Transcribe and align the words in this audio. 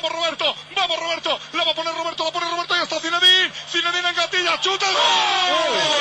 Vamos 0.00 0.12
Roberto, 0.12 0.54
vamos 0.76 0.96
Roberto, 0.96 1.40
la 1.54 1.64
va 1.64 1.72
a 1.72 1.74
poner 1.74 1.92
Roberto, 1.92 2.24
la 2.24 2.30
pone 2.30 2.48
Roberto. 2.48 2.76
Y 2.76 2.82
está 2.82 3.00
Zinedine, 3.00 3.52
Zinedine 3.68 4.08
en 4.10 4.14
gatilla, 4.14 4.60
chuta. 4.60 4.86
Qu'est-ce 4.86 5.97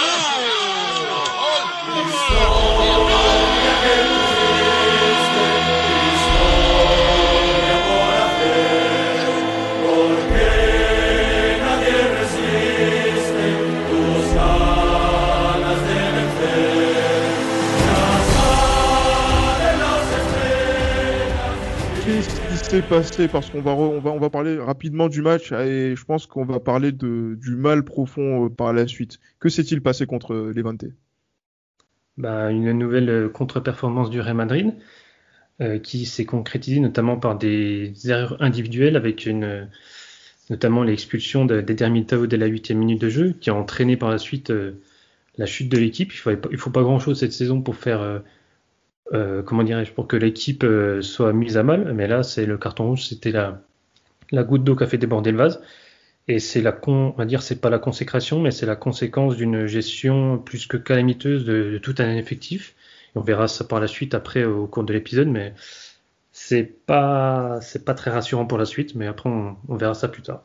s'est 22.77 22.87
passé 22.87 23.27
Parce 23.27 23.49
qu'on 23.49 23.61
va, 23.61 23.71
on 23.71 23.99
va, 23.99 24.11
on 24.11 24.19
va 24.19 24.29
parler 24.29 24.57
rapidement 24.59 25.07
du 25.07 25.21
match 25.21 25.51
et 25.51 25.95
je 25.95 26.05
pense 26.05 26.27
qu'on 26.27 26.45
va 26.45 26.59
parler 26.59 26.91
du 26.91 27.37
mal 27.55 27.83
profond 27.83 28.45
euh, 28.45 28.49
par 28.49 28.73
la 28.73 28.87
suite. 28.87 29.19
Que 29.39 29.49
s'est-il 29.49 29.81
passé 29.81 30.05
contre 30.05 30.33
euh, 30.33 30.53
Levante? 30.55 30.85
Bah, 32.17 32.51
une 32.51 32.71
nouvelle 32.71 33.09
euh, 33.09 33.29
contre-performance 33.29 34.09
du 34.09 34.21
Real 34.21 34.35
Madrid 34.35 34.73
qui 35.81 36.05
s'est 36.05 36.25
concrétisée 36.25 36.79
notamment 36.79 37.17
par 37.17 37.35
des 37.35 37.91
erreurs 38.05 38.39
individuelles 38.43 38.95
avec 38.95 39.27
notamment 40.51 40.83
l'expulsion 40.83 41.45
de- 41.45 41.61
d'Eder 41.61 41.89
Militao 41.89 42.27
dès 42.27 42.37
la 42.37 42.45
huitième 42.45 42.77
minute 42.77 43.01
de 43.01 43.09
jeu 43.09 43.33
qui 43.41 43.49
a 43.49 43.55
entraîné 43.55 43.97
par 43.97 44.11
la 44.11 44.19
suite 44.19 44.53
la 45.35 45.45
chute 45.47 45.67
de 45.69 45.77
l'équipe. 45.79 46.13
Il 46.13 46.37
ne 46.51 46.57
faut 46.57 46.69
pas 46.69 46.83
grand-chose 46.83 47.19
cette 47.19 47.33
saison 47.33 47.63
pour 47.63 47.75
faire, 47.75 48.21
euh, 49.13 49.41
comment 49.41 49.63
dirais-je, 49.63 49.91
pour 49.93 50.07
que 50.07 50.17
l'équipe 50.17 50.63
euh, 50.63 51.01
soit 51.01 51.33
mise 51.33 51.57
à 51.57 51.63
mal. 51.63 51.93
Mais 51.93 52.07
là, 52.07 52.23
c'est 52.23 52.45
le 52.45 52.57
carton 52.57 52.89
rouge, 52.89 53.05
c'était 53.07 53.31
la, 53.31 53.61
goutte 54.43 54.63
d'eau 54.63 54.75
qui 54.75 54.83
a 54.83 54.87
fait 54.87 54.97
déborder 54.97 55.31
le 55.31 55.37
vase. 55.37 55.61
Et 56.27 56.39
c'est 56.39 56.61
la 56.61 56.77
on 56.87 57.11
va 57.11 57.25
dire, 57.25 57.41
c'est 57.41 57.61
pas 57.61 57.69
la 57.69 57.79
consécration, 57.79 58.41
mais 58.41 58.51
c'est 58.51 58.65
la 58.65 58.75
conséquence 58.75 59.37
d'une 59.37 59.65
gestion 59.65 60.37
plus 60.37 60.67
que 60.67 60.75
calamiteuse 60.75 61.45
de, 61.45 61.77
tout 61.77 61.95
un 61.99 62.15
effectif. 62.15 62.75
Et 63.15 63.19
on 63.19 63.21
verra 63.21 63.47
ça 63.47 63.63
par 63.63 63.79
la 63.79 63.87
suite 63.87 64.13
après 64.13 64.43
au 64.43 64.67
cours 64.67 64.83
de 64.83 64.91
l'épisode, 64.91 65.29
mais 65.29 65.53
c'est 66.33 66.85
pas, 66.85 67.59
c'est 67.61 67.85
pas 67.85 67.93
très 67.93 68.11
rassurant 68.11 68.45
pour 68.45 68.57
la 68.57 68.65
suite, 68.65 68.93
mais 68.95 69.07
après 69.07 69.29
on, 69.29 69.75
verra 69.75 69.93
ça 69.93 70.09
plus 70.09 70.21
tard. 70.21 70.43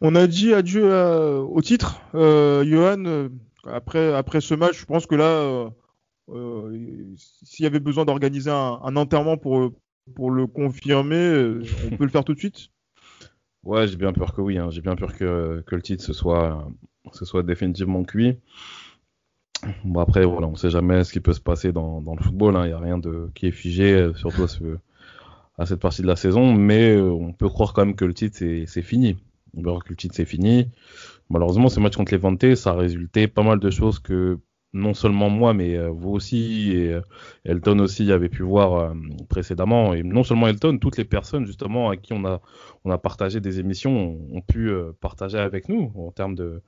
On 0.00 0.16
a 0.16 0.26
dit 0.26 0.52
adieu 0.52 0.92
à- 0.92 1.38
au 1.38 1.62
titre. 1.62 2.00
Euh, 2.16 2.64
Johan, 2.64 3.04
euh, 3.06 3.28
après, 3.66 4.12
après 4.12 4.40
ce 4.40 4.54
match, 4.54 4.80
je 4.80 4.84
pense 4.84 5.06
que 5.06 5.14
là, 5.14 5.24
euh, 5.24 5.68
euh, 5.68 5.70
s'il 7.16 7.64
y 7.64 7.66
avait 7.66 7.80
besoin 7.80 8.04
d'organiser 8.04 8.50
un, 8.50 8.96
enterrement 8.96 9.36
pour, 9.36 9.60
le 9.60 10.46
confirmer, 10.46 11.16
euh, 11.16 11.62
on 11.84 11.96
peut 11.96 12.04
le 12.04 12.10
faire 12.10 12.24
tout 12.24 12.34
de 12.34 12.38
suite? 12.38 12.68
Ouais, 13.64 13.86
j'ai 13.86 13.96
bien 13.96 14.12
peur 14.12 14.34
que 14.34 14.40
oui. 14.40 14.58
hein. 14.58 14.70
J'ai 14.70 14.80
bien 14.80 14.96
peur 14.96 15.16
que, 15.16 15.62
le 15.66 15.82
titre 15.82 16.04
se 16.04 16.12
soit, 16.12 16.64
définitivement 17.44 18.02
cuit. 18.02 18.38
Bon, 19.84 20.00
après, 20.00 20.24
voilà, 20.24 20.48
on 20.48 20.56
sait 20.56 20.70
jamais 20.70 21.04
ce 21.04 21.12
qui 21.12 21.20
peut 21.20 21.32
se 21.32 21.40
passer 21.40 21.72
dans, 21.72 22.00
le 22.00 22.22
football. 22.22 22.56
hein. 22.56 22.64
Il 22.64 22.68
n'y 22.68 22.74
a 22.74 22.78
rien 22.78 23.00
qui 23.34 23.46
est 23.46 23.52
figé, 23.52 23.92
euh, 23.92 24.14
surtout 24.14 24.42
à, 24.42 24.48
ce- 24.48 24.78
cette 25.64 25.80
partie 25.80 26.02
de 26.02 26.08
la 26.08 26.16
saison. 26.16 26.52
Mais 26.52 26.96
euh, 26.96 27.10
on 27.10 27.32
peut 27.32 27.48
croire 27.48 27.72
quand 27.72 27.86
même 27.86 27.94
que 27.94 28.04
le 28.04 28.14
titre, 28.14 28.36
c'est 28.38 28.82
fini. 28.82 29.16
On 29.54 29.62
peut 29.62 29.68
croire 29.68 29.84
que 29.84 29.90
le 29.90 29.96
titre, 29.96 30.14
c'est 30.16 30.24
fini. 30.24 30.68
Malheureusement, 31.30 31.68
ce 31.68 31.78
match 31.78 31.96
contre 31.96 32.12
les 32.12 32.18
Vantés, 32.18 32.56
ça 32.56 32.70
a 32.70 32.74
résulté 32.74 33.28
pas 33.28 33.42
mal 33.42 33.60
de 33.60 33.70
choses 33.70 34.00
que 34.00 34.38
non 34.72 34.94
seulement 34.94 35.28
moi, 35.28 35.52
mais 35.52 35.76
euh, 35.76 35.88
vous 35.88 36.10
aussi 36.10 36.72
et 36.72 36.94
euh, 36.94 37.02
Elton 37.44 37.78
aussi 37.80 38.10
avait 38.10 38.28
pu 38.28 38.42
voir 38.42 38.74
euh, 38.74 38.94
précédemment. 39.28 39.92
Et 39.94 40.02
non 40.02 40.24
seulement 40.24 40.48
Elton, 40.48 40.78
toutes 40.78 40.96
les 40.96 41.04
personnes 41.04 41.46
justement 41.46 41.90
à 41.90 41.96
qui 41.96 42.12
on 42.12 42.24
a 42.24 42.40
on 42.84 42.90
a 42.90 42.98
partagé 42.98 43.40
des 43.40 43.60
émissions 43.60 44.18
ont, 44.32 44.40
pu 44.40 44.72
partager 45.00 45.38
avec 45.38 45.68
nous 45.68 45.92
en 45.94 46.10
termes 46.10 46.34
de, 46.34 46.62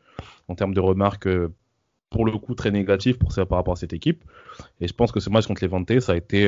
en 0.46 0.54
termes 0.54 0.74
de 0.74 0.80
remarques 0.80 1.28
pour 2.08 2.24
le 2.24 2.32
coup 2.32 2.54
très 2.54 2.70
négatives 2.70 3.18
pour 3.18 3.34
par 3.34 3.58
rapport 3.58 3.72
à 3.72 3.76
cette 3.76 3.92
équipe. 3.92 4.22
Et 4.80 4.86
je 4.86 4.94
pense 4.94 5.10
que 5.10 5.18
ce 5.18 5.28
match 5.28 5.48
contre 5.48 5.62
les 5.62 5.68
Vantés, 5.68 6.00
ça 6.00 6.12
a 6.12 6.16
été 6.16 6.46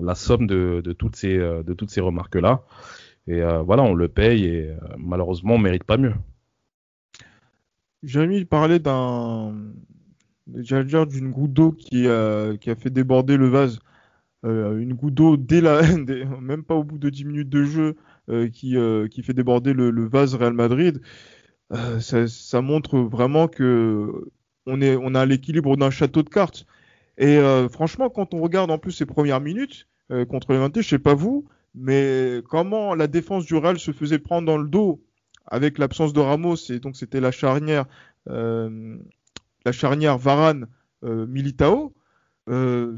la 0.00 0.14
somme 0.14 0.46
de, 0.46 0.80
de 0.82 0.92
toutes 0.94 1.16
ces, 1.16 1.36
de 1.36 1.74
toutes 1.74 1.90
ces 1.90 2.00
remarques-là. 2.00 2.62
Et 3.26 3.42
voilà, 3.42 3.82
on 3.82 3.92
le 3.92 4.08
paye 4.08 4.46
et 4.46 4.74
malheureusement, 4.96 5.56
on 5.56 5.58
mérite 5.58 5.84
pas 5.84 5.98
mieux. 5.98 6.14
Jérémy 8.02 8.46
parlait 8.46 8.78
d'un, 8.78 9.52
dire 10.46 11.06
d'une 11.06 11.30
goutte 11.30 11.52
d'eau 11.52 11.72
qui 11.72 12.08
a, 12.08 12.56
qui 12.56 12.70
a 12.70 12.76
fait 12.76 12.90
déborder 12.90 13.36
le 13.36 13.48
vase. 13.48 13.78
Euh, 14.44 14.78
une 14.78 14.94
goutte 14.94 15.14
d'eau 15.14 15.36
dès 15.36 15.60
la, 15.60 15.82
même 16.40 16.64
pas 16.64 16.74
au 16.74 16.84
bout 16.84 16.98
de 16.98 17.10
10 17.10 17.24
minutes 17.24 17.48
de 17.48 17.64
jeu, 17.64 17.96
euh, 18.28 18.48
qui, 18.48 18.76
euh, 18.76 19.08
fait 19.22 19.34
déborder 19.34 19.72
le, 19.72 20.06
vase 20.06 20.34
Real 20.34 20.52
Madrid. 20.52 21.00
Euh, 21.72 22.00
ça, 22.00 22.60
montre 22.60 22.98
vraiment 22.98 23.48
que 23.48 24.30
on 24.66 25.14
a 25.14 25.26
l'équilibre 25.26 25.76
d'un 25.76 25.90
château 25.90 26.22
de 26.22 26.28
cartes. 26.28 26.66
Et 27.18 27.38
euh, 27.38 27.68
franchement, 27.68 28.10
quand 28.10 28.34
on 28.34 28.40
regarde 28.40 28.70
en 28.70 28.78
plus 28.78 28.92
ces 28.92 29.06
premières 29.06 29.40
minutes 29.40 29.88
euh, 30.10 30.24
contre 30.24 30.52
les 30.52 30.58
20, 30.58 30.80
je 30.80 30.88
sais 30.88 30.98
pas 30.98 31.14
vous, 31.14 31.46
mais 31.74 32.40
comment 32.48 32.94
la 32.94 33.06
défense 33.06 33.46
du 33.46 33.54
Real 33.56 33.78
se 33.78 33.92
faisait 33.92 34.18
prendre 34.18 34.46
dans 34.46 34.58
le 34.58 34.68
dos 34.68 35.02
avec 35.46 35.78
l'absence 35.78 36.12
de 36.12 36.20
Ramos 36.20 36.56
et 36.70 36.78
donc 36.78 36.96
c'était 36.96 37.20
la 37.20 37.32
charnière, 37.32 37.86
euh, 38.28 38.96
la 39.64 39.72
charnière 39.72 40.18
Varane 40.18 40.66
euh, 41.04 41.26
Militao. 41.26 41.94
Euh, 42.48 42.96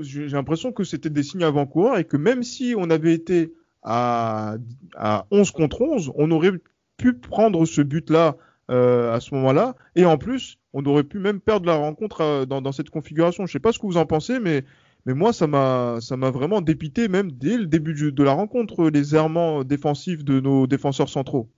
j'ai 0.00 0.28
l'impression 0.28 0.72
que 0.72 0.84
c'était 0.84 1.10
des 1.10 1.22
signes 1.22 1.44
avant-coureurs 1.44 1.98
et 1.98 2.04
que 2.04 2.16
même 2.16 2.42
si 2.42 2.74
on 2.76 2.90
avait 2.90 3.14
été 3.14 3.52
à, 3.82 4.56
à 4.96 5.26
11 5.30 5.50
contre 5.50 5.82
11, 5.82 6.12
on 6.14 6.30
aurait 6.30 6.52
pu 6.96 7.14
prendre 7.14 7.64
ce 7.64 7.82
but-là 7.82 8.36
euh, 8.70 9.14
à 9.14 9.20
ce 9.20 9.34
moment-là. 9.34 9.76
Et 9.94 10.04
en 10.04 10.18
plus, 10.18 10.58
on 10.72 10.84
aurait 10.86 11.04
pu 11.04 11.18
même 11.18 11.40
perdre 11.40 11.66
la 11.66 11.76
rencontre 11.76 12.44
dans, 12.46 12.72
cette 12.72 12.90
configuration. 12.90 13.46
Je 13.46 13.52
sais 13.52 13.60
pas 13.60 13.72
ce 13.72 13.78
que 13.78 13.86
vous 13.86 13.96
en 13.96 14.06
pensez, 14.06 14.40
mais, 14.40 14.64
mais 15.04 15.14
moi, 15.14 15.32
ça 15.32 15.46
m'a 15.46 16.00
vraiment 16.30 16.60
dépité 16.60 17.08
même 17.08 17.30
dès 17.30 17.58
le 17.58 17.66
début 17.66 17.94
de 17.94 18.22
la 18.22 18.32
rencontre, 18.32 18.90
les 18.90 19.14
errements 19.14 19.64
défensifs 19.64 20.24
de 20.24 20.40
nos 20.40 20.66
défenseurs 20.66 21.08
centraux. 21.08 21.48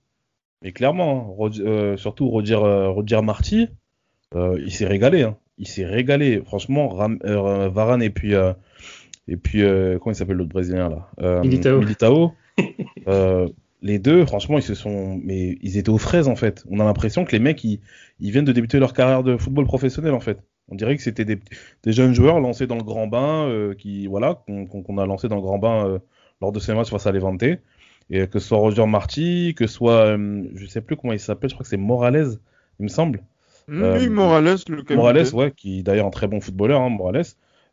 Et 0.61 0.71
clairement, 0.71 1.35
hein, 1.41 1.95
surtout 1.97 2.27
Roger, 2.29 2.55
Roger 2.55 3.21
Marty, 3.21 3.69
euh, 4.35 4.59
il 4.63 4.71
s'est 4.71 4.85
régalé. 4.87 5.23
hein. 5.23 5.37
Il 5.57 5.67
s'est 5.67 5.85
régalé. 5.85 6.41
Franchement, 6.45 6.89
Ram- 6.89 7.19
euh, 7.25 7.69
Varane 7.69 8.01
et 8.01 8.09
puis, 8.09 8.33
euh, 8.35 8.53
et 9.27 9.35
puis 9.37 9.61
comment 9.61 10.11
il 10.11 10.15
s'appelle 10.15 10.37
l'autre 10.37 10.49
Brésilien 10.49 10.89
là? 10.89 11.41
Militao. 11.41 11.79
Militao. 11.79 12.33
Les 13.81 13.97
deux, 13.97 14.25
franchement, 14.25 14.57
ils 14.57 14.63
se 14.63 14.75
sont, 14.75 15.17
mais 15.23 15.57
ils 15.61 15.77
étaient 15.77 15.89
aux 15.89 15.97
fraises 15.97 16.27
en 16.27 16.35
fait. 16.35 16.65
On 16.69 16.81
a 16.81 16.83
l'impression 16.83 17.23
que 17.23 17.31
les 17.31 17.39
mecs, 17.39 17.63
ils, 17.63 17.79
ils 18.19 18.29
viennent 18.31 18.43
de 18.43 18.51
débuter 18.51 18.77
leur 18.77 18.91
carrière 18.93 19.23
de 19.23 19.37
football 19.37 19.63
professionnel 19.65 20.13
en 20.13 20.19
fait. 20.19 20.37
On 20.67 20.75
dirait 20.75 20.97
que 20.97 21.01
c'était 21.01 21.23
des, 21.23 21.39
des 21.83 21.91
jeunes 21.93 22.13
joueurs 22.13 22.41
lancés 22.41 22.67
dans 22.67 22.75
le 22.75 22.83
grand 22.83 23.07
bain, 23.07 23.49
qui 23.77 24.07
voilà, 24.07 24.43
qu'on 24.45 24.97
a 24.97 25.05
lancé 25.05 25.29
dans 25.29 25.37
le 25.37 25.41
grand 25.41 25.59
bain 25.59 25.99
lors 26.41 26.51
de 26.51 26.59
ces 26.59 26.73
matchs 26.73 26.89
face 26.89 27.07
à 27.07 27.11
Levante. 27.13 27.43
Et 28.11 28.27
que 28.27 28.39
ce 28.39 28.47
soit 28.49 28.57
Roger 28.57 28.85
Marty, 28.85 29.53
que 29.55 29.65
ce 29.65 29.73
soit, 29.75 30.17
je 30.55 30.65
sais 30.67 30.81
plus 30.81 30.97
comment 30.97 31.13
il 31.13 31.19
s'appelle, 31.19 31.49
je 31.49 31.55
crois 31.55 31.63
que 31.63 31.69
c'est 31.69 31.77
Morales, 31.77 32.33
il 32.79 32.83
me 32.83 32.89
semble. 32.89 33.21
Euh, 33.69 33.99
oui, 33.99 34.09
Morales, 34.09 34.57
le 34.67 34.83
capitaine. 34.83 34.95
Morales, 34.97 35.33
ouais, 35.33 35.51
qui 35.51 35.79
est 35.79 35.83
d'ailleurs 35.83 36.07
un 36.07 36.09
très 36.11 36.27
bon 36.27 36.41
footballeur, 36.41 36.81
hein, 36.81 36.89
Morales. 36.89 37.25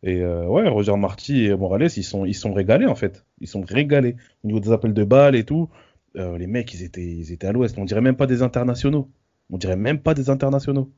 Et 0.03 0.21
euh, 0.23 0.47
ouais, 0.47 0.69
Roger 0.69 0.97
Marty 0.97 1.45
et 1.47 1.57
Morales, 1.57 1.89
ils 1.97 2.05
sont, 2.05 2.25
ils 2.25 2.34
sont 2.34 2.53
régalés 2.53 2.87
en 2.87 2.95
fait. 2.95 3.25
Ils 3.41 3.49
sont 3.49 3.62
régalés 3.62 4.17
au 4.45 4.47
niveau 4.49 4.61
des 4.61 4.73
appels 4.73 4.95
de 4.95 5.05
balles 5.05 5.35
et 5.37 5.45
tout. 5.45 5.71
euh, 6.17 6.39
les 6.39 6.47
mecs, 6.47 6.73
ils 6.75 6.83
étaient, 6.83 7.05
ils 7.05 7.33
étaient 7.33 7.47
à 7.47 7.53
l'ouest. 7.53 7.77
On 7.79 7.85
dirait 7.85 8.01
même 8.03 8.17
pas 8.17 8.27
des 8.27 8.43
internationaux. 8.43 9.11
On 9.51 9.59
dirait 9.59 9.77
même 9.77 10.01
pas 10.01 10.15
des 10.15 10.31
internationaux. 10.31 10.93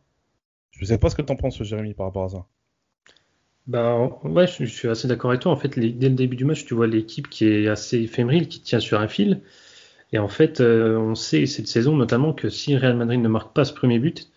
Je 0.73 0.85
sais 0.87 0.99
pas 0.99 1.11
ce 1.11 1.17
que 1.17 1.23
t'en 1.23 1.37
penses, 1.37 1.63
Jérémy, 1.63 1.95
par 1.95 2.07
rapport 2.07 2.25
à 2.25 2.29
ça. 2.31 2.47
Ben, 3.67 4.11
ouais, 4.25 4.47
je, 4.47 4.65
je 4.65 4.71
suis 4.73 4.89
assez 4.89 5.07
d'accord 5.09 5.31
avec 5.31 5.43
toi. 5.43 5.53
En 5.53 5.57
fait, 5.57 5.77
les- 5.77 5.93
dès 5.93 6.09
le 6.09 6.15
début 6.15 6.37
du 6.37 6.45
match, 6.45 6.65
tu 6.65 6.75
vois 6.75 6.87
l'équipe 6.87 7.29
qui 7.29 7.47
est 7.47 7.69
assez 7.69 7.99
éphémérile, 8.01 8.49
qui 8.49 8.61
tient 8.61 8.81
sur 8.81 9.01
un 9.01 9.09
fil. 9.09 9.43
Et 10.13 10.19
en 10.19 10.29
fait, 10.29 10.61
euh, 10.61 10.99
on 10.99 11.15
sait 11.17 11.47
cette 11.47 11.69
saison 11.69 11.97
notamment 11.97 12.33
que 12.35 12.49
si 12.51 12.77
Real 12.77 12.97
Madrid 12.97 13.21
ne 13.21 13.29
marque 13.29 13.55
pas 13.55 13.65
ce 13.67 13.75
premier 13.75 13.99
but 14.01 14.31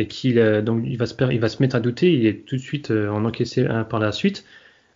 et 0.00 0.06
qu'il 0.08 0.38
euh, 0.38 0.62
donc 0.62 0.84
il 0.86 0.96
va 0.98 1.06
se 1.06 1.14
il 1.32 1.40
va 1.40 1.48
se 1.48 1.62
mettre 1.62 1.76
à 1.76 1.80
douter, 1.80 2.12
il 2.14 2.26
est 2.26 2.44
tout 2.46 2.56
de 2.56 2.60
suite 2.60 2.90
euh, 2.90 3.08
en 3.10 3.24
encaissé 3.24 3.66
un 3.66 3.84
par 3.84 4.00
la 4.00 4.12
suite. 4.12 4.44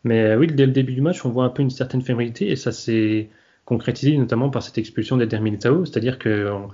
Mais 0.04 0.22
euh, 0.24 0.38
oui, 0.38 0.48
dès 0.48 0.66
le 0.66 0.72
début 0.72 0.94
du 0.94 1.00
match, 1.02 1.24
on 1.26 1.30
voit 1.30 1.44
un 1.44 1.50
peu 1.50 1.62
une 1.62 1.70
certaine 1.70 2.02
fébrilité 2.02 2.50
et 2.50 2.56
ça 2.56 2.72
s'est 2.72 3.28
concrétisé 3.66 4.16
notamment 4.18 4.50
par 4.50 4.62
cette 4.62 4.78
expulsion 4.78 5.16
d'Eder 5.18 5.40
Militao. 5.40 5.84
C'est-à-dire 5.86 6.18
que, 6.18 6.50
on- 6.50 6.68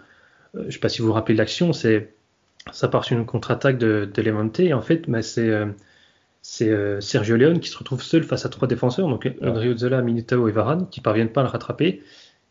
je 0.69 0.71
sais 0.73 0.81
pas 0.81 0.88
si 0.91 1.03
vous 1.03 1.09
vous 1.09 1.15
rappelez 1.15 1.37
l'action, 1.37 1.73
c'est 1.73 2.11
ça 2.73 2.88
part 2.88 3.05
sur 3.05 3.19
une 3.19 3.27
contre-attaque 3.27 3.79
de, 3.79 4.11
de 4.12 4.23
Levante 4.23 4.61
et 4.61 4.75
en 4.75 4.83
fait, 4.83 5.09
bah, 5.11 5.23
c'est 5.23 5.50
c'est 6.43 6.71
euh, 6.71 7.00
Sergio 7.00 7.37
Leone 7.37 7.61
qui 7.61 7.69
se 7.69 7.76
retrouve 7.79 8.03
seul 8.03 8.25
face 8.25 8.47
à 8.47 8.49
trois 8.49 8.67
défenseurs, 8.69 9.09
donc 9.09 9.31
Odriozola, 9.43 10.03
Militao 10.03 10.49
et 10.49 10.53
Varane, 10.53 10.88
qui 10.91 11.00
parviennent 11.00 11.33
pas 11.33 11.43
à 11.43 11.44
le 11.44 11.50
rattraper. 11.50 12.03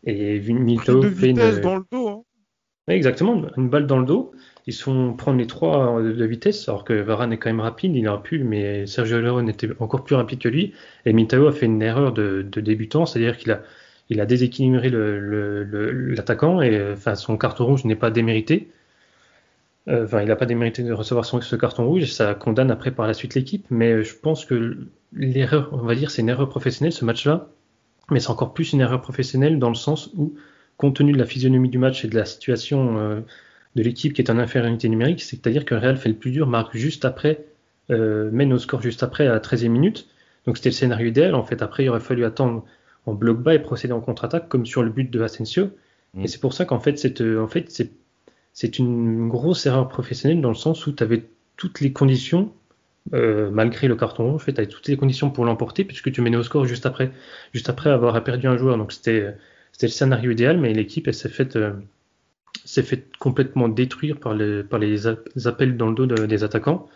Et 0.04 0.38
Pris 0.40 0.52
Militao 0.54 1.02
de 1.02 1.08
fait 1.08 1.30
une, 1.30 1.60
dans 1.60 1.76
le 1.76 1.84
dos. 1.90 2.08
hein. 2.08 2.22
Ouais, 2.88 2.96
exactement, 2.96 3.42
une 3.56 3.68
balle 3.68 3.86
dans 3.86 3.98
le 3.98 4.06
dos. 4.06 4.32
Ils 4.66 4.72
se 4.72 4.82
font 4.82 5.14
prendre 5.14 5.38
les 5.38 5.46
trois 5.46 6.02
de, 6.02 6.24
vitesse, 6.24 6.68
alors 6.68 6.84
que 6.84 6.92
Varane 6.92 7.32
est 7.32 7.38
quand 7.38 7.50
même 7.50 7.60
rapide, 7.60 7.96
il 7.96 8.06
aurait 8.08 8.22
pu, 8.22 8.44
mais 8.44 8.86
Sergio 8.86 9.20
Leone 9.20 9.48
était 9.48 9.68
encore 9.80 10.04
plus 10.04 10.14
rapide 10.14 10.38
que 10.38 10.48
lui. 10.48 10.74
Et 11.06 11.12
Militao 11.12 11.46
a 11.46 11.52
fait 11.52 11.66
une 11.66 11.82
erreur 11.82 12.12
de, 12.12 12.42
débutant, 12.42 13.06
c'est-à-dire 13.06 13.36
qu'il 13.36 13.52
a, 13.52 13.62
il 14.10 14.20
a 14.20 14.26
déséquilibré 14.26 14.90
l'attaquant 14.90 16.60
et 16.62 16.94
son 17.14 17.36
carton 17.36 17.66
rouge 17.66 17.84
n'est 17.84 17.96
pas 17.96 18.10
démérité. 18.10 18.70
Euh, 19.88 20.04
enfin, 20.04 20.20
il 20.22 20.28
n'a 20.28 20.36
pas 20.36 20.46
démérité 20.46 20.82
de 20.82 20.92
recevoir 20.92 21.24
ce 21.24 21.56
carton 21.56 21.86
rouge, 21.86 22.04
ça 22.12 22.34
condamne 22.34 22.70
après 22.70 22.90
par 22.90 23.06
la 23.06 23.14
suite 23.14 23.34
l'équipe, 23.34 23.66
mais 23.70 24.02
je 24.04 24.14
pense 24.14 24.44
que 24.44 24.76
l'erreur, 25.12 25.70
on 25.72 25.78
va 25.78 25.94
dire, 25.94 26.10
c'est 26.10 26.22
une 26.22 26.28
erreur 26.28 26.48
professionnelle 26.48 26.92
ce 26.92 27.04
match-là, 27.04 27.48
mais 28.10 28.20
c'est 28.20 28.30
encore 28.30 28.52
plus 28.52 28.72
une 28.72 28.80
erreur 28.80 29.00
professionnelle 29.00 29.58
dans 29.58 29.70
le 29.70 29.74
sens 29.74 30.10
où, 30.16 30.34
compte 30.76 30.96
tenu 30.96 31.12
de 31.12 31.18
la 31.18 31.26
physionomie 31.26 31.68
du 31.68 31.78
match 31.78 32.04
et 32.04 32.08
de 32.08 32.16
la 32.16 32.24
situation 32.24 32.98
euh, 32.98 33.20
de 33.76 33.82
l'équipe 33.82 34.12
qui 34.12 34.22
est 34.22 34.30
en 34.30 34.38
infériorité 34.38 34.88
numérique, 34.88 35.22
c'est-à-dire 35.22 35.64
que 35.64 35.74
le 35.74 35.80
Real 35.80 35.96
fait 35.96 36.08
le 36.08 36.16
plus 36.16 36.30
dur, 36.30 36.46
marque 36.46 36.76
juste 36.76 37.04
après, 37.04 37.44
euh, 37.90 38.30
mène 38.32 38.52
au 38.52 38.58
score 38.58 38.82
juste 38.82 39.02
après 39.02 39.26
à 39.26 39.32
la 39.32 39.40
13e 39.40 39.68
minute. 39.68 40.08
Donc 40.46 40.56
c'était 40.56 40.70
le 40.70 40.74
scénario 40.74 41.08
idéal. 41.08 41.34
En 41.34 41.44
fait, 41.44 41.62
après, 41.62 41.84
il 41.84 41.88
aurait 41.88 42.00
fallu 42.00 42.24
attendre 42.24 42.64
en 43.06 43.14
bloc 43.14 43.38
bas 43.42 43.54
et 43.54 43.58
procéder 43.58 43.92
en 43.92 44.00
contre-attaque, 44.00 44.48
comme 44.48 44.66
sur 44.66 44.82
le 44.82 44.90
but 44.90 45.10
de 45.10 45.20
Asensio. 45.20 45.70
Mm. 46.14 46.24
Et 46.24 46.28
c'est 46.28 46.40
pour 46.40 46.52
ça 46.52 46.64
qu'en 46.64 46.80
fait, 46.80 46.98
c'est 46.98 47.20
en 47.36 47.48
fait, 47.48 47.68
une 48.78 49.28
grosse 49.28 49.66
erreur 49.66 49.88
professionnelle 49.88 50.40
dans 50.40 50.50
le 50.50 50.54
sens 50.54 50.86
où 50.86 50.92
tu 50.92 51.02
avais 51.02 51.24
toutes 51.56 51.80
les 51.80 51.92
conditions, 51.92 52.52
euh, 53.14 53.50
malgré 53.50 53.88
le 53.88 53.96
carton 53.96 54.24
rouge, 54.24 54.34
en 54.34 54.38
fait, 54.38 54.52
tu 54.52 54.60
avais 54.60 54.68
toutes 54.68 54.88
les 54.88 54.96
conditions 54.96 55.30
pour 55.30 55.44
l'emporter, 55.44 55.84
puisque 55.84 56.10
tu 56.12 56.20
menais 56.22 56.36
au 56.36 56.42
score 56.42 56.66
juste 56.66 56.86
après, 56.86 57.12
juste 57.52 57.68
après 57.68 57.90
avoir 57.90 58.22
perdu 58.24 58.46
un 58.46 58.56
joueur. 58.56 58.76
Donc 58.78 58.92
c'était 58.92 59.34
le 59.82 59.88
scénario 59.88 60.30
idéal, 60.30 60.58
mais 60.58 60.72
l'équipe, 60.72 61.06
elle 61.08 61.14
s'est 61.14 61.28
faite. 61.28 61.56
Euh, 61.56 61.72
s'est 62.64 62.82
fait 62.82 63.06
complètement 63.18 63.68
détruire 63.68 64.18
par 64.18 64.34
les, 64.34 65.06
appels 65.46 65.76
dans 65.76 65.88
le 65.88 65.94
dos 65.94 66.06
des 66.06 66.44
attaquants. 66.44 66.88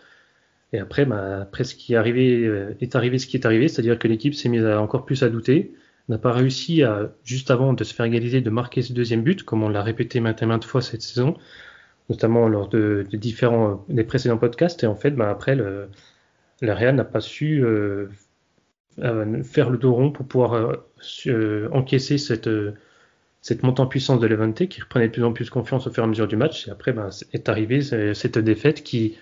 Et 0.73 0.79
après, 0.79 1.05
bah, 1.05 1.41
après 1.41 1.63
ce 1.63 1.75
qui 1.75 1.93
est 1.93 1.95
arrivé, 1.95 2.45
euh, 2.45 2.75
est 2.81 2.95
arrivé 2.95 3.17
ce 3.19 3.27
qui 3.27 3.37
est 3.37 3.45
arrivé, 3.45 3.67
c'est-à-dire 3.67 3.97
que 3.97 4.07
l'équipe 4.07 4.33
s'est 4.33 4.49
mise 4.49 4.65
encore 4.65 5.05
plus 5.05 5.23
à 5.23 5.29
douter, 5.29 5.73
n'a 6.09 6.17
pas 6.17 6.33
réussi 6.33 6.83
à, 6.83 7.11
juste 7.23 7.51
avant 7.51 7.73
de 7.73 7.83
se 7.83 7.93
faire 7.93 8.05
égaliser, 8.05 8.41
de 8.41 8.49
marquer 8.49 8.81
ce 8.81 8.93
deuxième 8.93 9.23
but, 9.23 9.43
comme 9.43 9.63
on 9.63 9.69
l'a 9.69 9.83
répété 9.83 10.19
maintes 10.19 10.41
et 10.41 10.45
maintes 10.45 10.65
fois 10.65 10.81
cette 10.81 11.01
saison, 11.01 11.37
notamment 12.09 12.47
lors 12.47 12.67
de, 12.67 13.07
différents 13.13 13.85
des 13.89 14.03
précédents 14.03 14.37
podcasts. 14.37 14.83
Et 14.83 14.87
en 14.87 14.95
fait, 14.95 15.11
bah, 15.11 15.29
après, 15.29 15.55
le, 15.55 15.87
le 16.61 16.73
Real 16.73 16.95
n'a 16.95 17.05
pas 17.05 17.21
su 17.21 17.63
euh, 17.63 18.07
euh, 18.99 19.43
faire 19.43 19.69
le 19.69 19.77
dos 19.77 19.93
rond 19.93 20.11
pour 20.11 20.27
pouvoir 20.27 20.77
encaisser 21.71 22.17
cette 22.17 22.49
cette 23.45 23.61
montée 23.61 23.81
en 23.81 23.85
puissance 23.85 24.19
de 24.19 24.25
Levante 24.25 24.67
qui 24.67 24.81
reprenait 24.81 25.05
de 25.07 25.13
plus 25.13 25.23
en 25.23 25.31
plus 25.31 25.51
confiance 25.51 25.85
au 25.85 25.91
fur 25.91 26.01
et 26.01 26.05
à 26.05 26.09
mesure 26.09 26.27
du 26.27 26.35
match. 26.35 26.67
Et 26.67 26.71
après, 26.71 26.93
ben, 26.93 27.09
est 27.31 27.47
arrivée 27.47 27.79
cette 28.15 28.39
défaite 28.39 28.81
qui, 28.81 29.19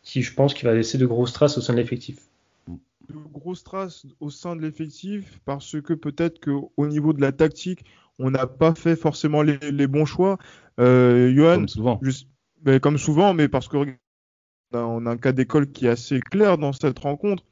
qui, 0.00 0.22
je 0.22 0.32
pense, 0.32 0.54
qui 0.54 0.64
va 0.64 0.74
laisser 0.74 0.96
de 0.96 1.06
grosses 1.06 1.32
traces 1.32 1.58
au 1.58 1.60
sein 1.60 1.72
de 1.72 1.78
l'effectif. 1.78 2.20
De 2.68 3.14
grosses 3.32 3.64
traces 3.64 4.06
au 4.20 4.30
sein 4.30 4.54
de 4.54 4.62
l'effectif 4.62 5.40
parce 5.44 5.80
que 5.80 5.92
peut-être 5.92 6.38
qu'au 6.38 6.86
niveau 6.86 7.12
de 7.12 7.20
la 7.20 7.32
tactique, 7.32 7.84
on 8.20 8.30
n'a 8.30 8.46
pas 8.46 8.76
fait 8.76 8.94
forcément 8.94 9.42
les, 9.42 9.88
bons 9.88 10.04
choix. 10.04 10.38
Euh, 10.78 11.34
Johan, 11.34 11.56
comme 11.56 11.68
souvent. 11.68 12.00
mais 12.64 12.78
comme 12.78 12.96
souvent, 12.96 13.34
mais 13.34 13.48
parce 13.48 13.66
que 13.66 13.76
on 14.72 15.04
a 15.04 15.10
un 15.10 15.16
cas 15.16 15.32
d'école 15.32 15.72
qui 15.72 15.86
est 15.86 15.90
assez 15.90 16.20
clair 16.20 16.58
dans 16.58 16.72
cette 16.72 17.00
rencontre. 17.00 17.42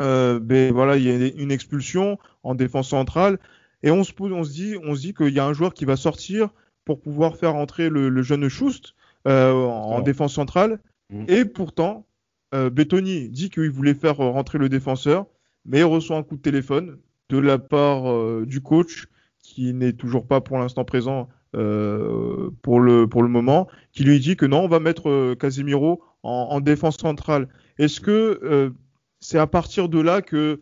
Euh, 0.00 0.38
ben 0.38 0.72
voilà, 0.72 0.96
il 0.98 1.02
y 1.02 1.10
a 1.10 1.26
une 1.36 1.50
expulsion 1.50 2.16
en 2.44 2.54
défense 2.54 2.90
centrale. 2.90 3.40
Et 3.82 3.90
on 3.90 4.04
se, 4.04 4.12
on 4.20 4.44
se 4.44 4.52
dit, 4.52 4.76
on 4.84 4.94
se 4.94 5.00
dit 5.00 5.14
qu'il 5.14 5.32
y 5.32 5.38
a 5.38 5.46
un 5.46 5.52
joueur 5.52 5.74
qui 5.74 5.84
va 5.84 5.96
sortir 5.96 6.50
pour 6.84 7.00
pouvoir 7.00 7.36
faire 7.36 7.54
entrer 7.54 7.88
le, 7.88 8.22
jeune 8.22 8.48
Schust 8.48 8.94
euh, 9.26 9.52
en, 9.52 10.00
défense 10.00 10.34
centrale. 10.34 10.80
Mm. 11.10 11.24
Et 11.28 11.44
pourtant, 11.44 12.06
euh, 12.54 12.70
Bettoni 12.70 13.28
dit 13.28 13.50
qu'il 13.50 13.70
voulait 13.70 13.94
faire 13.94 14.16
rentrer 14.16 14.58
le 14.58 14.68
défenseur, 14.68 15.26
mais 15.64 15.80
il 15.80 15.84
reçoit 15.84 16.16
un 16.16 16.22
coup 16.22 16.36
de 16.36 16.42
téléphone 16.42 16.98
de 17.28 17.38
la 17.38 17.58
part 17.58 18.10
euh, 18.10 18.44
du 18.46 18.60
coach 18.62 19.06
qui 19.42 19.74
n'est 19.74 19.92
toujours 19.92 20.26
pas 20.26 20.40
pour 20.40 20.58
l'instant 20.58 20.84
présent 20.84 21.28
euh, 21.54 22.50
pour, 22.62 22.80
le, 22.80 23.06
pour 23.06 23.22
le 23.22 23.28
moment, 23.28 23.68
qui 23.92 24.04
lui 24.04 24.18
dit 24.18 24.36
que 24.36 24.46
non, 24.46 24.60
on 24.60 24.68
va 24.68 24.80
mettre 24.80 25.34
Casemiro 25.34 26.02
en, 26.22 26.48
en 26.50 26.60
défense 26.60 26.96
centrale. 26.96 27.48
Est-ce 27.78 28.00
que 28.00 28.72
c'est 29.20 29.38
à 29.38 29.46
partir 29.46 29.88
de 29.88 30.00
là 30.00 30.22
que 30.22 30.60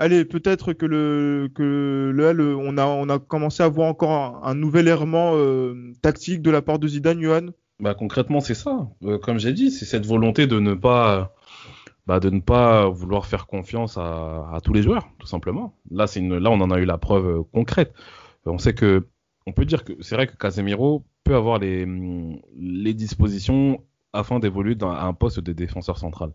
allez, 0.00 0.24
peut-être 0.24 0.72
que 0.72 0.86
le 0.86 1.48
que 1.54 2.12
on 2.58 2.78
a 2.78 2.86
on 2.86 3.08
a 3.08 3.18
commencé 3.18 3.62
à 3.62 3.68
voir 3.68 3.88
encore 3.88 4.40
un, 4.44 4.54
nouvel 4.54 4.88
errement 4.88 5.32
euh, 5.34 5.92
tactique 6.02 6.42
de 6.42 6.50
la 6.50 6.62
part 6.62 6.78
de 6.78 6.88
Zidane, 6.88 7.20
Johan? 7.20 7.46
Bah 7.78 7.94
concrètement, 7.94 8.40
c'est 8.40 8.54
ça. 8.54 8.88
Euh, 9.04 9.18
comme 9.18 9.38
j'ai 9.38 9.52
dit, 9.52 9.70
c'est 9.70 9.84
cette 9.84 10.06
volonté 10.06 10.46
de 10.46 10.58
ne 10.58 10.74
pas 10.74 11.34
bah, 12.06 12.18
de 12.18 12.30
ne 12.30 12.40
pas 12.40 12.88
vouloir 12.88 13.26
faire 13.26 13.46
confiance 13.46 13.96
à, 13.96 14.58
tous 14.64 14.72
les 14.72 14.82
joueurs, 14.82 15.08
tout 15.18 15.26
simplement. 15.26 15.76
Là, 15.90 16.06
c'est 16.06 16.20
là 16.20 16.50
on 16.50 16.60
en 16.60 16.70
a 16.70 16.78
eu 16.78 16.84
la 16.84 16.98
preuve 16.98 17.26
euh, 17.26 17.42
concrète. 17.52 17.94
On 18.46 18.58
sait 18.58 18.74
que 18.74 19.06
peut 19.54 19.64
dire 19.64 19.82
que 19.84 19.94
c'est 20.00 20.14
vrai 20.14 20.28
que 20.28 20.36
Casemiro 20.36 21.04
peut 21.24 21.34
avoir 21.34 21.58
les 21.58 21.84
les 22.56 22.94
dispositions 22.94 23.82
afin 24.12 24.38
d'évoluer 24.38 24.76
à 24.80 25.06
un 25.06 25.12
poste 25.12 25.40
de 25.40 25.52
défenseur 25.52 25.98
central. 25.98 26.32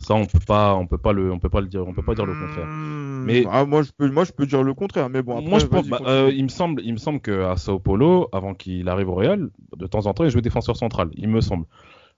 Ça, 0.00 0.14
on 0.14 0.26
peut 0.26 0.38
pas, 0.38 0.74
on 0.76 0.86
peut 0.86 0.98
pas 0.98 1.12
le, 1.12 1.32
on 1.32 1.38
peut 1.38 1.48
pas 1.48 1.60
le 1.60 1.66
dire, 1.66 1.86
on 1.86 1.92
peut 1.92 2.04
pas 2.04 2.14
dire 2.14 2.24
le 2.24 2.34
contraire. 2.34 2.66
Hmm. 2.66 3.24
Mais 3.24 3.44
ah, 3.50 3.64
moi, 3.64 3.82
je 3.82 3.90
peux, 3.90 4.08
moi, 4.08 4.24
je 4.24 4.32
peux 4.32 4.46
dire 4.46 4.62
le 4.62 4.72
contraire. 4.72 5.10
Mais 5.10 5.22
bon, 5.22 5.42
moi, 5.42 5.58
je 5.58 5.66
pense, 5.66 5.88
bah, 5.88 6.00
euh, 6.06 6.30
il 6.32 6.44
me 6.44 6.48
semble, 6.48 6.82
il 6.84 6.92
me 6.92 6.98
semble 6.98 7.20
qu'à 7.20 7.56
Sao 7.56 7.80
Paulo, 7.80 8.28
avant 8.32 8.54
qu'il 8.54 8.88
arrive 8.88 9.08
au 9.08 9.14
Real, 9.14 9.50
de 9.76 9.86
temps 9.86 10.06
en 10.06 10.14
temps, 10.14 10.24
il 10.24 10.30
jouait 10.30 10.40
défenseur 10.40 10.76
central, 10.76 11.10
il 11.14 11.28
me 11.28 11.40
semble. 11.40 11.66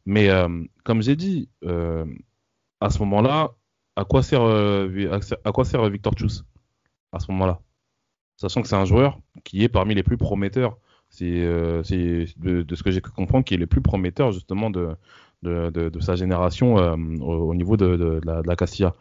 Mais 0.05 0.29
euh, 0.29 0.49
comme 0.85 1.03
j'ai 1.03 1.17
dit, 1.17 1.49
euh, 1.65 2.05
à 2.81 2.91
ce 2.91 2.99
moment-là, 3.01 3.51
à 3.97 4.05
quoi 4.05 4.23
sert, 4.23 4.43
à 4.43 5.53
quoi 5.53 5.65
sert 5.65 5.89
Victor 5.89 6.13
Chus 6.17 6.45
à 7.13 7.19
ce 7.19 7.33
moment-là, 7.33 7.61
sachant 8.37 8.63
que 8.63 8.69
c'est 8.69 8.77
un 8.77 8.85
joueur 8.85 9.19
qui 9.43 9.65
est 9.65 9.69
parmi 9.69 9.95
les 9.95 10.03
plus 10.03 10.17
prometteurs. 10.17 10.77
C'est, 11.09 11.27
de, 11.27 12.63
de, 12.63 12.75
ce 12.77 12.83
que 12.85 12.93
j'ai 12.93 13.01
pu 13.01 13.11
comprendre, 13.11 13.45
qui 13.45 13.55
est 13.55 13.57
le 13.57 13.67
plus 13.67 13.81
prometteur 13.81 14.31
justement 14.31 14.71
de 14.71 14.95
de, 15.43 16.01
sa 16.01 16.17
génération 16.17 16.79
euh, 16.79 16.97
au, 17.21 17.55
niveau 17.55 17.77
de, 17.77 18.21
la, 18.25 18.57
Castilla. 18.57 18.95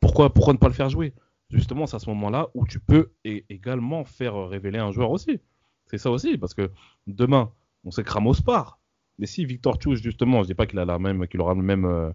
Pourquoi, 0.00 0.32
pourquoi 0.32 0.52
ne 0.52 0.58
pas 0.58 0.68
le 0.68 0.74
faire 0.74 0.88
jouer? 0.88 1.12
Justement, 1.50 1.86
c'est 1.86 1.96
à 1.96 1.98
ce 1.98 2.10
moment-là 2.10 2.48
où 2.54 2.66
tu 2.66 2.78
peux 2.78 3.10
également 3.24 4.04
faire 4.04 4.48
révéler 4.48 4.78
un 4.78 4.92
joueur 4.92 5.10
aussi. 5.10 5.40
C'est 5.86 5.98
ça 5.98 6.10
aussi, 6.10 6.36
parce 6.36 6.54
que 6.54 6.70
demain, 7.06 7.50
on 7.84 7.90
sait 7.90 8.04
que 8.04 8.12
Ramos 8.12 8.34
part. 8.44 8.78
Mais 9.18 9.26
si 9.26 9.44
Victor 9.44 9.78
Chus, 9.80 9.96
justement, 9.96 10.42
je 10.42 10.48
dis 10.48 10.54
pas 10.54 10.66
qu'il 10.66 10.78
a 10.78 10.84
la 10.84 10.98
même, 10.98 11.26
qu'il 11.26 11.40
aura 11.40 11.54
le 11.54 11.62
même, 11.62 11.86
euh, 11.86 12.10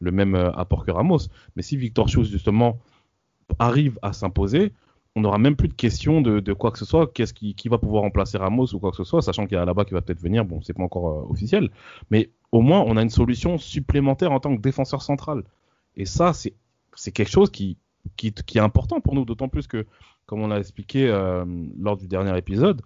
le 0.00 0.10
même 0.10 0.34
euh, 0.34 0.50
apport 0.52 0.84
que 0.84 0.90
Ramos, 0.90 1.28
mais 1.54 1.62
si 1.62 1.76
Victor 1.76 2.08
Chus, 2.08 2.24
justement, 2.24 2.80
arrive 3.58 3.98
à 4.02 4.12
s'imposer, 4.12 4.72
on 5.16 5.20
n'aura 5.20 5.38
même 5.38 5.56
plus 5.56 5.68
de 5.68 5.74
questions 5.74 6.20
de, 6.20 6.52
quoi 6.52 6.70
que 6.70 6.78
ce 6.78 6.84
soit, 6.84 7.12
qu'est-ce 7.12 7.34
qui, 7.34 7.68
va 7.68 7.78
pouvoir 7.78 8.02
remplacer 8.02 8.38
Ramos 8.38 8.74
ou 8.74 8.78
quoi 8.78 8.90
que 8.90 8.96
ce 8.96 9.04
soit, 9.04 9.22
sachant 9.22 9.46
qu'il 9.46 9.56
y 9.56 9.60
a 9.60 9.64
là-bas 9.64 9.84
qui 9.84 9.94
va 9.94 10.00
peut-être 10.00 10.20
venir, 10.20 10.44
bon, 10.44 10.60
c'est 10.62 10.74
pas 10.74 10.82
encore 10.82 11.30
officiel, 11.30 11.70
mais 12.10 12.30
au 12.52 12.60
moins 12.60 12.80
on 12.80 12.96
a 12.96 13.02
une 13.02 13.10
solution 13.10 13.58
supplémentaire 13.58 14.32
en 14.32 14.40
tant 14.40 14.54
que 14.56 14.60
défenseur 14.60 15.02
central. 15.02 15.44
Et 15.96 16.04
ça, 16.04 16.32
c'est 16.32 17.12
quelque 17.12 17.30
chose 17.30 17.50
qui, 17.50 17.76
est 18.24 18.58
important 18.58 19.00
pour 19.00 19.14
nous, 19.14 19.24
d'autant 19.24 19.48
plus 19.48 19.66
que, 19.66 19.86
comme 20.26 20.40
on 20.40 20.48
l'a 20.48 20.58
expliqué 20.58 21.08
euh, 21.08 21.44
lors 21.78 21.96
du 21.96 22.06
dernier 22.06 22.36
épisode, 22.38 22.82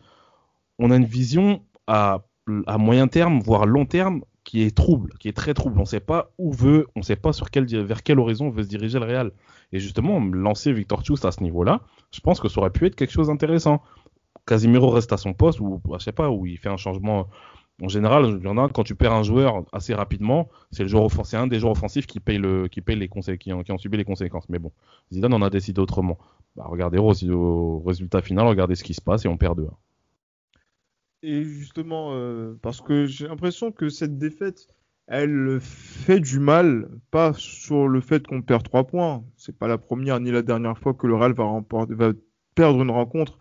on 0.79 0.91
a 0.91 0.97
une 0.97 1.05
vision 1.05 1.63
à, 1.87 2.25
à, 2.67 2.79
moyen 2.79 3.09
terme, 3.09 3.41
voire 3.41 3.67
long 3.67 3.85
terme, 3.85 4.23
qui 4.45 4.63
est 4.63 4.77
trouble, 4.77 5.13
qui 5.21 5.29
est 5.29 5.37
très 5.37 5.55
trouble. 5.55 5.79
On 5.79 5.83
ne 5.83 5.87
sait 5.87 6.01
pas 6.01 6.33
où 6.39 6.53
veut, 6.53 6.87
on 6.97 7.01
ne 7.01 7.05
sait 7.05 7.17
pas 7.17 7.33
sur 7.33 7.51
quel, 7.51 7.67
vers 7.85 8.03
quel 8.03 8.19
horizon 8.19 8.51
veut 8.51 8.63
se 8.63 8.69
diriger 8.69 8.99
le 8.99 9.05
Real. 9.05 9.33
Et 9.73 9.79
justement, 9.79 10.21
lancer 10.21 10.73
Victor 10.73 11.05
Chus 11.05 11.25
à 11.25 11.33
ce 11.33 11.43
niveau-là, 11.43 11.81
je 12.13 12.21
pense 12.21 12.41
que 12.41 12.49
ça 12.49 12.61
aurait 12.61 12.71
pu 12.71 12.87
être 12.87 12.97
quelque 12.97 13.13
chose 13.13 13.29
d'intéressant. 13.29 13.83
Casimiro 14.47 14.91
reste 14.91 15.13
à 15.13 15.17
son 15.17 15.35
poste, 15.35 15.61
ou 15.61 15.81
je 15.99 16.05
sais 16.05 16.13
pas, 16.13 16.31
où 16.31 16.47
il 16.47 16.59
fait 16.59 16.69
un 16.69 16.77
changement 16.77 17.29
en 17.81 17.89
général, 17.89 18.39
il 18.39 18.45
y 18.45 18.49
en 18.49 18.59
a, 18.59 18.69
quand 18.69 18.85
tu 18.85 18.95
perds 18.95 19.13
un 19.13 19.23
joueur 19.23 19.65
assez 19.73 19.95
rapidement, 19.95 20.49
c'est 20.71 20.85
un 21.37 21.47
des 21.47 21.59
joueurs 21.59 21.73
offensifs 21.73 22.07
qui 22.07 22.21
paye 22.21 22.39
les 22.39 22.69
subi 22.69 23.97
les 23.97 24.05
conséquences. 24.05 24.49
Mais 24.49 24.59
bon, 24.59 24.73
Zidane 25.13 25.35
en 25.35 25.43
a 25.43 25.51
décidé 25.51 25.81
autrement. 25.81 26.19
Bah, 26.55 26.65
regardez 26.69 26.99
au, 26.99 27.83
résultat 27.85 28.21
final, 28.21 28.47
regardez 28.47 28.75
ce 28.75 28.85
qui 28.85 28.95
se 28.95 29.01
passe 29.01 29.25
et 29.25 29.29
on 29.29 29.37
perd 29.37 29.57
deux. 29.57 29.69
Et 31.23 31.43
justement, 31.45 32.11
euh, 32.13 32.59
parce 32.63 32.81
que 32.81 33.07
j'ai 33.07 33.27
l'impression 33.27 33.73
que 33.73 33.89
cette 33.89 34.19
défaite, 34.19 34.69
elle 35.13 35.59
fait 35.61 36.21
du 36.21 36.39
mal, 36.39 36.89
pas 37.11 37.35
sur 37.35 37.87
le 37.87 38.01
fait 38.01 38.27
qu'on 38.27 38.41
perd 38.41 38.63
trois 38.63 38.85
points. 38.85 39.23
C'est 39.37 39.57
pas 39.57 39.69
la 39.69 39.77
première 39.77 40.19
ni 40.21 40.31
la 40.31 40.41
dernière 40.41 40.79
fois 40.79 40.95
que 40.95 41.07
le 41.07 41.15
Real 41.15 41.35
va, 41.35 42.13
perdre 42.55 42.83
une 42.83 42.91
rencontre, 42.91 43.39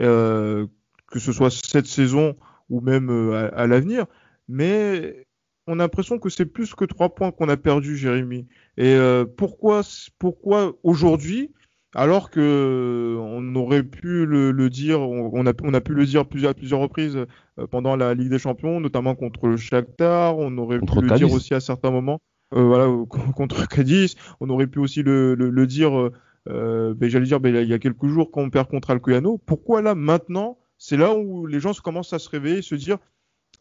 euh, 0.00 0.66
que 1.08 1.18
ce 1.18 1.32
soit 1.32 1.50
cette 1.50 1.86
saison 1.86 2.36
ou 2.70 2.80
même 2.80 3.10
euh, 3.10 3.50
à, 3.54 3.66
l'avenir. 3.66 4.06
Mais 4.48 5.26
on 5.66 5.74
a 5.74 5.82
l'impression 5.82 6.18
que 6.18 6.30
c'est 6.30 6.46
plus 6.46 6.74
que 6.74 6.86
trois 6.86 7.14
points 7.14 7.32
qu'on 7.32 7.50
a 7.50 7.58
perdu, 7.58 7.98
Jérémy. 7.98 8.48
Et 8.78 8.94
euh, 8.94 9.26
pourquoi, 9.26 9.82
pourquoi 10.18 10.72
aujourd'hui, 10.82 11.52
alors 11.94 12.30
que 12.30 13.16
on 13.18 13.54
aurait 13.56 13.82
pu 13.82 14.24
le, 14.24 14.70
dire, 14.70 15.00
on, 15.00 15.46
a, 15.46 15.52
on, 15.62 15.74
a, 15.74 15.80
pu 15.80 15.94
le 15.94 16.06
dire 16.06 16.26
plusieurs, 16.26 16.54
plusieurs 16.54 16.80
reprises 16.80 17.16
euh, 17.58 17.66
pendant 17.66 17.96
la 17.96 18.14
Ligue 18.14 18.30
des 18.30 18.38
Champions, 18.38 18.80
notamment 18.80 19.14
contre 19.14 19.48
le 19.48 19.56
Shakhtar, 19.56 20.38
on 20.38 20.56
aurait 20.58 20.78
pu 20.78 21.00
le 21.00 21.16
dire 21.16 21.32
aussi 21.32 21.52
à 21.54 21.60
certains 21.60 21.90
moments. 21.90 22.20
voilà, 22.52 22.86
contre 23.36 23.66
Cadiz, 23.66 24.14
on 24.40 24.50
aurait 24.50 24.68
pu 24.68 24.78
aussi 24.78 25.02
le, 25.02 25.34
le, 25.34 25.66
dire 25.66 26.10
ben, 26.46 27.08
j'allais 27.08 27.26
dire, 27.26 27.40
ben, 27.40 27.54
il 27.54 27.68
y 27.68 27.74
a 27.74 27.78
quelques 27.78 28.06
jours 28.06 28.30
quand 28.30 28.42
on 28.42 28.50
perd 28.50 28.68
contre 28.68 28.90
Alcoyano. 28.90 29.38
Pourquoi 29.38 29.82
là, 29.82 29.94
maintenant, 29.94 30.58
c'est 30.78 30.96
là 30.96 31.14
où 31.14 31.46
les 31.46 31.60
gens 31.60 31.72
commencent 31.72 32.12
à 32.12 32.18
se 32.18 32.28
réveiller 32.28 32.58
et 32.58 32.62
se 32.62 32.76
dire, 32.76 32.98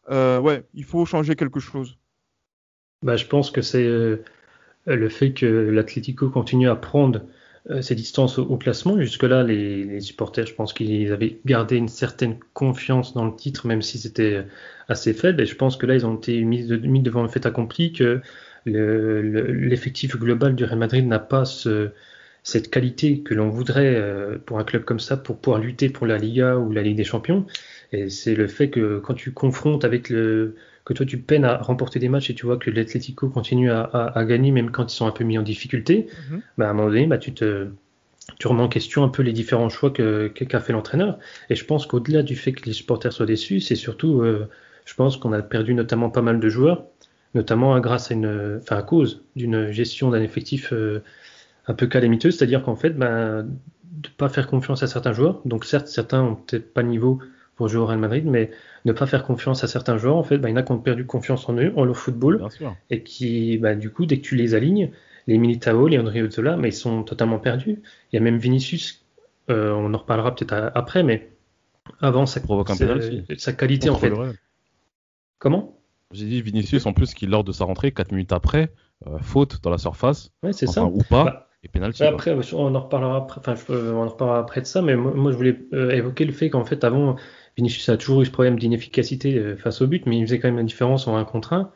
ouais, 0.10 0.64
il 0.76 0.84
faut 0.84 1.04
changer 1.06 1.36
quelque 1.36 1.60
chose? 1.60 1.98
Bah, 3.02 3.16
Je 3.16 3.26
pense 3.26 3.50
que 3.50 3.64
c'est 3.64 3.90
le 4.86 5.10
fait 5.10 5.34
que 5.34 5.48
l'Atlético 5.48 6.30
continue 6.30 6.70
à 6.70 6.76
prendre 6.76 7.22
ses 7.82 7.96
distances 7.96 8.40
au, 8.40 8.58
classement. 8.58 9.00
Jusque-là, 9.00 9.44
les, 9.44 10.00
supporters, 10.02 10.48
je 10.48 10.54
pense 10.54 10.74
qu'ils 10.74 11.12
avaient 11.12 11.40
gardé 11.46 11.76
une 11.76 11.88
certaine 11.88 12.38
confiance 12.54 13.14
dans 13.14 13.26
le 13.26 13.36
titre, 13.36 13.68
même 13.68 13.82
si 13.82 13.98
c'était 14.00 14.46
assez 14.88 15.14
faible. 15.14 15.42
Et 15.42 15.46
je 15.46 15.56
pense 15.56 15.78
que 15.78 15.86
là, 15.86 15.96
ils 15.96 16.06
ont 16.06 16.16
été 16.16 16.42
mis, 16.44 16.64
devant 17.02 17.22
le 17.22 17.30
fait 17.30 17.46
accompli 17.46 17.94
que 17.94 18.22
l'effectif 18.66 20.18
global 20.18 20.56
du 20.56 20.64
Real 20.64 20.80
Madrid 20.80 21.08
n'a 21.08 21.20
pas 21.20 21.46
ce, 21.46 21.92
cette 22.44 22.70
qualité 22.70 23.22
que 23.22 23.34
l'on 23.34 23.50
voudrait 23.50 23.96
euh, 23.96 24.38
pour 24.38 24.60
un 24.60 24.64
club 24.64 24.84
comme 24.84 25.00
ça 25.00 25.18
pour 25.18 25.38
pouvoir 25.38 25.62
lutter 25.62 25.90
pour 25.90 26.08
la 26.08 26.18
Liga 26.18 26.58
ou 26.58 26.72
la 26.72 26.82
Ligue 26.82 26.98
des 26.98 27.04
Champions. 27.04 27.46
Et 27.92 28.10
c'est 28.10 28.36
le 28.36 28.48
fait 28.48 28.70
que 28.70 29.00
quand 29.00 29.14
tu 29.14 29.32
confrontes 29.32 29.86
avec 29.86 30.10
le 30.10 30.56
que 30.89 30.93
toi 30.96 31.05
tu 31.05 31.19
peines 31.19 31.46
à 31.46 31.58
remporter 31.58 32.00
des 32.00 32.10
matchs 32.10 32.31
et 32.31 32.36
tu 32.36 32.48
vois 32.48 32.58
que 32.58 32.72
l'Atlético 32.72 33.29
continue 33.29 33.69
à, 33.69 33.84
à, 33.84 34.25
gagner 34.25 34.50
même 34.50 34.72
quand 34.72 34.91
ils 34.91 34.96
sont 34.96 35.05
un 35.05 35.12
peu 35.12 35.24
mis 35.24 35.38
en 35.38 35.43
difficulté, 35.43 36.08
mhm. 36.31 36.41
bah 36.58 36.67
à 36.67 36.72
un 36.72 36.74
moment 36.74 36.89
donné, 36.89 37.05
bah 37.05 37.19
tu 37.19 37.34
te 37.34 37.67
tu 38.38 38.48
remets 38.48 38.62
en 38.62 38.69
question 38.69 39.03
un 39.03 39.10
peu 39.10 39.24
les 39.24 39.34
différents 39.34 39.69
choix 39.69 39.91
qu'a 39.91 40.60
fait 40.60 40.74
l'entraîneur. 40.74 41.17
Et 41.50 41.55
je 41.55 41.65
pense 41.65 41.88
qu'au-delà 41.88 42.22
du 42.22 42.36
fait 42.36 42.51
que 42.51 42.65
les 42.65 42.74
supporters 42.74 43.12
soient 43.12 43.25
déçus, 43.25 43.60
c'est 43.60 43.75
surtout, 43.75 44.22
euh, 44.22 44.48
je 44.86 44.93
pense 44.93 45.17
qu'on 45.17 45.34
a 45.34 45.41
perdu 45.41 45.74
notamment 45.74 46.12
pas 46.12 46.22
mal 46.22 46.39
de 46.39 46.50
joueurs 46.50 46.86
notamment 47.36 47.79
grâce 47.79 48.10
à 48.10 48.15
une, 48.15 48.60
enfin 48.62 48.77
à 48.77 48.81
cause 48.81 49.24
d'une 49.36 49.72
gestion 49.72 50.10
d'un 50.10 50.22
effectif 50.22 50.74
euh, 50.74 51.03
un 51.67 51.74
peu 51.74 51.86
calamiteuse, 51.86 52.38
c'est-à-dire 52.38 52.63
qu'en 52.63 52.75
fait, 52.75 52.91
ben, 52.91 53.48
de 53.84 54.10
pas 54.17 54.29
faire 54.29 54.48
confiance 54.48 54.81
à 54.84 54.88
certains 54.88 55.13
joueurs. 55.13 55.41
Donc 55.46 55.65
certes, 55.65 55.88
certains 55.88 56.24
ont 56.24 56.36
peut-être 56.36 56.74
pas 56.74 56.81
le 56.81 56.89
niveau 56.89 57.19
pour 57.60 57.68
jouer 57.68 57.82
au 57.82 57.86
Real 57.86 58.00
Madrid, 58.00 58.24
mais 58.25 58.51
ne 58.86 58.94
pas 58.94 59.06
faire 59.06 59.25
confiance 59.25 59.66
à 59.66 59.68
certains 59.68 59.98
joueurs, 59.98 60.16
en 60.16 60.24
fait, 60.24 60.38
ben, 60.38 60.48
il 60.48 60.51
y 60.51 60.54
en 60.54 60.56
a 60.56 60.63
qui 60.63 60.72
ont 60.72 60.80
perdu 60.80 61.06
confiance 61.06 61.50
en 61.50 61.58
eux, 61.58 61.74
en 61.75 61.84
leur 61.84 61.98
football, 61.98 62.48
et 62.89 63.04
qui, 63.04 63.58
ben, 63.58 63.78
du 63.78 63.89
coup, 63.89 64.06
dès 64.06 64.20
que 64.20 64.24
tu 64.24 64.38
les 64.38 64.56
alignes, 64.56 64.92
les 65.28 65.38
Militao, 65.38 65.89
les 65.89 66.00
André 66.00 66.22
Ozzola, 66.22 66.56
mais 66.56 66.70
ils 66.70 66.74
sont 66.74 67.04
totalement 67.04 67.38
perdus. 67.38 67.82
Il 68.12 68.16
y 68.16 68.18
a 68.18 68.22
même 68.22 68.38
Vinicius, 68.38 69.04
euh, 69.50 69.74
on 69.74 69.94
en 69.94 69.98
reparlera 69.98 70.34
peut-être 70.34 70.72
après, 70.74 71.04
mais 71.04 71.32
avant 72.00 72.25
sa, 72.25 72.39
provoque 72.39 72.70
un 72.70 72.75
sa 73.38 73.51
qualité 73.51 73.89
en 73.89 73.96
fait. 73.96 74.13
Comment? 75.38 75.78
J'ai 76.13 76.28
dit 76.28 76.42
Vinicius 76.42 76.86
en 76.86 76.94
plus 76.94 77.13
qui 77.13 77.28
lors 77.28 77.44
de 77.44 77.51
sa 77.51 77.66
rentrée, 77.66 77.92
4 77.92 78.13
minutes 78.13 78.32
après, 78.32 78.72
euh, 79.06 79.20
faute 79.20 79.62
dans 79.62 79.70
la 79.70 79.78
surface. 79.78 80.32
Ouais, 80.44 80.54
c'est 80.54 80.66
ça. 80.66 80.86
Ou 80.86 81.04
pas. 81.10 81.25
Bah, 81.25 81.49
et 81.63 81.68
penalty. 81.68 82.04
après, 82.04 82.32
on 82.54 82.75
en 82.75 82.80
reparlera 82.80 83.18
après. 83.18 83.39
Enfin, 83.39 83.56
on 83.74 84.04
en 84.04 84.08
reparlera 84.08 84.39
après 84.39 84.62
de 84.62 84.66
ça, 84.66 84.82
mais 84.82 84.96
moi, 84.96 85.32
je 85.32 85.38
voulais 85.38 85.60
euh, 85.74 85.92
évoquer 85.92 86.25
le 86.25 86.32
fait 86.32 86.50
qu'en 86.50 86.63
fait, 86.63 86.84
avant, 86.84 87.16
Vinicius 87.58 87.89
a 87.89 87.98
toujours 87.98 88.22
eu 88.22 88.25
ce 88.25 88.32
problème 88.32 88.58
d'inefficacité 88.58 89.38
euh, 89.38 89.56
face 89.58 89.82
au 89.82 89.88
but, 89.88 90.06
mais 90.06 90.18
il 90.18 90.25
faisait 90.25 90.39
quand 90.39 90.48
même 90.48 90.58
la 90.58 90.63
différence 90.63 91.08
en 91.08 91.18
un 91.18 91.25
contre 91.25 91.54
un. 91.54 91.72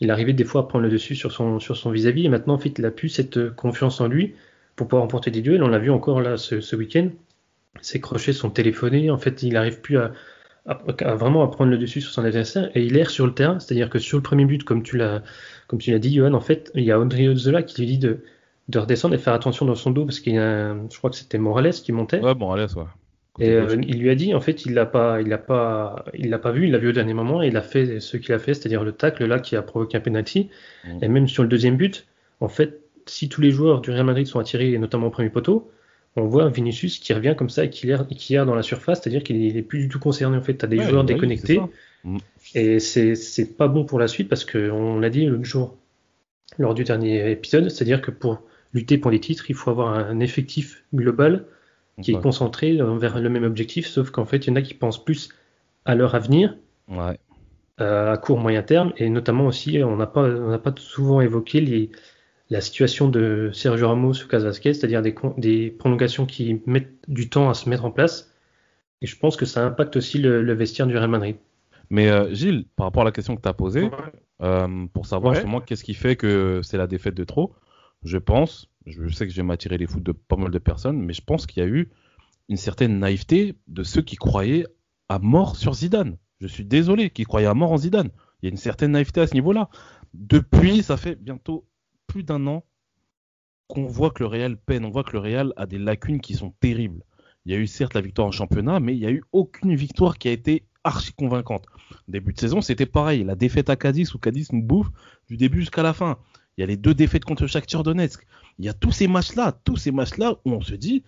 Il 0.00 0.10
arrivait 0.10 0.32
des 0.32 0.44
fois 0.44 0.62
à 0.62 0.64
prendre 0.64 0.84
le 0.84 0.90
dessus 0.90 1.14
sur 1.14 1.32
son 1.32 1.60
sur 1.60 1.76
son 1.76 1.90
vis-à-vis, 1.90 2.26
et 2.26 2.28
maintenant, 2.28 2.54
en 2.54 2.58
fait, 2.58 2.78
il 2.78 2.84
a 2.84 2.90
plus 2.90 3.08
cette 3.08 3.50
confiance 3.54 4.00
en 4.00 4.08
lui 4.08 4.34
pour 4.76 4.88
pouvoir 4.88 5.02
remporter 5.02 5.30
des 5.30 5.40
duels. 5.40 5.62
On 5.62 5.68
l'a 5.68 5.78
vu 5.78 5.90
encore 5.90 6.20
là 6.20 6.36
ce, 6.36 6.60
ce 6.60 6.76
week-end. 6.76 7.08
Ses 7.80 8.00
crochets 8.00 8.32
sont 8.32 8.50
téléphonés. 8.50 9.10
En 9.10 9.18
fait, 9.18 9.42
il 9.42 9.54
n'arrive 9.54 9.80
plus 9.80 9.98
à, 9.98 10.12
à, 10.66 11.14
vraiment 11.14 11.42
à 11.42 11.48
prendre 11.50 11.70
le 11.70 11.78
dessus 11.78 12.00
sur 12.00 12.12
son 12.12 12.24
adversaire 12.24 12.70
et 12.74 12.84
il 12.84 12.96
erre 12.96 13.10
sur 13.10 13.26
le 13.26 13.34
terrain. 13.34 13.58
C'est-à-dire 13.60 13.90
que 13.90 13.98
sur 13.98 14.18
le 14.18 14.22
premier 14.22 14.44
but, 14.44 14.64
comme 14.64 14.82
tu 14.82 14.96
l'as, 14.96 15.22
comme 15.68 15.78
tu 15.78 15.90
l'as 15.90 15.98
dit, 15.98 16.14
Johan, 16.14 16.34
en 16.34 16.40
fait, 16.40 16.70
il 16.74 16.84
y 16.84 16.90
a 16.90 16.98
Audrey 16.98 17.34
Zola 17.36 17.62
qui 17.62 17.80
lui 17.80 17.86
dit 17.86 17.98
de, 17.98 18.20
de 18.68 18.78
redescendre 18.78 19.14
et 19.14 19.18
faire 19.18 19.34
attention 19.34 19.66
dans 19.66 19.74
son 19.74 19.90
dos 19.90 20.04
parce 20.04 20.20
qu'il 20.20 20.34
y 20.34 20.38
a, 20.38 20.74
je 20.90 20.98
crois 20.98 21.10
que 21.10 21.16
c'était 21.16 21.38
Morales 21.38 21.72
qui 21.72 21.92
montait. 21.92 22.20
Ouais, 22.20 22.34
Morales, 22.34 22.68
ouais. 22.76 22.84
Et 23.40 23.50
euh, 23.50 23.76
il 23.86 23.98
lui 23.98 24.10
a 24.10 24.14
dit, 24.14 24.32
en 24.32 24.40
fait, 24.40 24.64
il 24.64 24.74
l'a 24.74 24.86
pas, 24.86 25.20
il 25.20 25.28
l'a 25.28 25.38
pas, 25.38 26.04
il 26.14 26.30
l'a 26.30 26.38
pas 26.38 26.52
vu, 26.52 26.66
il 26.66 26.72
l'a 26.72 26.78
vu 26.78 26.88
au 26.88 26.92
dernier 26.92 27.14
moment 27.14 27.42
et 27.42 27.48
il 27.48 27.56
a 27.56 27.62
fait 27.62 27.98
ce 27.98 28.16
qu'il 28.16 28.32
a 28.32 28.38
fait, 28.38 28.54
c'est-à-dire 28.54 28.84
le 28.84 28.92
tacle 28.92 29.24
là 29.24 29.40
qui 29.40 29.56
a 29.56 29.62
provoqué 29.62 29.96
un 29.96 30.00
penalty. 30.00 30.50
Mm. 30.84 30.98
Et 31.02 31.08
même 31.08 31.28
sur 31.28 31.42
le 31.42 31.48
deuxième 31.48 31.76
but, 31.76 32.06
en 32.40 32.48
fait, 32.48 32.80
si 33.06 33.28
tous 33.28 33.40
les 33.40 33.50
joueurs 33.50 33.80
du 33.80 33.90
Real 33.90 34.04
Madrid 34.04 34.26
sont 34.26 34.38
attirés, 34.38 34.72
et 34.72 34.78
notamment 34.78 35.08
au 35.08 35.10
premier 35.10 35.30
poteau, 35.30 35.70
on 36.16 36.26
voit 36.26 36.48
Vinicius 36.48 37.00
qui 37.00 37.12
revient 37.12 37.34
comme 37.36 37.50
ça 37.50 37.64
et 37.64 37.70
qui 37.70 37.90
erre, 37.90 38.06
qui 38.06 38.36
dans 38.36 38.54
la 38.54 38.62
surface, 38.62 39.02
c'est-à-dire 39.02 39.24
qu'il 39.24 39.56
est 39.56 39.62
plus 39.62 39.80
du 39.80 39.88
tout 39.88 39.98
concerné 39.98 40.36
en 40.36 40.42
fait. 40.42 40.56
Tu 40.56 40.64
as 40.64 40.68
des 40.68 40.78
joueurs 40.78 41.02
bah 41.02 41.12
déconnectés 41.12 41.60
mm. 42.04 42.18
et 42.54 42.78
c'est 42.78 43.56
pas 43.56 43.66
bon 43.66 43.84
pour 43.84 43.98
la 43.98 44.06
suite 44.06 44.28
parce 44.28 44.44
qu'on 44.44 45.00
l'a 45.00 45.10
dit 45.10 45.26
l'autre 45.26 45.44
jour 45.44 45.76
lors 46.58 46.74
du 46.74 46.84
dernier 46.84 47.32
épisode, 47.32 47.68
c'est-à-dire 47.68 48.00
que 48.00 48.12
pour 48.12 48.42
lutter 48.74 48.98
pour 48.98 49.10
les 49.10 49.20
titres, 49.20 49.46
il 49.48 49.54
faut 49.54 49.70
avoir 49.70 49.94
un 49.94 50.20
effectif 50.20 50.84
global 50.92 51.46
qui 52.02 52.10
est 52.10 52.20
concentré 52.20 52.76
vers 52.76 53.20
le 53.20 53.28
même 53.28 53.44
objectif, 53.44 53.86
sauf 53.86 54.10
qu'en 54.10 54.24
fait, 54.24 54.46
il 54.46 54.50
y 54.50 54.52
en 54.52 54.56
a 54.56 54.62
qui 54.62 54.74
pensent 54.74 55.02
plus 55.02 55.28
à 55.84 55.94
leur 55.94 56.14
avenir, 56.14 56.56
euh, 57.80 58.12
à 58.12 58.16
court 58.16 58.38
moyen 58.38 58.62
terme, 58.62 58.92
et 58.96 59.08
notamment 59.08 59.46
aussi, 59.46 59.82
on 59.82 59.96
n'a 59.96 60.06
pas, 60.06 60.22
on 60.22 60.58
pas 60.58 60.74
souvent 60.76 61.20
évoqué 61.20 61.60
les, 61.60 61.90
la 62.50 62.60
situation 62.60 63.08
de 63.08 63.50
Sergio 63.52 63.88
Ramos 63.88 64.12
ou 64.24 64.28
Casasquez, 64.28 64.74
c'est-à-dire 64.74 65.02
des, 65.02 65.14
des, 65.38 65.70
prolongations 65.70 66.26
qui 66.26 66.60
mettent 66.66 66.92
du 67.08 67.28
temps 67.28 67.48
à 67.48 67.54
se 67.54 67.68
mettre 67.68 67.84
en 67.84 67.90
place. 67.90 68.32
Et 69.00 69.06
je 69.06 69.16
pense 69.18 69.36
que 69.36 69.44
ça 69.44 69.64
impacte 69.64 69.96
aussi 69.96 70.18
le, 70.18 70.52
vestiaire 70.52 70.86
du 70.86 70.96
Real 70.96 71.10
Madrid. 71.10 71.36
Mais 71.90 72.10
euh, 72.10 72.32
Gilles, 72.32 72.64
par 72.76 72.86
rapport 72.86 73.02
à 73.02 73.04
la 73.04 73.12
question 73.12 73.36
que 73.36 73.42
tu 73.42 73.48
as 73.48 73.54
posée, 73.54 73.90
euh, 74.42 74.86
pour 74.92 75.06
savoir 75.06 75.34
justement 75.34 75.60
qu'est-ce 75.60 75.84
qui 75.84 75.94
fait 75.94 76.16
que 76.16 76.60
c'est 76.62 76.78
la 76.78 76.86
défaite 76.86 77.14
de 77.14 77.24
trop, 77.24 77.54
je 78.04 78.18
pense, 78.18 78.70
je 78.86 79.08
sais 79.08 79.26
que 79.26 79.32
je 79.32 79.36
vais 79.36 79.46
m'attirer 79.46 79.78
les 79.78 79.86
foot 79.86 80.02
de 80.02 80.12
pas 80.12 80.36
mal 80.36 80.50
de 80.50 80.58
personnes, 80.58 81.00
mais 81.00 81.12
je 81.12 81.22
pense 81.22 81.46
qu'il 81.46 81.62
y 81.62 81.66
a 81.66 81.68
eu 81.68 81.90
une 82.48 82.56
certaine 82.56 82.98
naïveté 82.98 83.54
de 83.68 83.82
ceux 83.82 84.02
qui 84.02 84.16
croyaient 84.16 84.66
à 85.08 85.18
mort 85.18 85.56
sur 85.56 85.74
Zidane. 85.74 86.16
Je 86.40 86.46
suis 86.46 86.64
désolé, 86.64 87.10
qui 87.10 87.24
croyaient 87.24 87.46
à 87.46 87.54
mort 87.54 87.72
en 87.72 87.78
Zidane. 87.78 88.10
Il 88.42 88.46
y 88.46 88.48
a 88.48 88.50
une 88.50 88.58
certaine 88.58 88.92
naïveté 88.92 89.20
à 89.20 89.26
ce 89.26 89.34
niveau-là. 89.34 89.70
Depuis, 90.12 90.82
ça 90.82 90.96
fait 90.96 91.14
bientôt 91.14 91.66
plus 92.06 92.22
d'un 92.22 92.46
an 92.46 92.64
qu'on 93.68 93.86
voit 93.86 94.10
que 94.10 94.22
le 94.22 94.26
Real 94.26 94.56
peine, 94.58 94.84
on 94.84 94.90
voit 94.90 95.04
que 95.04 95.12
le 95.12 95.20
Real 95.20 95.52
a 95.56 95.66
des 95.66 95.78
lacunes 95.78 96.20
qui 96.20 96.34
sont 96.34 96.50
terribles. 96.60 97.02
Il 97.46 97.52
y 97.52 97.56
a 97.56 97.58
eu 97.58 97.66
certes 97.66 97.94
la 97.94 98.02
victoire 98.02 98.28
en 98.28 98.32
championnat, 98.32 98.80
mais 98.80 98.94
il 98.94 99.00
n'y 99.00 99.06
a 99.06 99.10
eu 99.10 99.22
aucune 99.32 99.74
victoire 99.74 100.18
qui 100.18 100.28
a 100.28 100.32
été 100.32 100.66
archi 100.82 101.12
convaincante. 101.14 101.66
Début 102.08 102.34
de 102.34 102.38
saison, 102.38 102.60
c'était 102.60 102.86
pareil. 102.86 103.24
La 103.24 103.34
défaite 103.34 103.70
à 103.70 103.76
Cadiz, 103.76 104.14
où 104.14 104.18
Cadiz 104.18 104.52
nous 104.52 104.62
bouffe 104.62 104.90
du 105.28 105.36
début 105.36 105.60
jusqu'à 105.60 105.82
la 105.82 105.94
fin. 105.94 106.18
Il 106.56 106.60
y 106.60 106.64
a 106.64 106.66
les 106.66 106.76
deux 106.76 106.94
défaites 106.94 107.24
contre 107.24 107.46
Shakhtar 107.46 107.82
Donetsk. 107.82 108.26
Il 108.58 108.64
y 108.64 108.68
a 108.68 108.74
tous 108.74 108.92
ces 108.92 109.08
matchs-là, 109.08 109.52
tous 109.64 109.76
ces 109.76 109.90
matchs-là 109.90 110.36
où 110.44 110.52
on 110.52 110.60
se 110.60 110.74
dit, 110.74 111.02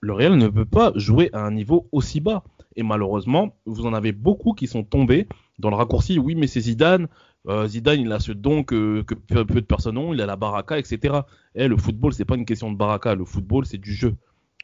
le 0.00 0.12
Real 0.12 0.36
ne 0.36 0.48
peut 0.48 0.64
pas 0.64 0.92
jouer 0.94 1.30
à 1.32 1.40
un 1.40 1.50
niveau 1.50 1.88
aussi 1.92 2.20
bas. 2.20 2.44
Et 2.76 2.82
malheureusement, 2.82 3.56
vous 3.64 3.86
en 3.86 3.94
avez 3.94 4.12
beaucoup 4.12 4.52
qui 4.52 4.66
sont 4.66 4.84
tombés 4.84 5.26
dans 5.58 5.70
le 5.70 5.76
raccourci. 5.76 6.18
Oui, 6.18 6.34
mais 6.34 6.46
c'est 6.46 6.60
Zidane. 6.60 7.08
Euh, 7.48 7.66
Zidane, 7.66 8.00
il 8.00 8.12
a 8.12 8.20
ce 8.20 8.32
don 8.32 8.64
que, 8.64 9.02
peu, 9.02 9.44
de 9.44 9.60
personnes 9.60 9.98
ont. 9.98 10.12
Il 10.12 10.20
a 10.20 10.26
la 10.26 10.36
baraka, 10.36 10.78
etc. 10.78 11.20
Et 11.54 11.64
eh, 11.64 11.68
le 11.68 11.76
football, 11.76 12.12
c'est 12.12 12.24
pas 12.24 12.36
une 12.36 12.44
question 12.44 12.70
de 12.70 12.76
baraka. 12.76 13.14
Le 13.14 13.24
football, 13.24 13.66
c'est 13.66 13.78
du 13.78 13.94
jeu. 13.94 14.14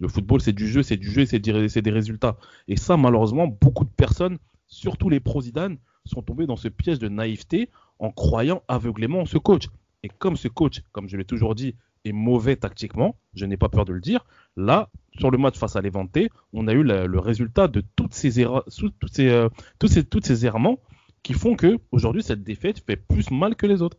Le 0.00 0.08
football, 0.08 0.40
c'est 0.40 0.52
du 0.52 0.66
jeu, 0.66 0.82
c'est 0.82 0.96
du 0.96 1.10
jeu, 1.10 1.26
c'est 1.26 1.38
des 1.38 1.90
résultats. 1.90 2.36
Et 2.68 2.76
ça, 2.76 2.96
malheureusement, 2.96 3.46
beaucoup 3.46 3.84
de 3.84 3.90
personnes, 3.90 4.38
surtout 4.66 5.08
les 5.08 5.20
pro 5.20 5.42
Zidane, 5.42 5.78
sont 6.04 6.22
tombés 6.22 6.46
dans 6.46 6.56
ce 6.56 6.68
piège 6.68 6.98
de 6.98 7.08
naïveté 7.08 7.70
en 7.98 8.10
croyant 8.10 8.62
aveuglément 8.68 9.20
en 9.20 9.26
ce 9.26 9.38
coach. 9.38 9.68
Et 10.02 10.08
comme 10.08 10.36
ce 10.36 10.48
coach, 10.48 10.82
comme 10.92 11.08
je 11.08 11.16
l'ai 11.16 11.24
toujours 11.24 11.54
dit, 11.54 11.74
est 12.04 12.12
mauvais 12.12 12.56
tactiquement, 12.56 13.16
je 13.34 13.46
n'ai 13.46 13.56
pas 13.56 13.68
peur 13.68 13.84
de 13.84 13.92
le 13.92 14.00
dire, 14.00 14.24
là, 14.56 14.90
sur 15.18 15.30
le 15.30 15.38
match 15.38 15.56
face 15.56 15.76
à 15.76 15.80
Levante, 15.80 16.18
on 16.52 16.66
a 16.66 16.72
eu 16.72 16.82
le 16.82 17.18
résultat 17.18 17.68
de 17.68 17.82
toutes 17.94 18.14
ces 18.14 18.40
erreurs, 18.40 18.64
toutes 18.76 19.14
ces, 19.14 19.28
euh, 19.28 19.48
tous 19.78 19.88
ces, 19.88 20.04
toutes 20.04 20.26
ces 20.26 20.46
errements 20.46 20.80
qui 21.22 21.34
font 21.34 21.54
que 21.54 21.78
aujourd'hui 21.92 22.22
cette 22.22 22.42
défaite 22.42 22.82
fait 22.84 22.96
plus 22.96 23.30
mal 23.30 23.54
que 23.54 23.66
les 23.66 23.82
autres. 23.82 23.98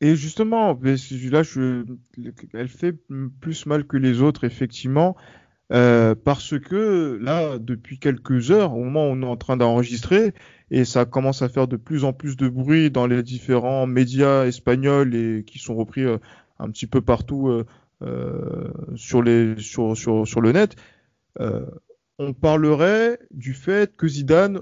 Et 0.00 0.14
justement, 0.14 0.78
là, 0.82 1.42
elle 2.54 2.68
fait 2.68 2.94
plus 3.40 3.66
mal 3.66 3.84
que 3.84 3.96
les 3.96 4.22
autres, 4.22 4.44
effectivement, 4.44 5.16
euh, 5.72 6.14
parce 6.14 6.58
que 6.58 7.18
là, 7.20 7.58
depuis 7.58 7.98
quelques 7.98 8.50
heures, 8.50 8.74
au 8.74 8.84
moment 8.84 9.08
où 9.08 9.12
on 9.12 9.22
est 9.22 9.26
en 9.26 9.36
train 9.36 9.56
d'enregistrer, 9.56 10.34
et 10.70 10.84
ça 10.84 11.04
commence 11.04 11.42
à 11.42 11.48
faire 11.48 11.68
de 11.68 11.76
plus 11.76 12.04
en 12.04 12.12
plus 12.12 12.36
de 12.36 12.48
bruit 12.48 12.90
dans 12.90 13.06
les 13.06 13.22
différents 13.22 13.86
médias 13.86 14.44
espagnols 14.44 15.14
et 15.14 15.44
qui 15.44 15.58
sont 15.58 15.74
repris 15.74 16.04
euh, 16.04 16.18
un 16.58 16.70
petit 16.70 16.86
peu 16.86 17.00
partout 17.00 17.48
euh, 17.48 17.64
euh, 18.02 18.70
sur, 18.96 19.22
le 19.22 20.52
net, 20.52 20.76
on 22.18 22.32
parlerait 22.32 23.18
du 23.30 23.54
fait 23.54 23.94
que 23.96 24.08
Zidane 24.08 24.60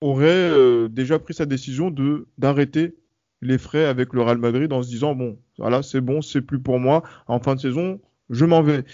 aurait 0.00 0.88
déjà 0.88 1.18
pris 1.18 1.34
sa 1.34 1.44
décision 1.44 1.90
de 1.90 2.28
d'arrêter 2.38 2.96
les 3.42 3.58
frais 3.58 3.84
avec 3.84 4.12
le 4.12 4.22
Real 4.22 4.38
Madrid 4.38 4.72
en 4.72 4.82
se 4.82 4.88
disant 4.88 5.14
bon 5.14 5.38
voilà 5.58 5.82
c'est 5.82 6.00
bon 6.00 6.22
c'est 6.22 6.40
plus 6.40 6.60
pour 6.60 6.78
moi. 6.78 7.02
En 7.26 7.40
fin 7.40 7.54
de 7.56 7.60
saison 7.60 8.00
je 8.30 8.44
m'en 8.44 8.62
vais. 8.62 8.84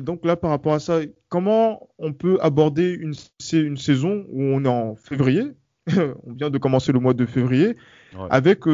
Donc 0.00 0.24
là 0.24 0.36
par 0.36 0.50
rapport 0.50 0.74
à 0.74 0.78
ça 0.78 1.00
comment 1.30 1.88
on 1.98 2.12
peut 2.12 2.38
aborder 2.42 2.92
une, 2.92 3.14
une 3.52 3.78
saison 3.78 4.26
où 4.28 4.42
on 4.42 4.64
est 4.64 4.68
en 4.68 4.94
février 4.96 5.52
on 6.26 6.32
vient 6.32 6.50
de 6.50 6.58
commencer 6.58 6.92
le 6.92 7.00
mois 7.00 7.14
de 7.14 7.24
février 7.24 7.76
avec 8.28 8.64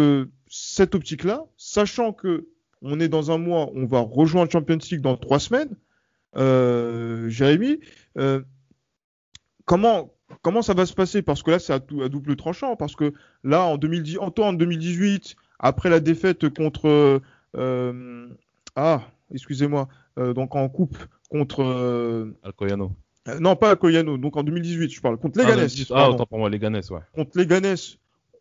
cette 0.48 0.94
optique-là, 0.94 1.44
sachant 1.56 2.12
que 2.12 2.48
on 2.82 3.00
est 3.00 3.08
dans 3.08 3.30
un 3.30 3.38
mois, 3.38 3.70
on 3.74 3.86
va 3.86 4.00
rejoindre 4.00 4.50
Champions 4.50 4.78
League 4.90 5.00
dans 5.00 5.16
trois 5.16 5.38
semaines. 5.38 5.76
Euh, 6.36 7.28
Jérémy, 7.28 7.80
euh, 8.18 8.42
comment, 9.64 10.12
comment 10.42 10.62
ça 10.62 10.74
va 10.74 10.84
se 10.86 10.92
passer? 10.92 11.22
Parce 11.22 11.42
que 11.42 11.52
là, 11.52 11.58
c'est 11.58 11.72
à, 11.72 11.78
double 11.78 12.36
tranchant. 12.36 12.76
Parce 12.76 12.94
que 12.94 13.14
là, 13.44 13.62
en, 13.62 13.78
2010, 13.78 14.18
en, 14.18 14.32
en 14.38 14.52
2018, 14.52 15.36
après 15.58 15.90
la 15.90 16.00
défaite 16.00 16.48
contre. 16.50 17.22
Euh, 17.56 18.28
ah, 18.74 19.02
excusez-moi. 19.32 19.88
donc 20.18 20.54
en 20.54 20.68
coupe 20.68 20.98
contre. 21.28 22.32
Alcoyano. 22.42 22.94
non, 23.40 23.56
pas 23.56 23.70
Alcoyano. 23.70 24.18
Donc 24.18 24.36
en 24.36 24.42
2018, 24.42 24.90
je 24.90 25.00
parle. 25.00 25.18
Contre 25.18 25.38
Leganés. 25.38 25.66
Ah, 25.90 25.94
ah 25.96 26.10
autant 26.10 26.26
pour 26.26 26.38
moi, 26.38 26.50
Leganés, 26.50 26.90
ouais. 26.90 27.00
Contre 27.14 27.38
Leganés. 27.38 27.74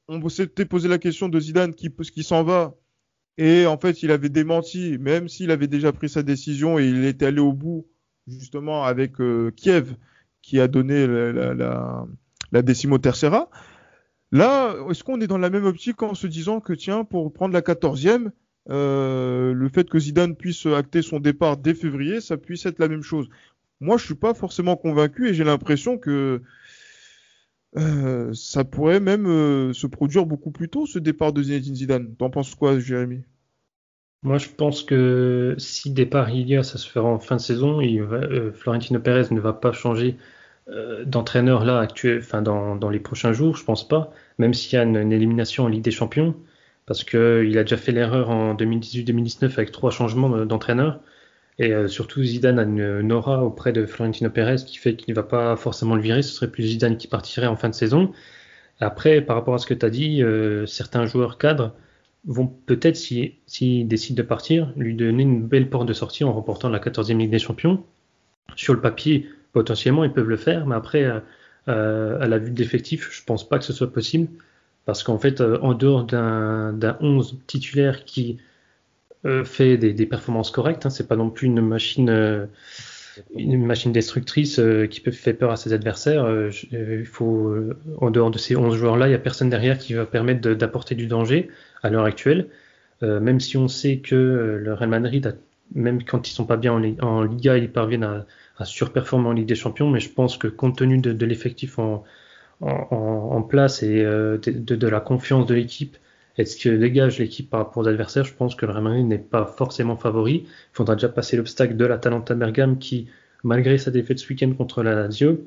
On 0.08 0.30
s'était 0.30 0.66
posé 0.66 0.88
la 0.88 1.00
question 1.00 1.30
de 1.30 1.40
Zidane 1.40 1.74
qui, 1.74 1.90
qui 1.90 2.24
s'en 2.24 2.44
va. 2.44 2.76
Et 3.38 3.66
en 3.66 3.78
fait, 3.78 4.02
il 4.04 4.12
avait 4.12 4.30
démenti, 4.30 4.98
même 4.98 5.28
s'il 5.28 5.52
avait 5.52 5.68
déjà 5.68 5.92
pris 5.92 6.10
sa 6.10 6.24
décision 6.24 6.80
et 6.80 6.88
il 6.88 7.04
était 7.06 7.26
allé 7.26 7.40
au 7.40 7.52
bout, 7.52 7.86
justement, 8.28 8.86
avec 8.86 9.20
euh, 9.20 9.52
Kiev, 9.56 9.96
qui 10.42 10.60
a 10.60 10.68
donné 10.68 11.06
la, 11.06 11.54
la, 11.54 12.06
la, 12.52 12.62
Décimo 12.62 12.98
Tercera. 12.98 13.50
Là, 14.32 14.76
est-ce 14.90 15.04
qu'on 15.04 15.20
est 15.20 15.28
dans 15.28 15.38
la 15.38 15.50
même 15.50 15.66
optique 15.66 16.02
en 16.02 16.14
se 16.14 16.28
disant 16.28 16.62
que, 16.62 16.74
tiens, 16.74 17.04
pour 17.04 17.34
prendre 17.34 17.54
la 17.54 17.62
14e, 17.62 18.32
euh, 18.70 19.54
le 19.54 19.70
fait 19.70 19.90
que 19.90 20.00
Zidane 20.00 20.36
puisse 20.36 20.66
acter 20.66 21.02
son 21.02 21.20
départ 21.20 21.58
dès 21.58 21.74
février, 21.74 22.22
ça 22.22 22.38
puisse 22.38 22.66
être 22.66 22.80
la 22.80 22.88
même 22.88 23.04
chose 23.04 23.30
Moi, 23.80 23.98
je 23.98 24.06
suis 24.06 24.16
pas 24.16 24.34
forcément 24.34 24.76
convaincu 24.76 25.30
et 25.30 25.34
j'ai 25.34 25.44
l'impression 25.44 25.98
que 25.98 26.42
euh, 27.78 28.34
ça 28.34 28.64
pourrait 28.64 29.00
même 29.00 29.28
euh, 29.28 29.74
se 29.74 29.86
produire 29.86 30.26
beaucoup 30.26 30.52
plus 30.52 30.70
tôt, 30.70 30.86
ce 30.88 30.98
départ 30.98 31.34
de 31.34 31.44
Zinedine 31.44 31.76
Zidane. 31.76 32.16
T'en 32.16 32.30
penses 32.30 32.56
quoi, 32.56 32.80
Jérémy? 32.80 33.22
Moi, 34.24 34.40
je 34.40 34.50
pense 34.50 34.82
que 34.82 35.56
si 35.60 35.92
départ 35.92 36.32
il 36.32 36.50
y 36.50 36.56
a, 36.56 36.64
ça 36.64 36.80
se 36.80 36.90
fera 36.90 37.08
en 37.08 37.20
fin 37.20 37.36
de 37.36 37.42
saison. 37.42 37.82
Il 37.82 38.00
euh, 38.02 38.52
Florentino 38.54 39.00
Pérez 39.00 39.28
ne 39.32 39.40
va 39.40 39.54
pas 39.54 39.72
changer 39.72 40.18
d'entraîneur 41.06 41.64
là 41.64 41.78
actuel, 41.80 42.22
enfin 42.24 42.42
dans, 42.42 42.90
les 42.90 43.00
prochains 43.00 43.34
jours, 43.34 43.56
je 43.56 43.64
pense 43.64 43.88
pas. 43.88 44.12
Même 44.40 44.56
s'il 44.56 44.74
y 44.74 44.78
a 44.78 44.84
une, 44.84 45.12
élimination 45.12 45.66
en 45.66 45.68
Ligue 45.68 45.84
des 45.84 45.92
Champions, 45.92 46.36
parce 46.86 47.04
qu'il 47.04 47.58
a 47.58 47.64
déjà 47.64 47.78
fait 47.78 47.92
l'erreur 47.92 48.30
en 48.30 48.56
2018-2019 48.56 49.46
avec 49.54 49.72
trois 49.72 49.92
changements 49.92 50.46
d'entraîneur. 50.46 51.00
Et 51.58 51.74
euh, 51.74 51.88
surtout, 51.88 52.24
Zidane 52.24 52.60
a 52.60 52.64
une, 52.64 53.12
aura 53.12 53.44
auprès 53.44 53.72
de 53.72 53.86
Florentino 53.86 54.30
Pérez 54.30 54.58
qui 54.66 54.78
fait 54.78 54.96
qu'il 54.96 55.14
ne 55.14 55.16
va 55.16 55.24
pas 55.24 55.56
forcément 55.56 55.96
le 55.96 56.02
virer. 56.02 56.22
Ce 56.22 56.34
serait 56.34 56.52
plus 56.52 56.64
Zidane 56.64 56.98
qui 56.98 57.08
partirait 57.08 57.48
en 57.48 57.56
fin 57.56 57.70
de 57.70 57.74
saison. 57.74 58.12
Après, 58.80 59.22
par 59.22 59.38
rapport 59.38 59.54
à 59.54 59.58
ce 59.58 59.66
que 59.66 59.74
tu 59.74 59.86
as 59.86 59.90
dit, 59.90 60.22
euh, 60.22 60.66
certains 60.66 61.06
joueurs 61.06 61.38
cadres 61.38 61.74
vont 62.26 62.48
peut-être, 62.48 62.98
s'ils 62.98 63.36
si, 63.46 63.86
décident 63.86 64.18
de 64.18 64.28
partir, 64.28 64.74
lui 64.76 64.96
donner 64.96 65.24
une 65.24 65.46
belle 65.48 65.70
porte 65.70 65.88
de 65.88 65.94
sortie 65.94 66.24
en 66.24 66.34
remportant 66.34 66.70
la 66.70 66.80
14e 66.80 67.18
Ligue 67.18 67.32
des 67.32 67.40
Champions. 67.40 67.84
Sur 68.56 68.74
le 68.74 68.82
papier, 68.82 69.30
potentiellement, 69.54 70.04
ils 70.04 70.12
peuvent 70.12 70.28
le 70.28 70.38
faire, 70.38 70.66
mais 70.66 70.76
après, 70.76 71.06
euh, 71.68 72.20
à 72.20 72.28
la 72.28 72.38
vue 72.38 72.52
de 72.52 72.60
l'effectif, 72.60 73.10
je 73.12 73.24
pense 73.24 73.48
pas 73.48 73.60
que 73.60 73.64
ce 73.64 73.74
soit 73.74 73.92
possible. 73.92 74.28
Parce 74.86 75.04
qu'en 75.04 75.18
fait, 75.18 75.42
en 75.42 75.74
dehors 75.74 76.04
d'un 76.04 76.98
11 77.02 77.40
titulaire 77.48 78.06
qui 78.06 78.38
euh, 79.26 79.44
fait 79.44 79.78
des, 79.78 80.06
performances 80.06 80.52
correctes. 80.52 80.86
Hein. 80.86 80.92
C'est 80.92 81.08
pas 81.08 81.16
non 81.16 81.32
plus 81.32 81.48
une 81.48 81.62
machine, 81.62 82.10
euh, 82.10 82.46
une 83.36 83.66
machine 83.66 83.92
destructrice 83.92 84.60
euh, 84.60 84.86
qui 84.86 85.00
peut 85.00 85.10
faire 85.12 85.36
peur 85.36 85.52
à 85.52 85.58
ses 85.58 85.74
adversaires. 85.74 86.28
il 86.72 87.06
faut, 87.06 87.56
en 87.98 88.12
dehors 88.12 88.30
de 88.30 88.38
ces 88.38 88.56
11 88.56 88.76
joueurs-là, 88.78 89.08
il 89.08 89.10
n'y 89.10 89.16
a 89.16 89.20
personne 89.20 89.50
derrière 89.50 89.80
qui 89.80 89.96
va 89.96 90.06
permettre 90.06 90.52
d'apporter 90.52 90.94
du 90.94 91.08
danger 91.08 91.50
à 91.82 91.90
l'heure 91.90 92.06
actuelle. 92.06 92.48
même 93.02 93.40
si 93.40 93.58
on 93.58 93.68
sait 93.68 93.98
que 93.98 94.60
le 94.62 94.74
Real 94.74 94.90
Madrid, 94.90 95.38
même 95.74 96.04
quand 96.04 96.30
ils 96.30 96.34
sont 96.34 96.46
pas 96.46 96.58
bien 96.58 96.74
en, 97.02 97.24
Liga, 97.24 97.58
ils 97.58 97.72
parviennent 97.72 98.04
à, 98.58 98.66
surperformer 98.66 99.28
en 99.28 99.32
Ligue 99.34 99.48
des 99.48 99.56
Champions. 99.56 99.90
Mais 99.90 100.00
je 100.00 100.10
pense 100.10 100.38
que 100.38 100.48
compte 100.48 100.78
tenu 100.78 101.00
de, 101.00 101.26
l'effectif 101.26 101.80
en, 101.80 102.04
en, 102.62 103.42
place 103.42 103.84
et 103.84 104.04
de, 104.04 104.40
de, 104.56 104.88
la 104.88 105.00
confiance 105.00 105.46
de 105.46 105.54
l'équipe, 105.54 105.98
est-ce 106.38 106.58
que 106.58 106.70
dégage 106.70 107.20
l'équipe 107.20 107.50
par 107.50 107.62
rapport 107.62 107.84
aux 107.84 107.88
adversaires 107.88 108.26
Je 108.26 108.34
pense 108.34 108.56
que 108.56 108.66
le 108.66 108.74
Real 108.74 108.84
Madrid 108.84 109.06
n'est 109.06 109.18
pas 109.18 109.46
forcément 109.46 109.96
favori. 109.96 110.44
Il 110.46 110.74
faudra 110.74 110.96
déjà 110.96 111.10
passer 111.10 111.38
l'obstacle 111.38 111.78
de 111.78 111.86
la 111.86 111.98
Talenta 111.98 112.36
Bergame 112.36 112.78
qui, 112.78 113.08
malgré 113.44 113.78
sa 113.78 113.92
défaite 113.92 114.20
ce 114.20 114.30
week-end 114.30 114.52
contre 114.54 114.84
la 114.84 114.96
Lazio, 114.96 115.40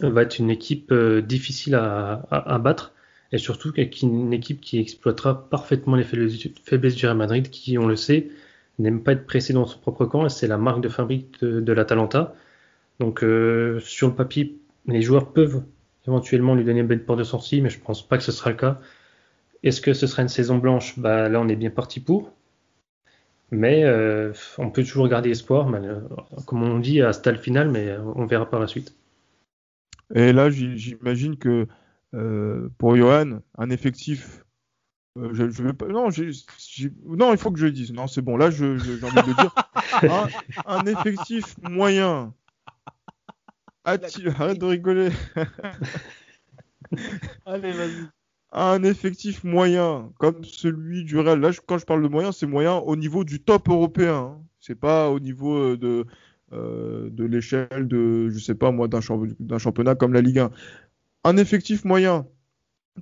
va 0.00 0.22
être 0.22 0.38
une 0.38 0.50
équipe 0.50 0.92
euh, 0.92 1.20
difficile 1.22 1.74
à, 1.74 2.58
battre 2.62 2.92
et 3.32 3.38
surtout 3.38 3.72
une 4.02 4.32
équipe 4.32 4.60
qui 4.60 4.78
exploitera 4.78 5.48
parfaitement 5.48 5.96
les 5.96 6.04
faiblesses 6.04 6.94
du 6.94 7.06
Real 7.06 7.16
Madrid 7.16 7.50
qui, 7.50 7.76
on 7.76 7.86
le 7.86 7.96
sait, 7.96 8.28
n'aime 8.78 9.02
pas 9.02 9.12
être 9.12 9.26
pressé 9.26 9.52
dans 9.52 9.66
son 9.66 9.78
propre 9.78 10.06
camp 10.06 10.26
et 10.26 10.28
c'est 10.28 10.46
la 10.46 10.58
marque 10.58 10.80
de 10.80 10.88
fabrique 10.88 11.40
de, 11.42 11.72
la 11.72 11.84
Talenta. 11.84 12.34
Donc 13.00 13.22
euh, 13.22 13.80
sur 13.80 14.08
le 14.08 14.14
papier, 14.14 14.58
les 14.86 15.02
joueurs 15.02 15.32
peuvent 15.32 15.62
éventuellement 16.06 16.54
lui 16.54 16.64
donner 16.64 16.80
une 16.80 16.86
belle 16.86 17.04
porte 17.04 17.18
de 17.18 17.24
sortie, 17.24 17.60
mais 17.60 17.70
je 17.70 17.80
pense 17.80 18.06
pas 18.06 18.16
que 18.18 18.24
ce 18.24 18.32
sera 18.32 18.50
le 18.50 18.56
cas. 18.56 18.80
Est-ce 19.62 19.80
que 19.80 19.94
ce 19.94 20.06
sera 20.06 20.22
une 20.22 20.28
saison 20.28 20.58
blanche? 20.58 20.98
Bah, 20.98 21.28
Là, 21.28 21.40
on 21.40 21.48
est 21.48 21.56
bien 21.56 21.70
parti 21.70 22.00
pour. 22.00 22.32
Mais 23.50 23.84
euh, 23.84 24.32
on 24.58 24.70
peut 24.70 24.82
toujours 24.82 25.08
garder 25.08 25.30
espoir, 25.30 25.72
euh, 25.72 26.00
comme 26.46 26.62
on 26.62 26.78
dit, 26.78 27.00
à 27.00 27.12
stade 27.12 27.38
final, 27.38 27.70
mais 27.70 27.96
on 28.16 28.26
verra 28.26 28.48
par 28.50 28.60
la 28.60 28.66
suite. 28.66 28.96
Et 30.14 30.32
là, 30.32 30.50
j'imagine 30.50 31.36
que 31.36 31.66
euh, 32.14 32.68
pour 32.78 32.96
Johan, 32.96 33.40
un 33.58 33.70
effectif. 33.70 34.44
je, 35.16 35.44
vais 35.44 35.72
pas, 35.72 35.86
non, 35.86 36.08
non, 37.04 37.32
il 37.32 37.38
faut 37.38 37.50
que 37.50 37.58
je 37.58 37.66
le 37.66 37.72
dise. 37.72 37.92
Non, 37.92 38.06
c'est 38.06 38.22
bon. 38.22 38.36
Là, 38.36 38.50
j'ai 38.50 38.66
envie 38.66 38.76
de 38.76 39.28
le 39.28 39.34
dire. 39.34 39.54
un, 40.02 40.28
un 40.66 40.86
effectif 40.86 41.56
moyen. 41.62 42.34
Arrête 43.86 44.58
de 44.58 44.66
rigoler. 44.66 45.08
Allez, 47.46 47.72
vas-y 47.72 48.08
un 48.52 48.82
effectif 48.84 49.44
moyen 49.44 50.12
comme 50.18 50.44
celui 50.44 51.04
du 51.04 51.18
Real, 51.18 51.40
là 51.40 51.50
quand 51.66 51.78
je 51.78 51.84
parle 51.84 52.02
de 52.02 52.08
moyen, 52.08 52.32
c'est 52.32 52.46
moyen 52.46 52.76
au 52.76 52.96
niveau 52.96 53.22
du 53.22 53.40
top 53.40 53.68
européen. 53.68 54.14
Hein. 54.14 54.42
C'est 54.60 54.74
pas 54.74 55.10
au 55.10 55.20
niveau 55.20 55.56
euh, 55.56 55.76
de, 55.76 56.06
euh, 56.52 57.10
de 57.10 57.24
l'échelle 57.24 57.86
de, 57.86 58.30
je 58.30 58.38
sais 58.38 58.54
pas 58.54 58.70
moi, 58.70 58.88
d'un 58.88 59.58
championnat 59.58 59.94
comme 59.94 60.14
la 60.14 60.22
Ligue 60.22 60.38
1. 60.38 60.50
Un 61.24 61.36
effectif 61.36 61.84
moyen 61.84 62.26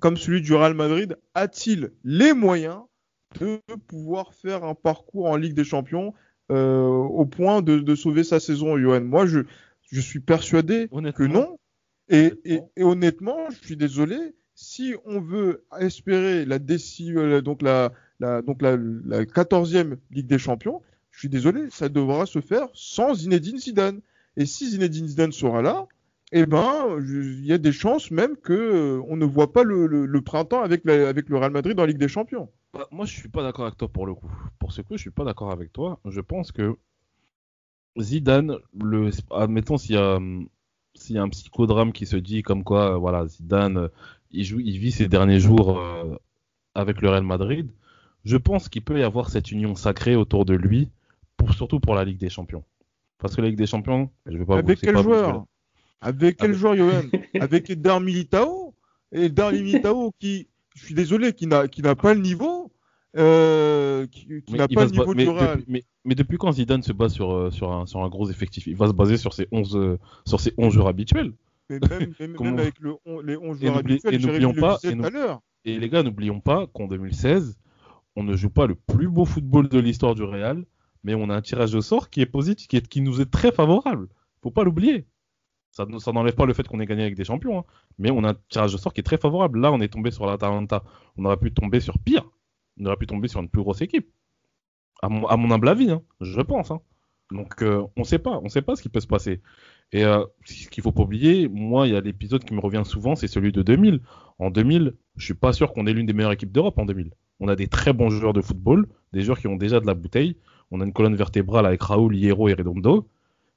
comme 0.01 0.17
celui 0.17 0.41
du 0.41 0.55
Real 0.55 0.75
Madrid 0.75 1.17
a-t-il 1.35 1.93
les 2.03 2.33
moyens 2.33 2.81
de 3.39 3.61
pouvoir 3.87 4.35
faire 4.35 4.65
un 4.65 4.75
parcours 4.75 5.27
en 5.27 5.37
Ligue 5.37 5.55
des 5.55 5.65
Champions 5.65 6.15
euh, 6.51 6.87
au 6.87 7.27
point 7.27 7.63
de, 7.63 7.95
sauver 7.95 8.25
sa 8.25 8.41
saison, 8.41 8.77
Johan? 8.77 9.03
Moi, 9.03 9.27
je, 9.27 9.41
je 9.95 10.01
suis 10.01 10.19
persuadé 10.19 10.89
que 11.15 11.23
non. 11.23 11.57
et, 12.09 12.33
et, 12.45 12.83
honnêtement, 12.83 13.49
je 13.51 13.65
suis 13.65 13.77
désolé, 13.77 14.17
si 14.57 14.95
on 15.05 15.21
veut 15.21 15.65
espérer 15.79 16.45
la, 16.45 16.57
euh, 16.57 17.41
donc 17.41 17.63
la, 17.63 17.93
donc 18.43 18.61
la, 18.61 18.77
14e 19.25 19.97
Ligue 20.11 20.27
des 20.27 20.39
Champions, 20.39 20.83
je 21.13 21.21
suis 21.21 21.29
désolé, 21.29 21.69
ça 21.71 21.89
devra 21.89 22.27
se 22.27 22.41
faire 22.41 22.67
sans 22.75 23.15
Zinedine 23.15 23.59
Zidane. 23.59 24.01
Et 24.37 24.47
si 24.47 24.69
Zinedine 24.69 25.07
Zidane 25.07 25.31
sera 25.31 25.63
là, 25.63 25.87
eh 26.33 26.45
ben, 26.45 26.99
il 27.01 27.47
y 27.47 27.53
a 27.53 27.59
des 27.59 27.71
chances 27.71 28.11
même 28.11 28.37
que 28.37 28.53
euh, 28.53 29.03
on 29.07 29.17
ne 29.17 29.25
voit 29.25 29.53
pas 29.53 29.63
le, 29.63 30.21
printemps 30.23 30.63
avec, 30.63 30.85
avec 30.89 31.29
le 31.29 31.39
Real 31.39 31.53
Madrid 31.53 31.77
dans 31.77 31.85
la 31.85 31.89
Ligue 31.89 31.99
des 31.99 32.09
Champions. 32.09 32.51
Bah, 32.73 32.89
moi, 32.91 33.07
je 33.07 33.13
suis 33.13 33.29
pas 33.29 33.45
d'accord 33.45 33.67
avec 33.67 33.79
toi 33.79 33.87
pour 33.87 34.07
le 34.07 34.15
coup. 34.15 34.33
Pour 34.59 34.73
ce 34.73 34.83
coup, 34.83 34.97
je 34.97 35.03
suis 35.03 35.13
pas 35.13 35.25
d'accord 35.25 35.53
avec 35.53 35.73
toi. 35.73 36.01
Je 36.05 36.21
pense 36.21 36.51
que 36.51 36.77
Zidane, 37.99 38.57
le, 38.83 39.11
admettons 39.31 39.79
s'il 39.79 39.95
y 39.95 39.99
a 39.99 40.19
s'il 40.95 41.17
y 41.17 41.19
a 41.19 41.23
un 41.23 41.29
psychodrame 41.29 41.93
qui 41.93 42.07
se 42.07 42.17
dit 42.17 42.43
comme 42.43 42.65
quoi, 42.65 42.97
voilà, 42.99 43.27
Zidane, 43.27 43.89
il, 44.31 44.45
joue, 44.45 44.61
il 44.61 44.79
vit 44.79 44.93
ses 44.93 45.09
derniers 45.09 45.41
jours 45.41 45.79
euh, 45.79 46.17
avec 46.75 47.01
le 47.01 47.11
Real 47.11 47.25
Madrid, 47.25 47.71
je 48.25 48.37
pense 48.37 48.69
qu'il 48.69 48.83
peut 48.83 48.99
y 48.99 49.03
avoir 49.03 49.31
cette 49.31 49.51
union 49.51 49.75
sacrée 49.75 50.17
autour 50.17 50.45
de 50.45 50.55
lui, 50.55 50.91
pour, 51.37 51.53
surtout 51.53 51.81
pour 51.81 51.95
la 51.95 52.05
Ligue 52.05 52.19
des 52.19 52.31
Champions. 52.31 52.65
Parce 53.19 53.37
que 53.37 53.43
la 53.43 53.49
Ligue 53.49 53.59
des 53.59 53.67
Champions, 53.67 54.11
je 54.27 54.39
vais 54.39 54.45
pas 54.45 54.59
Avec 54.59 54.81
quel 54.81 54.97
joueur? 54.99 55.45
Avec 56.01 56.37
quel 56.37 56.55
joueur, 56.55 56.77
Johan? 56.77 57.03
Avec 57.41 57.71
Eder 57.71 57.99
Militao 58.01 58.75
Et 59.13 59.25
Eder 59.25 59.51
Militao 59.53 60.13
qui, 60.19 60.49
je 60.75 60.85
suis 60.85 60.95
désolé, 60.95 61.33
qui 61.33 61.47
n'a 61.47 61.95
pas 61.95 62.15
le 62.15 62.21
niveau. 62.21 62.71
Euh, 63.17 64.07
qui, 64.09 64.43
n'a 64.49 64.67
pas 64.67 64.87
le 64.87 64.91
niveau 64.91 65.15
du 65.15 65.29
Real. 65.29 65.63
mais, 65.69 65.85
mais, 66.05 66.15
depuis 66.15 66.37
quand 66.37 66.51
Zidane 66.53 66.83
se 66.83 66.93
base 66.93 67.13
sur, 67.13 67.33
euh, 67.33 67.51
sur, 67.51 67.71
un, 67.71 67.87
sur 67.87 68.03
un 68.03 68.09
gros 68.09 68.29
effectif? 68.29 68.67
Il 68.67 68.77
va 68.77 68.89
se 68.89 68.93
baser 68.93 69.17
sur 69.17 69.35
ses 69.35 69.47
11, 69.53 69.99
sur 70.27 70.41
ses 70.41 70.53
11 70.59 70.73
joueurs 70.73 70.89
habituels. 70.89 71.33
Mais 71.71 71.79
même, 71.79 72.13
même, 72.41 72.59
avec 72.59 72.81
le, 72.81 72.97
les 73.25 73.37
11 73.37 73.61
joueurs 73.61 73.77
habituels, 73.79 74.15
et 74.15 74.19
n'oublions 74.19 74.55
pas, 74.55 74.79
et, 75.65 75.79
les 75.79 75.89
gars, 75.89 76.03
n'oublions 76.03 76.41
pas 76.41 76.67
qu'en 76.67 76.87
2016, 76.87 77.57
on 78.17 78.23
ne 78.23 78.37
joue 78.37 78.51
pas 78.51 78.67
le 78.67 78.75
plus 78.75 79.09
beau 79.09 79.25
football 79.25 79.69
de 79.69 79.79
l'histoire 79.79 80.15
du 80.15 80.23
Real, 80.23 80.65
mais 81.05 81.15
on 81.15 81.31
a 81.31 81.35
un 81.35 81.43
tirage 81.43 81.75
au 81.75 81.81
sort 81.81 82.11
qui 82.11 82.21
est 82.21 82.27
positif, 82.27 82.69
qui, 82.69 82.77
est, 82.77 82.87
qui 82.87 83.01
nous 83.01 83.21
est 83.21 83.31
très 83.31 83.53
favorable. 83.53 84.09
Faut 84.43 84.51
pas 84.51 84.65
l'oublier. 84.65 85.07
Ça, 85.71 85.87
ça 85.99 86.13
n'enlève 86.13 86.35
pas 86.35 86.47
le 86.47 86.53
fait 86.53 86.69
qu'on 86.69 86.81
ait 86.81 86.87
gagné 86.87 87.03
avec 87.03 87.17
des 87.17 87.25
champions, 87.25 87.61
hein. 87.61 87.65
mais 87.99 88.11
on 88.11 88.23
a 88.25 88.31
un 88.31 88.37
tirage 88.49 88.75
au 88.75 88.79
sort 88.79 88.93
qui 88.93 89.01
est 89.01 89.05
très 89.05 89.19
favorable. 89.19 89.59
Là, 89.61 89.73
on 89.73 89.81
est 89.81 89.89
tombé 89.89 90.11
sur 90.11 90.27
la 90.27 90.33
l'Atalanta. 90.33 90.85
On 91.17 91.25
aurait 91.25 91.37
pu 91.37 91.53
tomber 91.53 91.81
sur 91.81 91.99
pire. 91.99 92.31
On 92.81 92.87
aurait 92.87 92.97
pu 92.97 93.07
tomber 93.07 93.29
sur 93.29 93.41
une 93.41 93.49
plus 93.49 93.63
grosse 93.63 93.83
équipe. 93.83 94.11
À 95.03 95.09
mon, 95.09 95.51
humble 95.51 95.69
avis, 95.69 95.91
hein, 95.91 96.03
je 96.21 96.41
pense. 96.41 96.71
Hein. 96.71 96.81
Donc 97.31 97.63
euh, 97.63 97.83
on 97.97 98.05
sait 98.05 98.19
pas, 98.19 98.41
on 98.43 98.49
sait 98.49 98.63
pas 98.63 98.77
ce 98.77 98.83
qui 98.83 98.89
peut 98.89 99.01
se 99.01 99.07
passer. 99.07 99.43
Et 99.93 100.05
euh, 100.05 100.25
ce 100.45 100.69
qu'il 100.69 100.83
faut 100.83 100.93
pas 100.93 101.03
oublier, 101.03 101.49
moi, 101.49 101.87
il 101.87 101.93
y 101.93 101.97
a 101.97 102.01
l'épisode 102.01 102.45
qui 102.45 102.55
me 102.55 102.61
revient 102.61 102.83
souvent, 102.85 103.15
c'est 103.15 103.29
celui 103.29 103.53
de 103.53 103.63
2000. 103.63 104.01
En 104.39 104.51
2000, 104.51 104.95
je 105.17 105.25
suis 105.25 105.35
pas 105.35 105.53
sûr 105.53 105.73
qu'on 105.73 105.87
ait 105.87 105.93
l'une 105.93 106.07
des 106.07 106.13
meilleures 106.13 106.33
équipes 106.33 106.53
d'Europe 106.53 106.79
en 106.79 106.87
2000. 106.87 107.11
On 107.41 107.49
a 107.49 107.57
des 107.57 107.69
très 107.69 107.93
bons 107.93 108.11
joueurs 108.11 108.33
de 108.33 108.41
football, 108.41 108.89
des 109.13 109.23
joueurs 109.23 109.39
qui 109.39 109.47
ont 109.47 109.57
déjà 109.57 109.81
de 109.81 109.87
la 109.87 109.95
bouteille. 109.95 110.37
On 110.71 110.81
a 110.81 110.85
une 110.85 110.93
colonne 110.93 111.15
vertébrale 111.15 111.67
avec 111.67 111.83
Raoul, 111.83 112.17
Hierro 112.17 112.49
et 112.49 112.55
Redondo, 112.55 113.09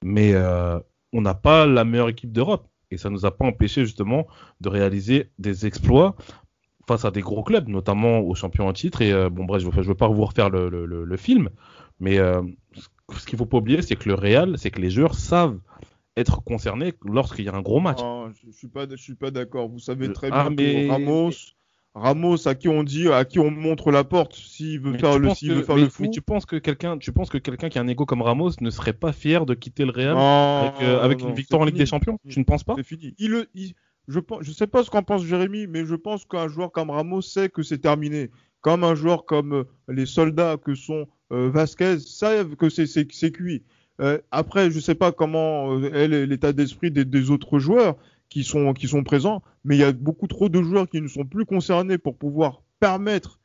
mais 0.04 0.34
euh, 0.34 0.80
on 1.14 1.22
n'a 1.22 1.34
pas 1.34 1.66
la 1.66 1.86
meilleure 1.86 2.10
équipe 2.10 2.32
d'Europe. 2.32 2.68
Et 2.92 2.98
ça 2.98 3.10
nous 3.10 3.26
a 3.26 3.36
pas 3.36 3.46
empêché 3.46 3.86
justement 3.86 4.28
de 4.62 4.70
réaliser 4.70 5.32
des 5.40 5.66
exploits 5.66 6.16
face 6.88 7.06
à 7.06 7.12
des 7.12 7.22
gros 7.22 7.44
clubs, 7.44 7.68
notamment 7.68 8.20
aux 8.20 8.36
champions 8.36 8.68
en 8.68 8.74
titre. 8.74 9.02
Et 9.02 9.12
euh, 9.12 9.30
bon, 9.30 9.46
bref, 9.46 9.62
je 9.62 9.68
ne 9.68 9.82
veux 9.84 9.96
pas 9.96 10.08
vous 10.08 10.26
refaire 10.26 10.50
le, 10.50 10.70
le, 10.70 10.86
le 11.04 11.18
film, 11.18 11.50
mais 12.00 12.18
euh, 12.18 12.42
ce 13.18 13.26
qu'il 13.26 13.38
faut 13.38 13.46
pas 13.46 13.58
oublier, 13.58 13.82
c'est 13.82 13.96
que 13.96 14.10
le 14.10 14.16
Real, 14.16 14.58
c'est 14.58 14.72
que 14.72 14.82
les 14.82 14.90
joueurs 14.90 15.16
savent 15.16 15.60
être 16.16 16.44
concernés 16.44 16.94
lorsqu'il 17.06 17.46
y 17.46 17.50
a 17.50 17.54
un 17.54 17.62
gros 17.62 17.80
match. 17.80 18.00
Non, 18.00 18.32
je, 18.32 18.48
ne 18.48 18.52
suis 18.52 18.68
pas, 18.68 18.88
je 18.90 18.96
suis 18.96 19.16
pas 19.16 19.32
d'accord. 19.32 19.70
Vous 19.70 19.80
savez 19.80 20.12
très 20.14 20.32
bien 20.32 20.56
que 20.56 20.90
Ramos, 20.90 21.32
Ramos, 21.94 22.48
à 22.48 22.56
qui 22.56 22.68
on 22.70 22.84
dit, 22.84 23.08
à 23.10 23.26
qui 23.26 23.40
on 23.40 23.52
montre 23.52 23.92
la 23.92 24.04
porte, 24.04 24.36
s'il 24.36 24.80
veut 24.80 24.98
faire 24.98 25.20
le, 25.20 25.30
s'il 25.34 25.54
veut 25.54 25.64
faire 25.64 25.76
mais, 25.76 25.84
le 25.84 25.90
fou. 25.90 26.04
Mais 26.04 26.10
tu 26.10 26.22
penses 26.22 26.46
que 26.46 26.56
quelqu'un, 26.56 26.98
tu 26.98 27.12
penses 27.12 27.30
que 27.30 27.38
quelqu'un 27.38 27.70
qui 27.70 27.78
a 27.80 27.82
un 27.82 27.88
ego 27.88 28.06
comme 28.06 28.22
Ramos 28.22 28.52
ne 28.62 28.70
serait 28.70 28.94
pas 28.94 29.12
fier 29.12 29.46
de 29.46 29.54
quitter 29.54 29.86
le 29.86 29.92
Real 29.92 30.18
avec, 30.18 30.82
euh, 30.82 31.02
avec 31.02 31.22
non, 31.22 31.30
une 31.30 31.36
victoire 31.36 31.62
en 31.62 31.66
Ligue 31.66 31.76
fini. 31.76 31.84
des 31.84 31.90
Champions? 31.90 32.20
Tu 32.28 32.40
ne 32.40 32.46
penses 32.46 32.64
pas? 32.64 32.74
C'est 32.78 32.84
fini. 32.84 33.14
Il, 33.20 33.48
il- 33.54 33.74
je 34.08 34.20
je 34.42 34.52
sais 34.52 34.68
pas 34.68 34.84
ce 34.84 34.90
qu'en 34.90 35.04
pense 35.04 35.24
Jérémy, 35.24 35.68
mais 35.68 35.86
je 35.86 35.96
pense 35.96 36.26
qu'un 36.26 36.48
joueur 36.48 36.72
comme 36.72 36.90
Ramos 36.90 37.22
sait 37.22 37.50
que 37.50 37.64
c'est 37.64 37.80
terminé. 37.80 38.32
Comme 38.62 38.84
un 38.84 38.96
joueur 38.96 39.26
comme 39.26 39.54
euh, 39.54 39.64
les 39.88 40.06
soldats 40.06 40.58
que 40.58 40.76
sont 40.76 41.08
euh, 41.32 41.50
Vasquez 41.50 42.00
savent 42.00 42.56
que 42.56 42.70
c'est 42.70 43.32
cuit. 43.32 43.64
Euh, 44.00 44.20
après, 44.32 44.72
je 44.72 44.80
sais 44.80 44.96
pas 44.96 45.12
comment 45.12 45.80
est 45.84 46.08
l'état 46.08 46.54
d'esprit 46.54 46.92
des, 46.92 47.32
autres 47.32 47.60
joueurs 47.60 47.98
qui 48.30 48.44
sont, 48.44 48.74
qui 48.74 48.88
sont 48.88 49.04
présents, 49.04 49.42
mais 49.64 49.76
il 49.76 49.80
y 49.80 49.84
a 49.84 49.92
beaucoup 49.92 50.28
trop 50.28 50.50
de 50.50 50.62
joueurs 50.62 50.88
qui 50.88 51.02
ne 51.02 51.08
sont 51.08 51.26
plus 51.26 51.46
concernés 51.46 51.98
pour 51.98 52.16
pouvoir 52.16 52.62
permettre 52.80 53.40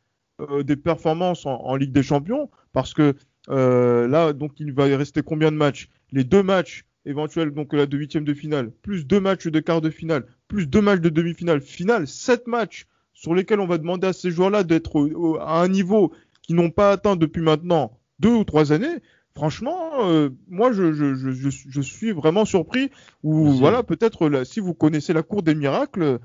des 0.65 0.77
performances 0.77 1.47
en, 1.47 1.77
Ligue 1.77 1.93
des 1.93 2.03
Champions, 2.03 2.51
parce 2.73 2.95
que 2.95 3.15
là, 3.49 4.33
donc, 4.33 4.59
il 4.59 4.73
va 4.73 4.89
y 4.89 4.95
rester 4.95 5.23
combien 5.23 5.53
de 5.53 5.57
matchs? 5.57 5.89
Les 6.11 6.25
deux 6.25 6.43
matchs 6.43 6.85
éventuels, 7.05 7.51
donc 7.51 7.73
là, 7.73 7.87
de 7.87 7.97
huitième 7.97 8.25
de 8.25 8.35
finale, 8.35 8.71
plus 8.83 9.07
deux 9.07 9.21
matchs 9.21 9.47
de 9.49 9.61
quart 9.61 9.81
de 9.81 9.91
finale, 9.91 10.25
plus 10.49 10.67
deux 10.67 10.81
matchs 10.81 11.01
de 11.01 11.09
demi-finale, 11.09 11.61
finale, 11.61 12.07
sept 12.07 12.47
matchs 12.47 12.87
sur 13.13 13.35
lesquels 13.35 13.61
on 13.61 13.67
va 13.67 13.79
demander 13.79 14.07
à 14.09 14.13
ces 14.13 14.31
joueurs-là 14.31 14.65
d'être 14.65 15.11
à 15.41 15.61
un 15.63 15.69
niveau 15.69 16.13
qu'ils 16.43 16.57
n'ont 16.57 16.71
pas 16.71 16.93
atteint 16.93 17.17
depuis 17.17 17.43
maintenant 17.43 17.99
deux 18.19 18.31
ou 18.35 18.45
trois 18.45 18.73
années. 18.73 18.99
Franchement, 19.35 19.79
euh, 20.11 20.29
moi, 20.49 20.73
je, 20.73 20.93
je, 20.93 21.15
je, 21.15 21.31
je, 21.31 21.49
je 21.51 21.81
suis 21.81 22.13
vraiment 22.13 22.45
surpris. 22.45 22.91
Ou 23.23 23.49
voilà, 23.53 23.83
peut-être 23.83 24.45
si 24.45 24.61
vous 24.61 24.75
connaissez 24.75 25.13
la 25.13 25.23
cour 25.23 25.43
des 25.43 25.55
miracles, 25.55 26.03
euh, 26.03 26.19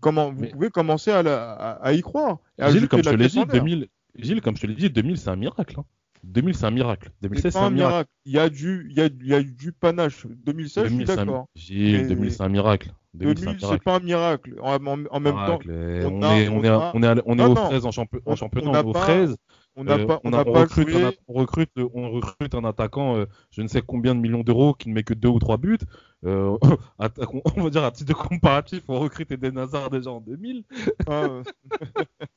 comment 0.00 0.30
vous 0.32 0.42
Mais- 0.42 0.48
pouvez 0.50 0.68
commencer 0.70 1.10
à, 1.10 1.22
la- 1.22 1.52
à, 1.52 1.70
à 1.82 1.92
y 1.94 2.02
croire. 2.02 2.38
Et 2.58 2.62
à 2.62 2.70
Gilles, 2.70 2.88
comme 2.88 3.02
je 3.02 3.08
te 3.10 3.14
l'ai 3.14 3.28
dit, 3.28 3.38
en 3.38 3.44
l'air. 3.44 3.62
2000, 3.62 3.88
Gilles, 4.16 4.40
comme 4.42 4.56
je 4.56 4.62
te 4.62 4.66
l'ai 4.66 4.74
dit, 4.74 4.90
2000 4.90 5.16
c'est 5.18 5.30
un 5.30 5.36
miracle. 5.36 5.76
hein. 5.78 5.84
2000 6.24 6.54
c'est 6.54 6.66
un 6.66 6.70
miracle. 6.70 7.10
C'est 7.20 7.28
2016 7.28 7.52
c'est 7.52 7.58
un 7.58 7.70
miracle. 7.70 7.90
miracle. 7.92 8.10
Il 8.26 8.32
y 8.32 8.38
a 8.38 8.48
du, 8.48 8.86
il 8.90 8.96
y 8.96 9.00
a, 9.00 9.06
il 9.06 9.26
y 9.26 9.34
a 9.34 9.42
du 9.42 9.72
panache. 9.72 10.26
2016, 10.44 10.84
je 10.84 10.88
suis 10.88 10.96
2000 10.98 11.06
c'est 11.06 11.12
un- 11.12 11.16
d'accord. 11.26 11.46
Gilles, 11.56 12.02
Mais- 12.02 12.06
2000 12.08 12.32
c'est 12.32 12.42
un 12.42 12.48
miracle. 12.48 12.92
2000 13.14 13.38
c'est 13.38 13.42
un 13.42 13.44
2000, 13.52 13.60
c'est 13.60 13.66
miracle. 13.66 13.84
pas 13.84 13.96
un 13.96 14.00
miracle. 14.00 14.54
En, 14.62 14.74
en- 14.86 15.04
en 15.10 15.20
même 15.20 15.34
temps, 15.34 15.58
Miracle. 15.58 15.70
Et 15.70 16.04
on 16.06 16.14
on, 16.18 16.22
a- 16.22 16.34
est, 16.38 16.48
on, 16.48 16.56
on 16.58 16.64
est, 16.64 16.68
a- 16.68 16.90
on 16.94 17.02
est, 17.02 17.06
à- 17.06 17.22
on 17.26 17.32
est 17.32 17.36
Non, 17.36 17.52
aux 17.52 17.56
fraises 17.56 17.86
en, 17.86 17.90
champi- 17.90 18.16
en 18.24 18.32
On- 18.32 18.36
championnat, 18.36 18.82
on 18.84 18.88
aux 18.90 18.94
fraises. 18.94 19.36
On 19.76 19.84
n'a 19.84 19.94
Euh, 19.94 20.06
pas, 20.06 20.20
on 20.24 20.32
a- 20.32 20.40
on 20.46 20.52
pas 20.52 20.60
recrute 20.60 20.88
joué. 20.88 21.02
un, 21.04 21.12
on, 21.28 21.32
recrute, 21.34 21.70
on 21.94 22.10
recrute 22.10 22.54
un 22.54 22.64
attaquant, 22.64 23.16
euh, 23.16 23.24
je 23.50 23.62
ne 23.62 23.68
sais 23.68 23.80
combien 23.82 24.14
de 24.14 24.20
millions 24.20 24.42
d'euros, 24.42 24.74
qui 24.74 24.88
ne 24.88 24.94
met 24.94 25.02
que 25.02 25.14
deux 25.14 25.28
ou 25.28 25.38
trois 25.38 25.56
buts. 25.56 25.78
Euh, 26.24 26.56
à- 26.98 27.08
on 27.56 27.62
va 27.62 27.70
dire 27.70 27.82
à 27.84 27.90
titre 27.90 28.08
de 28.10 28.14
comparatif, 28.14 28.82
on 28.88 28.98
recrute 29.00 29.30
Eden 29.32 29.58
Hazard 29.58 29.90
déjà 29.90 30.10
en 30.10 30.20
2000. 30.20 30.64
Ah, 31.08 31.24
euh, 31.24 31.42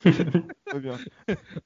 très 0.66 0.80
bien. 0.80 0.94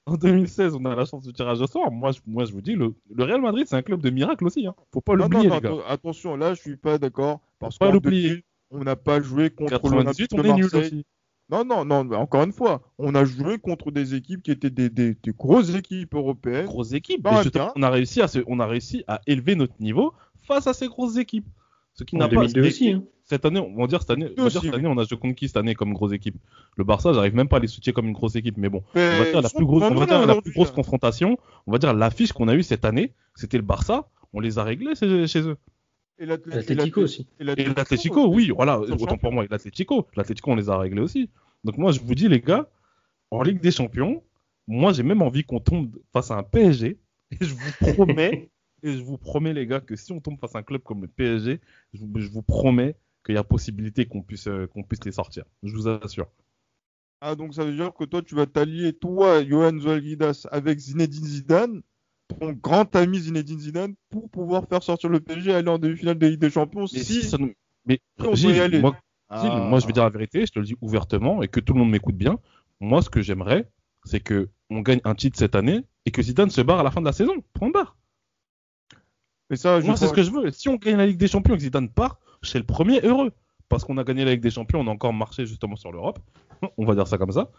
En 0.06 0.16
2016, 0.16 0.74
on 0.74 0.85
a 0.85 0.94
la 0.94 1.04
chance 1.04 1.22
du 1.26 1.33
tirage 1.33 1.61
au 1.61 1.66
sort. 1.66 1.90
Moi, 1.90 2.12
je, 2.12 2.20
moi, 2.26 2.44
je 2.44 2.52
vous 2.52 2.61
dis, 2.61 2.74
le, 2.74 2.94
le 3.14 3.24
Real 3.24 3.40
Madrid, 3.40 3.66
c'est 3.68 3.76
un 3.76 3.83
club 3.83 4.00
de 4.02 4.11
miracles 4.11 4.46
aussi. 4.46 4.66
Hein. 4.66 4.74
Faut 4.92 5.00
pas 5.00 5.12
Non, 5.14 5.28
non, 5.28 5.42
l'oublier, 5.42 5.61
non, 5.61 5.80
attention, 5.88 6.37
là, 6.37 6.54
je 6.54 6.61
suis 6.61 6.76
pas 6.76 6.98
d'accord. 6.98 7.40
Parce 7.59 7.78
pas 7.78 7.87
qu'en 7.87 7.92
l'oublier. 7.94 8.28
2000, 8.28 8.42
on 8.72 8.85
n'a 8.85 8.96
pas 8.96 9.20
joué 9.20 9.50
contre 9.50 9.70
98, 9.70 9.96
l'Olympique 9.96 10.28
on 10.33 10.37
de 10.42 10.48
est 10.48 10.52
nul 10.54 10.68
Marseille. 10.72 11.04
Non, 11.50 11.64
non, 11.64 11.84
non, 11.84 12.04
mais 12.04 12.16
encore 12.16 12.44
une 12.44 12.52
fois, 12.52 12.80
on 12.98 13.14
a 13.14 13.24
joué 13.24 13.58
contre 13.58 13.90
des 13.90 14.14
équipes 14.14 14.42
qui 14.42 14.50
étaient 14.50 14.70
des, 14.70 14.88
des, 14.88 15.14
des 15.14 15.32
grosses 15.32 15.74
équipes 15.74 16.14
européennes. 16.14 16.66
Grosses 16.66 16.92
équipes. 16.92 17.22
Bah, 17.22 17.42
justement, 17.42 17.72
on 17.76 17.82
a 17.82 17.90
réussi 17.90 18.22
à 18.22 18.28
se- 18.28 18.44
on 18.46 18.60
a 18.60 18.66
réussi 18.66 19.02
à 19.08 19.20
élever 19.26 19.54
notre 19.56 19.74
niveau 19.80 20.12
face 20.42 20.66
à 20.66 20.72
ces 20.72 20.86
grosses 20.88 21.16
équipes. 21.16 21.46
Ce 21.94 22.04
qui 22.04 22.16
n'a 22.16 22.28
pas 22.28 22.36
2002 22.36 22.64
et- 22.64 22.68
aussi. 22.68 22.90
hein. 22.92 23.02
Cette 23.24 23.44
année, 23.44 23.60
on 23.60 23.80
va 23.80 23.86
dire 23.86 24.00
cette 24.00 24.10
année, 24.10 24.26
on 24.36 24.40
va 24.40 24.46
aussi, 24.46 24.54
dire 24.54 24.62
cette 24.62 24.70
oui. 24.72 24.78
année, 24.78 24.88
on 24.88 24.98
a 24.98 25.04
joué 25.04 25.16
contre 25.18 25.36
qui 25.36 25.46
cette 25.46 25.56
année 25.56 25.74
comme 25.76 25.92
grosse 25.92 26.12
équipe 26.12 26.34
Le 26.76 26.82
Barça, 26.82 27.12
j'arrive 27.12 27.34
même 27.36 27.46
pas 27.48 27.58
à 27.58 27.60
les 27.60 27.68
soutenir 27.68 27.94
comme 27.94 28.06
une 28.08 28.12
grosse 28.12 28.34
équipe, 28.34 28.56
mais 28.56 28.68
bon, 28.68 28.82
Mais 28.96 29.08
on 29.14 29.18
va 29.18 29.24
dire 29.30 29.42
la 29.42 29.50
plus 29.50 29.64
grosse, 29.66 29.82
on 29.84 29.94
va 29.94 30.06
dire 30.06 30.26
la 30.26 30.40
plus 30.40 30.52
grosse 30.52 30.68
là. 30.70 30.74
confrontation, 30.74 31.38
on 31.68 31.70
va 31.72 31.78
dire 31.78 31.94
l'affiche 31.94 32.32
qu'on 32.32 32.48
a 32.48 32.54
eue 32.56 32.64
cette 32.64 32.84
année, 32.84 33.12
c'était 33.36 33.56
le 33.58 33.62
Barça. 33.62 34.08
On 34.32 34.40
les 34.40 34.58
a 34.58 34.64
réglés 34.64 34.94
chez, 34.96 35.26
chez 35.28 35.42
eux. 35.42 35.56
Et 36.20 36.26
l'Atlé- 36.26 36.54
L'Atlético 36.54 37.00
aussi. 37.00 37.26
Et 37.40 37.44
l'Atlético, 37.44 38.26
oui, 38.28 38.50
voilà, 38.54 38.78
autant 38.78 39.16
pour 39.18 39.33
moi, 39.33 39.44
et 39.44 39.48
l'Atlético. 39.48 40.06
L'Atlético, 40.16 40.50
on 40.52 40.54
les 40.54 40.68
a 40.68 40.78
réglés 40.78 41.00
aussi. 41.00 41.30
Donc 41.64 41.78
moi, 41.78 41.92
je 41.92 42.00
vous 42.00 42.14
dis, 42.14 42.28
les 42.28 42.40
gars, 42.40 42.68
en 43.30 43.42
Ligue 43.42 43.61
des 43.61 43.70
Champions, 43.70 44.22
moi, 44.68 44.92
j'ai 44.92 45.02
même 45.02 45.22
envie 45.22 45.44
qu'on 45.44 45.61
tombe 45.61 45.96
face 46.12 46.30
à 46.30 46.37
un 46.37 46.42
PSG. 46.42 46.98
Et 47.33 47.44
je 47.44 47.54
vous 47.54 47.70
promets, 47.80 48.50
et 48.83 48.92
je 48.92 49.02
vous 49.02 49.16
promets, 49.18 49.54
les 49.54 49.66
gars, 49.66 49.80
que 49.80 49.96
si 49.96 50.12
on 50.12 50.20
tombe 50.20 50.38
face 50.38 50.54
à 50.54 50.59
un 50.59 50.62
club 50.62 50.83
comme 50.83 51.02
le 51.02 51.09
PSG, 51.09 51.61
je 51.94 52.00
vous, 52.04 52.11
je 52.16 52.28
vous 52.28 52.42
promets 52.42 52.96
qu'il 53.24 53.35
y 53.35 53.38
a 53.38 53.44
possibilité 53.44 54.04
qu'on 54.06 54.22
puisse, 54.22 54.46
euh, 54.46 54.66
qu'on 54.66 54.83
puisse 54.83 55.04
les 55.04 55.12
sortir. 55.12 55.44
Je 55.62 55.74
vous 55.74 55.88
assure. 55.88 56.28
Ah, 57.22 57.35
donc 57.35 57.54
ça 57.54 57.64
veut 57.64 57.74
dire 57.74 57.92
que 57.94 58.04
toi, 58.04 58.22
tu 58.22 58.35
vas 58.35 58.46
t'allier, 58.46 58.92
toi, 58.92 59.44
Johan 59.44 59.78
Zolgidas, 59.78 60.46
avec 60.50 60.78
Zinedine 60.78 61.24
Zidane, 61.24 61.83
ton 62.38 62.53
grand 62.53 62.95
ami 62.97 63.19
Zinedine 63.19 63.59
Zidane, 63.59 63.95
pour 64.11 64.29
pouvoir 64.31 64.66
faire 64.69 64.83
sortir 64.83 65.09
le 65.11 65.21
PSG 65.21 65.51
et 65.51 65.55
aller 65.55 65.69
en 65.69 65.79
demi-finale 65.79 66.19
de 66.19 66.27
Ligue 66.27 66.40
des 66.40 66.51
Champions. 66.51 66.87
Mais 66.93 66.99
si, 67.01 67.23
ça 67.23 67.38
nous- 67.38 67.53
mais 67.87 68.01
si 68.19 68.27
on 68.27 68.31
peut 68.31 68.37
Gilles, 68.37 68.57
y 68.57 68.61
aller. 68.61 68.81
moi, 68.81 68.97
Ah. 69.29 69.40
Gilles, 69.43 69.69
moi, 69.69 69.79
je 69.79 69.87
vais 69.87 69.93
dire 69.93 70.03
la 70.05 70.11
vérité, 70.11 70.45
je 70.47 70.53
te 70.53 70.59
le 70.59 70.64
dis 70.64 70.77
ouvertement 70.81 71.43
et 71.43 71.49
que 71.49 71.61
tout 71.61 71.73
le 71.73 71.79
monde 71.81 71.90
m'écoute 71.90 72.16
bien. 72.16 72.38
Moi, 72.81 73.01
ce 73.03 73.11
que 73.11 73.23
j'aimerais, 73.23 73.69
c'est 74.05 74.21
que 74.21 74.49
on 74.71 74.81
gagne 74.81 75.01
un 75.05 75.14
titre 75.14 75.38
cette 75.38 75.55
année 75.55 75.81
et 76.07 76.11
que 76.11 76.23
Zidane 76.23 76.51
se 76.51 76.61
barre 76.61 76.81
à 76.81 76.83
la 76.83 76.90
fin 76.90 77.01
de 77.01 77.07
la 77.07 77.12
saison. 77.12 77.35
Point 77.55 77.71
barre. 77.71 77.97
Mais 79.51 79.57
ça, 79.57 79.81
je 79.81 79.87
Moi, 79.87 79.97
c'est 79.97 80.07
ce 80.07 80.12
que 80.12 80.23
je 80.23 80.31
veux. 80.31 80.51
Si 80.53 80.69
on 80.69 80.77
gagne 80.77 80.97
la 80.97 81.07
Ligue 81.07 81.16
des 81.19 81.29
Champions 81.29 81.55
et 81.55 81.57
que 81.59 81.62
Zidane 81.62 81.88
part, 81.88 82.19
je 82.43 82.49
serai 82.49 82.61
le 82.61 82.66
premier 82.66 83.01
heureux. 83.05 83.33
Parce 83.69 83.85
qu'on 83.85 83.99
a 83.99 84.05
gagné 84.05 84.25
la 84.25 84.33
Ligue 84.33 84.40
des 84.43 84.51
Champions, 84.51 84.81
on 84.81 84.87
a 84.88 84.90
encore 84.90 85.12
marché 85.12 85.47
justement 85.47 85.77
sur 85.77 85.93
l'Europe. 85.93 86.19
On 86.77 86.85
va 86.85 86.95
dire 86.95 87.07
ça 87.07 87.19
comme 87.19 87.31
ça. 87.33 87.51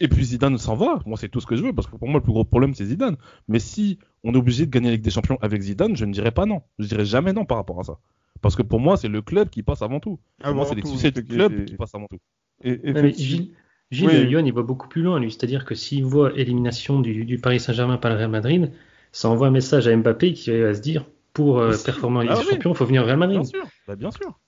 Et 0.00 0.08
puis 0.08 0.24
Zidane 0.24 0.56
s'en 0.58 0.74
va. 0.76 1.00
Moi, 1.06 1.16
c'est 1.18 1.28
tout 1.28 1.40
ce 1.40 1.46
que 1.46 1.56
je 1.56 1.62
veux. 1.62 1.72
Parce 1.74 1.86
que 1.86 1.96
pour 1.96 2.08
moi, 2.08 2.18
le 2.18 2.22
plus 2.22 2.32
gros 2.32 2.44
problème, 2.44 2.74
c'est 2.74 2.86
Zidane. 2.86 3.16
Mais 3.48 3.58
si 3.58 3.98
on 4.24 4.32
est 4.32 4.36
obligé 4.38 4.64
de 4.66 4.70
gagner 4.70 4.88
la 4.88 4.92
Ligue 4.94 5.04
des 5.04 5.10
Champions 5.10 5.38
avec 5.42 5.60
Zidane, 5.60 5.96
je 5.96 6.04
ne 6.06 6.12
dirais 6.12 6.30
pas 6.30 6.46
non. 6.46 6.62
Je 6.78 6.86
dirais 6.86 7.04
jamais 7.04 7.32
non 7.32 7.44
par 7.44 7.58
rapport 7.58 7.78
à 7.80 7.84
ça. 7.84 7.98
Parce 8.40 8.56
que 8.56 8.62
pour 8.62 8.80
moi, 8.80 8.96
c'est 8.96 9.08
le 9.08 9.20
club 9.20 9.50
qui 9.50 9.62
passe 9.62 9.82
avant 9.82 10.00
tout. 10.00 10.18
Pour 10.38 10.46
Avant 10.46 10.56
moi, 10.56 10.66
c'est 10.66 10.74
les 10.74 10.82
tout, 10.82 10.88
succès 10.88 11.10
du 11.10 11.24
club 11.24 11.52
et- 11.60 11.64
qui 11.66 11.74
passent 11.76 11.94
avant 11.94 12.06
tout. 12.06 12.18
et- 12.64 12.80
mais. 12.92 13.12
Gilles, 13.12 13.50
Gilles 13.90 14.06
Oui. 14.08 14.24
Lyon, 14.26 14.42
il 14.46 14.52
va 14.54 14.62
beaucoup 14.62 14.88
plus 14.88 15.02
loin, 15.02 15.20
lui. 15.20 15.30
C'est-à-dire 15.30 15.64
que 15.64 15.74
s'il 15.74 16.04
voit 16.04 16.32
élimination 16.38 17.00
du, 17.00 17.24
du 17.24 17.38
Paris 17.38 17.60
Saint-Germain 17.60 17.98
par 17.98 18.10
le 18.12 18.16
Real 18.16 18.30
Madrid, 18.30 18.70
ça 19.12 19.28
envoie 19.28 19.48
un 19.48 19.50
message 19.50 19.86
à 19.88 19.96
Mbappé 19.96 20.32
qui 20.32 20.50
va 20.58 20.72
se 20.74 20.80
dire 20.80 21.04
pour 21.34 21.58
euh, 21.58 21.74
performer 21.84 22.18
en 22.18 22.20
Ligue 22.22 22.30
Ah 22.32 22.36
des 22.38 22.44
oui. 22.46 22.52
Champions, 22.52 22.70
il 22.72 22.76
faut 22.76 22.86
venir 22.86 23.02
au 23.02 23.06
Real 23.06 23.18
Madrid. 23.18 23.40
Bien 23.40 23.44
sûr. 23.48 23.64
Bah, 23.88 23.96
bien 23.96 24.10
sûr. 24.12 24.38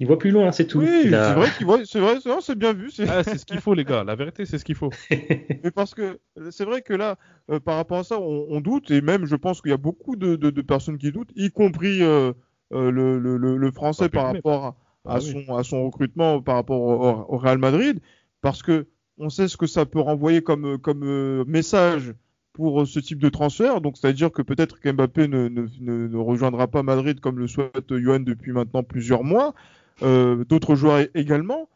Il 0.00 0.06
voit 0.06 0.18
plus 0.18 0.30
loin, 0.30 0.50
c'est 0.50 0.66
tout. 0.66 0.78
Oui, 0.80 1.14
a- 1.14 1.28
c'est 1.28 1.34
vrai 1.34 1.48
qu'il 1.56 1.66
voit, 1.66 1.84
c'est 1.84 2.00
vrai, 2.00 2.16
c'est- 2.40 2.54
bien 2.54 2.72
vu. 2.72 2.90
c'est- 2.90 3.06
Ah, 3.08 3.22
c'est 3.22 3.36
ce 3.38 3.44
qu'il 3.44 3.60
faut, 3.60 3.74
les 3.74 3.84
gars. 3.84 4.02
La 4.02 4.14
vérité, 4.14 4.46
c'est 4.46 4.56
ce 4.58 4.64
qu'il 4.64 4.74
faut. 4.74 4.88
Mais 5.64 5.70
parce 5.70 5.94
que 5.94 6.18
c'est 6.50 6.64
vrai 6.64 6.80
que 6.80 6.94
là, 6.94 7.16
euh, 7.50 7.60
par 7.60 7.76
rapport 7.76 7.98
à 7.98 8.04
ça, 8.04 8.18
on, 8.18 8.46
on 8.48 8.60
doute, 8.62 8.90
et 8.90 9.02
même 9.02 9.26
je 9.26 9.36
pense 9.36 9.60
qu'il 9.60 9.70
y 9.70 9.74
a 9.74 9.78
beaucoup 9.78 10.16
de, 10.16 10.36
de- 10.36 10.48
de 10.50 10.62
personnes 10.62 10.96
qui 10.98 11.12
doutent, 11.12 11.30
y 11.36 11.50
compris 11.50 12.02
euh, 12.02 12.32
euh, 12.72 12.90
le, 12.90 13.18
le- 13.18 13.36
le- 13.36 13.56
le 13.58 13.70
français 13.72 14.08
par 14.08 14.24
rapport 14.32 14.64
à, 14.64 14.68
à 15.12 15.16
Ah 15.16 15.18
oui. 15.22 15.44
à 15.54 15.62
son 15.64 15.84
recrutement 15.84 16.40
par 16.40 16.54
rapport 16.56 16.80
au, 16.80 17.34
au 17.34 17.36
Real 17.38 17.58
Madrid, 17.58 18.00
parce 18.40 18.62
que 18.62 18.86
on 19.18 19.28
sait 19.28 19.48
ce 19.48 19.58
que 19.58 19.66
ça 19.66 19.84
peut 19.84 20.00
renvoyer 20.00 20.40
comme, 20.40 20.78
comme 20.78 21.02
euh, 21.04 21.44
message 21.46 22.14
pour 22.54 22.86
ce 22.86 23.00
type 23.00 23.18
de 23.18 23.28
transfert. 23.28 23.82
Donc, 23.82 23.98
c'est-à-dire 23.98 24.32
que 24.32 24.40
peut-être 24.40 24.80
qu'Mbappé 24.80 25.28
ne, 25.28 25.48
ne, 25.48 25.66
ne, 25.80 26.08
ne 26.08 26.16
rejoindra 26.16 26.68
pas 26.68 26.82
Madrid 26.82 27.20
comme 27.20 27.38
le 27.38 27.46
souhaite 27.46 27.94
Johan 27.94 28.20
depuis 28.20 28.52
maintenant 28.52 28.82
plusieurs 28.82 29.24
mois, 29.24 29.54
d'autres 30.02 30.74
joueurs 30.74 31.06
également. 31.14 31.68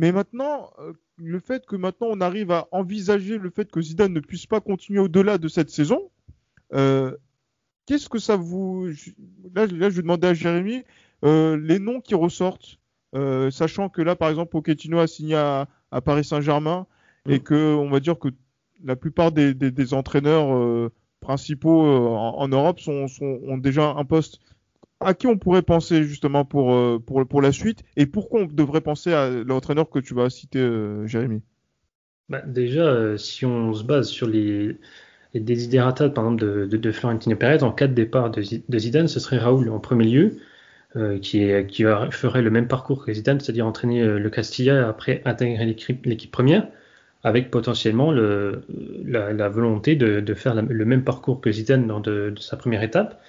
Mais 0.00 0.12
maintenant, 0.12 0.70
euh, 0.78 0.92
le 1.16 1.40
fait 1.40 1.64
que 1.66 1.74
maintenant 1.76 2.08
on 2.10 2.20
arrive 2.20 2.50
à 2.50 2.68
envisager 2.70 3.38
le 3.38 3.48
fait 3.50 3.70
que 3.70 3.80
Zidane 3.80 4.12
ne 4.12 4.20
puisse 4.20 4.46
pas 4.46 4.60
continuer 4.60 4.98
au-delà 5.00 5.38
de 5.38 5.48
cette 5.48 5.70
saison, 5.70 6.10
euh, 6.74 7.16
qu'est-ce 7.86 8.08
que 8.08 8.18
ça 8.18 8.36
vous... 8.36 8.88
Là, 9.54 9.66
là, 9.66 9.88
je 9.90 9.96
vais 9.96 10.02
demander 10.02 10.28
à 10.28 10.34
Jérémy 10.34 10.84
euh, 11.24 11.56
les 11.56 11.78
noms 11.78 12.00
qui 12.02 12.14
ressortent, 12.14 12.78
euh, 13.14 13.50
sachant 13.50 13.88
que 13.88 14.02
là, 14.02 14.16
par 14.16 14.28
exemple, 14.28 14.50
Pochettino 14.50 14.98
a 14.98 15.06
signé 15.06 15.34
à, 15.36 15.66
à 15.90 16.00
Paris 16.02 16.24
Saint-Germain 16.24 16.86
et 17.28 17.38
Mm. 17.38 17.42
que 17.42 17.74
on 17.74 17.88
va 17.88 17.98
dire 18.00 18.18
que 18.18 18.28
la 18.84 18.96
plupart 18.96 19.32
des, 19.32 19.54
des- 19.54 19.70
des 19.70 19.94
entraîneurs 19.94 20.54
euh, 20.54 20.92
principaux 21.20 21.80
en, 22.14 22.36
en, 22.38 22.48
Europe 22.48 22.78
sont, 22.80 23.08
sont, 23.08 23.40
ont 23.46 23.56
déjà 23.56 23.88
un 23.92 24.04
poste 24.04 24.40
à 25.00 25.14
qui 25.14 25.26
on 25.26 25.36
pourrait 25.36 25.62
penser 25.62 26.04
justement 26.04 26.44
pour, 26.44 26.74
euh, 26.74 27.02
pour, 27.04 27.26
pour 27.26 27.42
la 27.42 27.52
suite 27.52 27.82
et 27.96 28.06
pourquoi 28.06 28.42
on 28.42 28.46
devrait 28.46 28.80
penser 28.80 29.12
à 29.12 29.28
l'entraîneur 29.30 29.90
que 29.90 29.98
tu 29.98 30.14
vas 30.14 30.30
citer, 30.30 30.60
euh, 30.60 31.06
Jérémy? 31.06 31.42
Bah, 32.28 32.42
Déjà, 32.46 32.82
euh, 32.82 33.16
si 33.16 33.44
on 33.44 33.72
se 33.74 33.84
base 33.84 34.08
sur 34.08 34.26
les, 34.26 34.78
les 35.34 35.40
desiderata, 35.40 36.08
par 36.08 36.24
exemple, 36.24 36.42
de, 36.42 36.66
de, 36.66 36.76
de, 36.76 36.92
Florentino 36.92 37.36
Pérez, 37.36 37.62
en 37.62 37.72
cas 37.72 37.86
de 37.86 37.94
départ 37.94 38.30
de, 38.30 38.42
de 38.68 38.78
Zidane, 38.78 39.08
ce 39.08 39.20
serait 39.20 39.38
Raoul 39.38 39.68
en 39.68 39.78
premier 39.78 40.04
lieu, 40.04 40.38
qui, 41.20 41.46
qui 41.68 41.84
ferait 42.10 42.40
le 42.40 42.50
même 42.50 42.68
parcours 42.68 43.04
que 43.04 43.12
Zidane, 43.12 43.38
c'est-à-dire 43.38 43.66
entraîner 43.66 44.02
le 44.02 44.30
Castilla 44.30 44.76
et 44.76 44.84
après 44.84 45.20
intégrer 45.26 45.66
l'équipe 45.66 46.30
première, 46.30 46.66
avec 47.22 47.50
potentiellement 47.50 48.12
le, 48.12 48.62
la, 49.04 49.48
volonté 49.50 49.94
de, 49.94 50.32
faire 50.32 50.54
le 50.54 50.84
même 50.86 51.04
parcours 51.04 51.42
que 51.42 51.52
Zidane 51.52 51.86
de, 52.00 52.30
de 52.30 52.40
sa 52.40 52.56
première 52.56 52.82
étape 52.82 53.20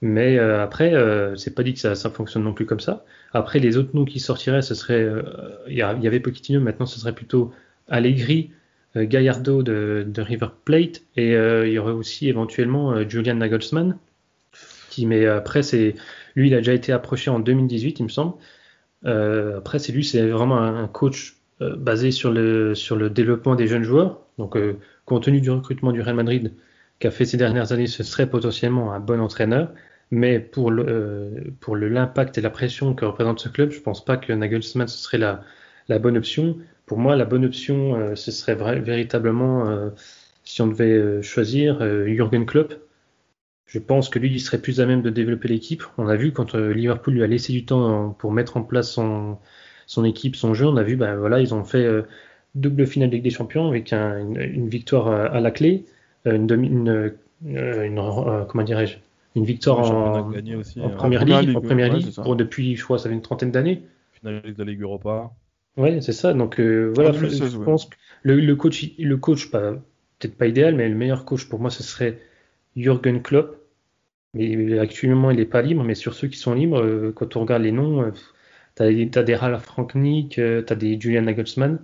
mais 0.00 0.38
euh, 0.38 0.62
après, 0.62 0.94
euh, 0.94 1.34
c'est 1.36 1.54
pas 1.54 1.62
dit 1.62 1.74
que 1.74 1.80
ça, 1.80 2.10
fonctionne 2.10 2.44
non 2.44 2.54
plus 2.54 2.66
comme 2.66 2.80
ça. 2.80 3.04
Après, 3.32 3.58
les 3.58 3.76
autres 3.76 3.90
noms 3.94 4.04
qui 4.04 4.20
sortiraient, 4.20 4.62
ce 4.62 4.74
serait, 4.74 5.02
euh, 5.02 5.22
il 5.68 5.76
y, 5.76 5.82
avait 5.82 6.20
Pochettino, 6.20 6.60
maintenant 6.60 6.86
ce 6.86 7.00
serait 7.00 7.14
plutôt 7.14 7.52
Allegri, 7.88 8.50
euh, 8.96 9.04
Gallardo 9.06 9.62
de, 9.62 10.04
de, 10.06 10.22
River 10.22 10.48
Plate, 10.64 11.02
et 11.16 11.32
il 11.32 11.72
y 11.72 11.78
aurait 11.78 11.92
aussi 11.92 12.28
éventuellement 12.28 13.08
Julian 13.08 13.34
Nagelsmann, 13.36 13.98
qui, 14.90 15.06
mais 15.06 15.26
après, 15.26 15.62
c'est, 15.62 15.94
lui, 16.36 16.48
il 16.48 16.54
a 16.54 16.58
déjà 16.58 16.74
été 16.74 16.92
approché 16.92 17.30
en 17.30 17.40
2018, 17.40 18.00
il 18.00 18.04
me 18.04 18.08
semble. 18.08 18.34
après, 19.04 19.78
c'est 19.78 19.92
lui, 19.92 20.04
c'est 20.04 20.28
vraiment 20.28 20.58
un, 20.58 20.84
un 20.84 20.88
coach 20.88 21.36
basé 21.60 22.12
sur 22.12 22.30
le, 22.30 22.74
sur 22.74 22.96
le 22.96 23.10
développement 23.10 23.56
des 23.56 23.66
jeunes 23.66 23.82
joueurs. 23.82 24.20
Donc, 24.38 24.56
compte 25.04 25.24
tenu 25.24 25.40
du 25.40 25.50
recrutement 25.50 25.92
du 25.92 26.00
Real 26.02 26.14
Madrid, 26.14 26.52
qu'a 26.98 27.10
fait 27.10 27.24
ces 27.24 27.36
dernières 27.36 27.72
années, 27.72 27.86
ce 27.86 28.02
serait 28.02 28.28
potentiellement 28.28 28.92
un 28.92 29.00
bon 29.00 29.20
entraîneur. 29.20 29.72
Mais 30.10 30.40
pour 30.40 30.70
le, 30.70 30.84
euh, 30.88 31.50
pour 31.60 31.76
l'impact 31.76 32.38
et 32.38 32.40
la 32.40 32.50
pression 32.50 32.94
que 32.94 33.04
représente 33.04 33.40
ce 33.40 33.48
club, 33.48 33.70
je 33.70 33.80
pense 33.80 34.04
pas 34.04 34.16
que 34.16 34.32
Nagelsmann 34.32 34.88
ce 34.88 34.96
serait 34.98 35.18
la, 35.18 35.42
la 35.88 35.98
bonne 35.98 36.16
option. 36.16 36.58
Pour 36.86 36.98
moi, 36.98 37.16
la 37.16 37.24
bonne 37.24 37.44
option, 37.44 37.94
euh, 37.96 38.14
ce 38.14 38.30
serait 38.30 38.54
véritablement, 38.80 39.68
euh, 39.68 39.90
si 40.44 40.62
on 40.62 40.66
devait 40.68 40.92
euh, 40.92 41.22
choisir, 41.22 41.82
euh, 41.82 42.06
Jürgen 42.06 42.46
Klopp. 42.46 42.74
Je 43.66 43.78
pense 43.78 44.08
que 44.08 44.18
lui, 44.18 44.30
il 44.32 44.40
serait 44.40 44.60
plus 44.62 44.80
à 44.80 44.86
même 44.86 45.02
de 45.02 45.10
développer 45.10 45.48
l'équipe. 45.48 45.82
On 45.98 46.08
a 46.08 46.16
vu 46.16 46.32
quand 46.32 46.54
Liverpool 46.54 47.14
lui 47.14 47.22
a 47.22 47.26
laissé 47.26 47.52
du 47.52 47.66
temps 47.66 48.10
pour 48.18 48.32
mettre 48.32 48.56
en 48.56 48.62
place 48.62 48.90
son, 48.90 49.38
son 49.86 50.04
équipe, 50.04 50.36
son 50.36 50.54
jeu, 50.54 50.66
on 50.66 50.76
a 50.78 50.82
vu, 50.82 50.96
ben 50.96 51.16
voilà, 51.16 51.40
ils 51.40 51.52
ont 51.54 51.64
fait 51.64 51.86
double 52.54 52.86
finale 52.86 53.10
Ligue 53.10 53.24
des 53.24 53.30
Champions 53.30 53.68
avec 53.68 53.92
un, 53.92 54.18
une, 54.20 54.40
une, 54.40 54.68
victoire 54.70 55.08
à 55.08 55.40
la 55.40 55.50
clé, 55.50 55.84
une, 56.34 56.46
demi, 56.46 56.68
une, 56.68 57.14
une 57.44 58.46
comment 58.48 58.64
dirais-je, 58.64 58.96
une 59.36 59.44
victoire 59.44 59.78
en, 59.90 60.32
aussi, 60.58 60.80
en, 60.80 60.90
première 60.90 61.24
ligue, 61.24 61.56
en 61.56 61.60
première 61.60 61.92
ligue, 61.92 62.14
pour 62.14 62.36
depuis, 62.36 62.76
je 62.76 62.84
crois, 62.84 62.98
ça 62.98 63.08
fait 63.08 63.14
une 63.14 63.22
trentaine 63.22 63.50
d'années. 63.50 63.82
Finaliste 64.12 64.58
de 64.58 64.64
la 64.64 64.70
Ligue 64.70 64.82
Europa. 64.82 65.30
Ouais, 65.76 66.00
c'est 66.00 66.12
ça. 66.12 66.32
Donc 66.34 66.58
euh, 66.58 66.92
voilà, 66.94 67.12
je, 67.12 67.26
je 67.26 67.56
ouais. 67.56 67.64
pense 67.64 67.86
que 67.86 67.96
le, 68.22 68.40
le, 68.40 68.56
coach, 68.56 68.84
le 68.98 69.16
coach, 69.16 69.50
peut-être 69.50 70.36
pas 70.36 70.46
idéal, 70.46 70.74
mais 70.74 70.88
le 70.88 70.96
meilleur 70.96 71.24
coach 71.24 71.48
pour 71.48 71.60
moi, 71.60 71.70
ce 71.70 71.82
serait 71.82 72.18
Jürgen 72.76 73.22
Klopp. 73.22 73.56
Mais 74.34 74.78
actuellement, 74.78 75.30
il 75.30 75.38
n'est 75.38 75.46
pas 75.46 75.62
libre. 75.62 75.84
Mais 75.84 75.94
sur 75.94 76.14
ceux 76.14 76.28
qui 76.28 76.38
sont 76.38 76.54
libres, 76.54 76.82
euh, 76.82 77.12
quand 77.14 77.36
on 77.36 77.40
regarde 77.40 77.62
les 77.62 77.72
noms, 77.72 78.02
euh, 78.02 78.10
tu 78.76 78.82
as, 78.82 79.20
as, 79.20 79.22
des 79.22 79.34
Ralph 79.34 79.62
Franknick, 79.62 80.38
euh, 80.38 80.62
tu 80.66 80.72
as 80.72 80.76
des 80.76 81.00
Julian 81.00 81.22
Nagelsmann. 81.22 81.78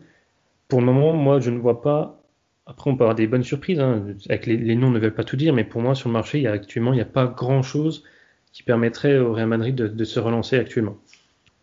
Pour 0.69 0.81
le 0.81 0.87
moment, 0.87 1.13
moi, 1.13 1.41
je 1.41 1.51
ne 1.51 1.59
vois 1.59 1.83
pas 1.83 2.24
après, 2.67 2.91
on 2.91 2.97
peut 2.97 3.05
avoir 3.05 3.15
des 3.15 3.27
bonnes 3.27 3.45
surprises. 3.45 3.81
Hein. 3.81 4.07
Avec 4.29 4.47
les, 4.47 4.57
les, 4.57 4.75
noms 4.75 4.91
ne 4.91 4.99
veulent 4.99 5.15
pas 5.15 5.25
tout 5.25 5.37
dire, 5.37 5.53
mais 5.53 5.65
pour 5.65 5.83
moi, 5.83 5.95
sur 5.95 6.09
le 6.09 6.15
marché, 6.15 6.39
il 6.39 6.43
y 6.43 6.47
a 6.47 6.53
actuellement, 6.53 6.93
il 6.93 6.97
n'y 6.97 7.03
a 7.03 7.07
pas 7.07 7.27
grand-chose 7.27 8.05
qui 8.53 8.63
permettrait 8.63 9.19
au 9.19 9.33
Real 9.33 9.49
Madrid 9.49 9.75
de, 9.75 9.89
de 9.89 10.05
se 10.05 10.19
relancer 10.19 10.57
actuellement. 10.57 10.97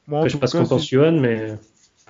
Moi, 0.08 0.20
Après, 0.20 0.30
je 0.30 0.34
sais 0.34 0.40
pas 0.40 0.48
ce 0.48 0.58
qu'en 0.58 0.66
pense 0.66 0.88
Johan, 0.88 1.14
mais. 1.14 1.56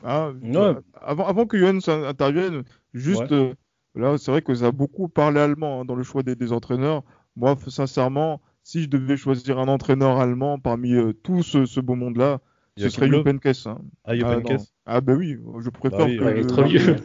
Ah, 0.04 0.32
ouais. 0.32 0.76
avant, 1.00 1.28
avant, 1.28 1.46
que 1.46 1.58
Johan 1.58 1.78
intervienne, 2.06 2.64
juste 2.94 3.30
ouais. 3.30 3.34
euh, 3.34 3.54
là, 3.96 4.18
c'est 4.18 4.32
vrai 4.32 4.42
que 4.42 4.56
ça 4.56 4.68
a 4.68 4.72
beaucoup 4.72 5.08
parlé 5.08 5.40
allemand 5.40 5.82
hein, 5.82 5.86
dans 5.86 5.96
le 5.96 6.04
choix 6.04 6.24
des, 6.24 6.36
des, 6.36 6.52
entraîneurs. 6.52 7.04
Moi, 7.36 7.56
sincèrement, 7.68 8.42
si 8.64 8.82
je 8.82 8.90
devais 8.90 9.18
choisir 9.18 9.60
un 9.60 9.68
entraîneur 9.68 10.20
allemand 10.20 10.60
parmi 10.60 10.94
euh, 10.94 11.14
tout 11.14 11.44
ce, 11.44 11.66
ce, 11.66 11.80
beau 11.80 11.96
monde-là, 11.96 12.42
ce 12.78 12.90
serait 12.90 13.08
Jupp 13.08 13.28
Heynckes. 13.28 13.68
Hein. 13.68 13.78
Ah, 14.04 14.16
Jupp 14.16 14.26
ah, 14.28 14.56
ah, 14.88 15.02
bah 15.02 15.14
oui, 15.14 15.38
je 15.60 15.70
préfère 15.70 16.00
bah 16.00 16.06
oui, 16.08 16.18
que. 16.18 16.24
Ouais, 16.24 16.34
il 16.38 16.40
est 16.40 16.48
trop 16.48 16.64
vieux 16.64 16.96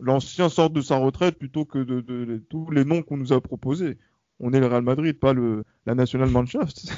l'ancien 0.00 0.48
sort 0.48 0.70
de 0.70 0.80
sa 0.80 0.96
retraite 0.98 1.38
plutôt 1.38 1.64
que 1.64 1.78
de, 1.78 2.00
de, 2.00 2.24
de 2.24 2.38
tous 2.38 2.70
les 2.70 2.84
noms 2.84 3.02
qu'on 3.02 3.16
nous 3.16 3.32
a 3.32 3.40
proposés. 3.40 3.98
On 4.40 4.52
est 4.52 4.60
le 4.60 4.66
Real 4.66 4.82
Madrid, 4.82 5.18
pas 5.18 5.32
le, 5.32 5.64
la 5.86 5.94
National 5.94 6.30
Mannschaft. 6.30 6.92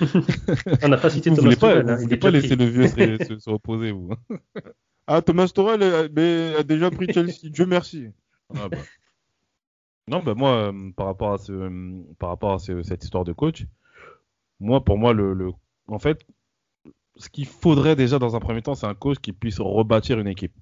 On 0.82 0.88
n'a 0.88 0.96
pas 0.96 1.10
cité 1.10 1.30
vous 1.30 1.36
Thomas 1.36 1.48
voulez 1.48 1.56
pas, 1.56 1.72
Tuchel, 1.74 1.90
hein, 1.90 1.96
Vous 1.96 2.02
voulez 2.02 2.16
pas 2.16 2.30
laisser 2.30 2.56
le 2.56 2.64
vieux 2.64 2.88
se, 2.88 3.24
se, 3.24 3.38
se, 3.38 3.50
reposer, 3.50 3.92
vous. 3.92 4.10
ah, 5.06 5.22
Thomas 5.22 5.48
Torel 5.48 5.82
a, 5.82 6.58
a, 6.58 6.62
déjà 6.62 6.90
pris 6.90 7.06
Chelsea. 7.12 7.50
Dieu 7.50 7.66
merci. 7.66 8.08
Ah 8.54 8.68
bah. 8.68 8.78
Non, 10.08 10.22
bah 10.22 10.34
moi, 10.34 10.72
euh, 10.72 10.90
par 10.96 11.06
rapport 11.06 11.32
à, 11.32 11.38
ce, 11.38 11.52
euh, 11.52 12.02
par 12.18 12.30
rapport 12.30 12.54
à 12.54 12.58
ce, 12.58 12.82
cette 12.82 13.04
histoire 13.04 13.24
de 13.24 13.32
coach, 13.32 13.66
moi, 14.60 14.84
pour 14.84 14.98
moi, 14.98 15.12
le, 15.12 15.32
le 15.32 15.52
en 15.88 15.98
fait, 15.98 16.26
ce 17.16 17.28
qu'il 17.28 17.46
faudrait 17.46 17.96
déjà 17.96 18.18
dans 18.18 18.36
un 18.36 18.40
premier 18.40 18.62
temps, 18.62 18.74
c'est 18.74 18.86
un 18.86 18.94
coach 18.94 19.18
qui 19.18 19.32
puisse 19.32 19.60
rebâtir 19.60 20.18
une 20.18 20.28
équipe 20.28 20.52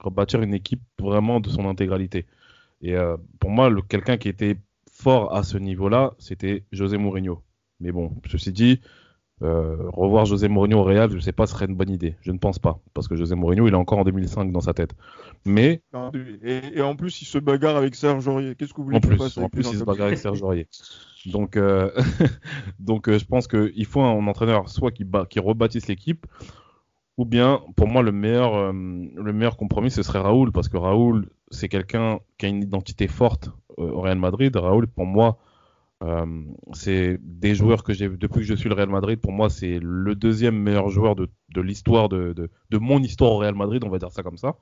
rebâtir 0.00 0.42
une 0.42 0.54
équipe 0.54 0.82
vraiment 0.98 1.40
de 1.40 1.48
son 1.48 1.68
intégralité. 1.68 2.26
Et 2.82 2.94
euh, 2.94 3.16
pour 3.38 3.50
moi, 3.50 3.70
quelqu'un 3.88 4.16
qui 4.16 4.28
était 4.28 4.56
fort 4.90 5.34
à 5.34 5.42
ce 5.42 5.58
niveau-là, 5.58 6.14
c'était 6.18 6.64
José 6.72 6.98
Mourinho. 6.98 7.42
Mais 7.80 7.92
bon, 7.92 8.12
ceci 8.26 8.52
dit, 8.52 8.80
euh, 9.42 9.76
revoir 9.92 10.26
José 10.26 10.48
Mourinho 10.48 10.78
au 10.78 10.82
Real, 10.82 11.10
je 11.10 11.16
ne 11.16 11.20
sais 11.20 11.32
pas, 11.32 11.46
ce 11.46 11.54
serait 11.54 11.64
une 11.64 11.74
bonne 11.74 11.90
idée. 11.90 12.14
Je 12.20 12.30
ne 12.30 12.38
pense 12.38 12.58
pas, 12.58 12.78
parce 12.92 13.08
que 13.08 13.16
José 13.16 13.34
Mourinho, 13.34 13.66
il 13.66 13.72
est 13.72 13.76
encore 13.76 13.98
en 13.98 14.04
2005 14.04 14.52
dans 14.52 14.60
sa 14.60 14.74
tête. 14.74 14.94
Mais 15.46 15.82
et, 16.42 16.60
et 16.74 16.82
en 16.82 16.94
plus, 16.94 17.22
il 17.22 17.24
se 17.24 17.38
bagarre 17.38 17.76
avec 17.76 17.94
Serge 17.94 18.28
Aurier. 18.28 18.54
Qu'est-ce 18.54 18.74
que 18.74 18.78
vous 18.78 18.84
voulez 18.84 18.98
En 18.98 19.00
plus, 19.00 19.38
en 19.38 19.48
plus, 19.48 19.66
il 19.70 19.78
se 19.78 19.84
bagarre 19.84 20.08
avec 20.08 20.18
Serge 20.18 20.42
Aurier. 20.42 20.68
Donc, 21.26 21.56
euh, 21.56 21.90
donc, 22.78 23.08
euh, 23.08 23.18
je 23.18 23.24
pense 23.24 23.48
qu'il 23.48 23.86
faut 23.86 24.02
un 24.02 24.26
entraîneur 24.26 24.68
soit 24.68 24.90
qui, 24.90 25.06
qui 25.30 25.40
rebâtisse 25.40 25.88
l'équipe, 25.88 26.26
ou 27.20 27.26
bien, 27.26 27.60
pour 27.76 27.86
moi, 27.86 28.00
le 28.00 28.12
meilleur, 28.12 28.54
euh, 28.54 28.72
le 28.72 29.32
meilleur 29.34 29.58
compromis, 29.58 29.90
ce 29.90 30.02
serait 30.02 30.20
Raoul, 30.20 30.52
parce 30.52 30.70
que 30.70 30.78
Raoul, 30.78 31.28
c'est 31.50 31.68
quelqu'un 31.68 32.18
qui 32.38 32.46
a 32.46 32.48
une 32.48 32.62
identité 32.62 33.08
forte 33.08 33.50
euh, 33.78 33.90
au 33.90 34.00
Real 34.00 34.18
Madrid. 34.18 34.56
Raoul, 34.56 34.86
pour 34.86 35.04
moi, 35.04 35.36
euh, 36.02 36.24
c'est 36.72 37.18
des 37.20 37.54
joueurs 37.54 37.84
que 37.84 37.92
j'ai, 37.92 38.08
depuis 38.08 38.40
que 38.40 38.46
je 38.46 38.54
suis 38.54 38.70
le 38.70 38.74
Real 38.74 38.88
Madrid, 38.88 39.20
pour 39.20 39.32
moi, 39.32 39.50
c'est 39.50 39.78
le 39.82 40.14
deuxième 40.14 40.56
meilleur 40.56 40.88
joueur 40.88 41.14
de, 41.14 41.28
de 41.54 41.60
l'histoire, 41.60 42.08
de, 42.08 42.32
de, 42.32 42.48
de, 42.70 42.78
mon 42.78 43.02
histoire 43.02 43.32
au 43.32 43.36
Real 43.36 43.54
Madrid, 43.54 43.84
on 43.84 43.90
va 43.90 43.98
dire 43.98 44.12
ça 44.12 44.22
comme 44.22 44.38
ça. 44.38 44.54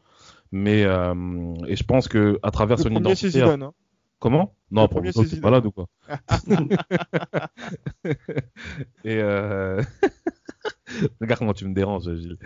Mais, 0.51 0.81
et 0.81 1.77
je 1.77 1.85
pense 1.85 2.09
que 2.09 2.41
à 2.43 2.51
travers 2.51 2.79
le 2.79 2.83
son 2.83 2.91
identité. 2.91 3.31
Zidane, 3.31 3.63
hein. 3.63 3.73
Comment? 4.19 4.55
Non, 4.71 4.83
le 4.83 4.89
pour 4.89 5.03
moi, 5.03 5.13
c'est 5.13 5.41
malade 5.41 5.67
ou 5.67 5.71
quoi? 5.71 5.87
Et 9.05 9.21
euh... 9.21 9.83
Regarde 11.21 11.39
comment 11.39 11.55
tu 11.55 11.67
me 11.67 11.75
déranges, 11.75 12.13
Gilles. 12.15 12.39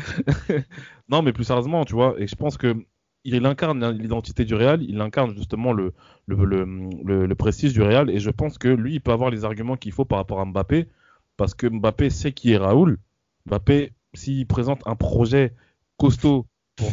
non, 1.09 1.23
mais 1.23 1.33
plus 1.33 1.45
sérieusement, 1.45 1.85
tu 1.85 1.95
vois, 1.95 2.15
et 2.19 2.27
je 2.27 2.35
pense 2.35 2.57
que 2.57 2.77
il 3.25 3.47
incarne 3.47 3.89
l'identité 3.91 4.45
du 4.45 4.55
Real, 4.55 4.83
il 4.83 5.01
incarne 5.01 5.37
justement 5.37 5.73
le, 5.73 5.93
le, 6.27 6.45
le, 6.45 6.65
le, 7.05 7.27
le 7.27 7.35
prestige 7.37 7.73
du 7.73 7.81
Real, 7.81 8.11
et 8.11 8.19
je 8.19 8.31
pense 8.31 8.59
que 8.59 8.69
lui, 8.69 8.95
il 8.95 9.01
peut 9.01 9.13
avoir 9.13 9.31
les 9.31 9.45
arguments 9.45 9.77
qu'il 9.77 9.93
faut 9.93 10.05
par 10.05 10.19
rapport 10.19 10.41
à 10.41 10.45
Mbappé, 10.45 10.89
parce 11.37 11.55
que 11.55 11.69
Mbappé 11.69 12.11
sait 12.11 12.33
qui 12.33 12.53
est 12.53 12.57
Raoul. 12.57 12.99
Mbappé, 13.47 13.93
s'il 14.15 14.47
présente 14.47 14.83
un 14.87 14.97
projet 14.97 15.55
costaud 15.99 16.47
pour, 16.75 16.91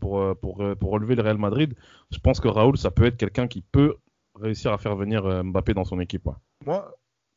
pour, 0.00 0.36
pour, 0.36 0.76
pour, 0.76 0.90
relever 0.90 1.14
le 1.14 1.22
Real 1.22 1.38
Madrid, 1.38 1.74
je 2.10 2.18
pense 2.18 2.40
que 2.40 2.48
Raoul, 2.48 2.76
ça 2.76 2.90
peut 2.90 3.04
être 3.04 3.16
quelqu'un 3.16 3.46
qui 3.46 3.60
peut 3.60 3.98
réussir 4.40 4.72
à 4.72 4.78
faire 4.78 4.96
venir 4.96 5.24
euh, 5.26 5.42
Mbappé 5.42 5.74
dans 5.74 5.84
son 5.84 6.00
équipe. 6.00 6.26
Ouais. 6.26 6.34
Moi, 6.66 6.96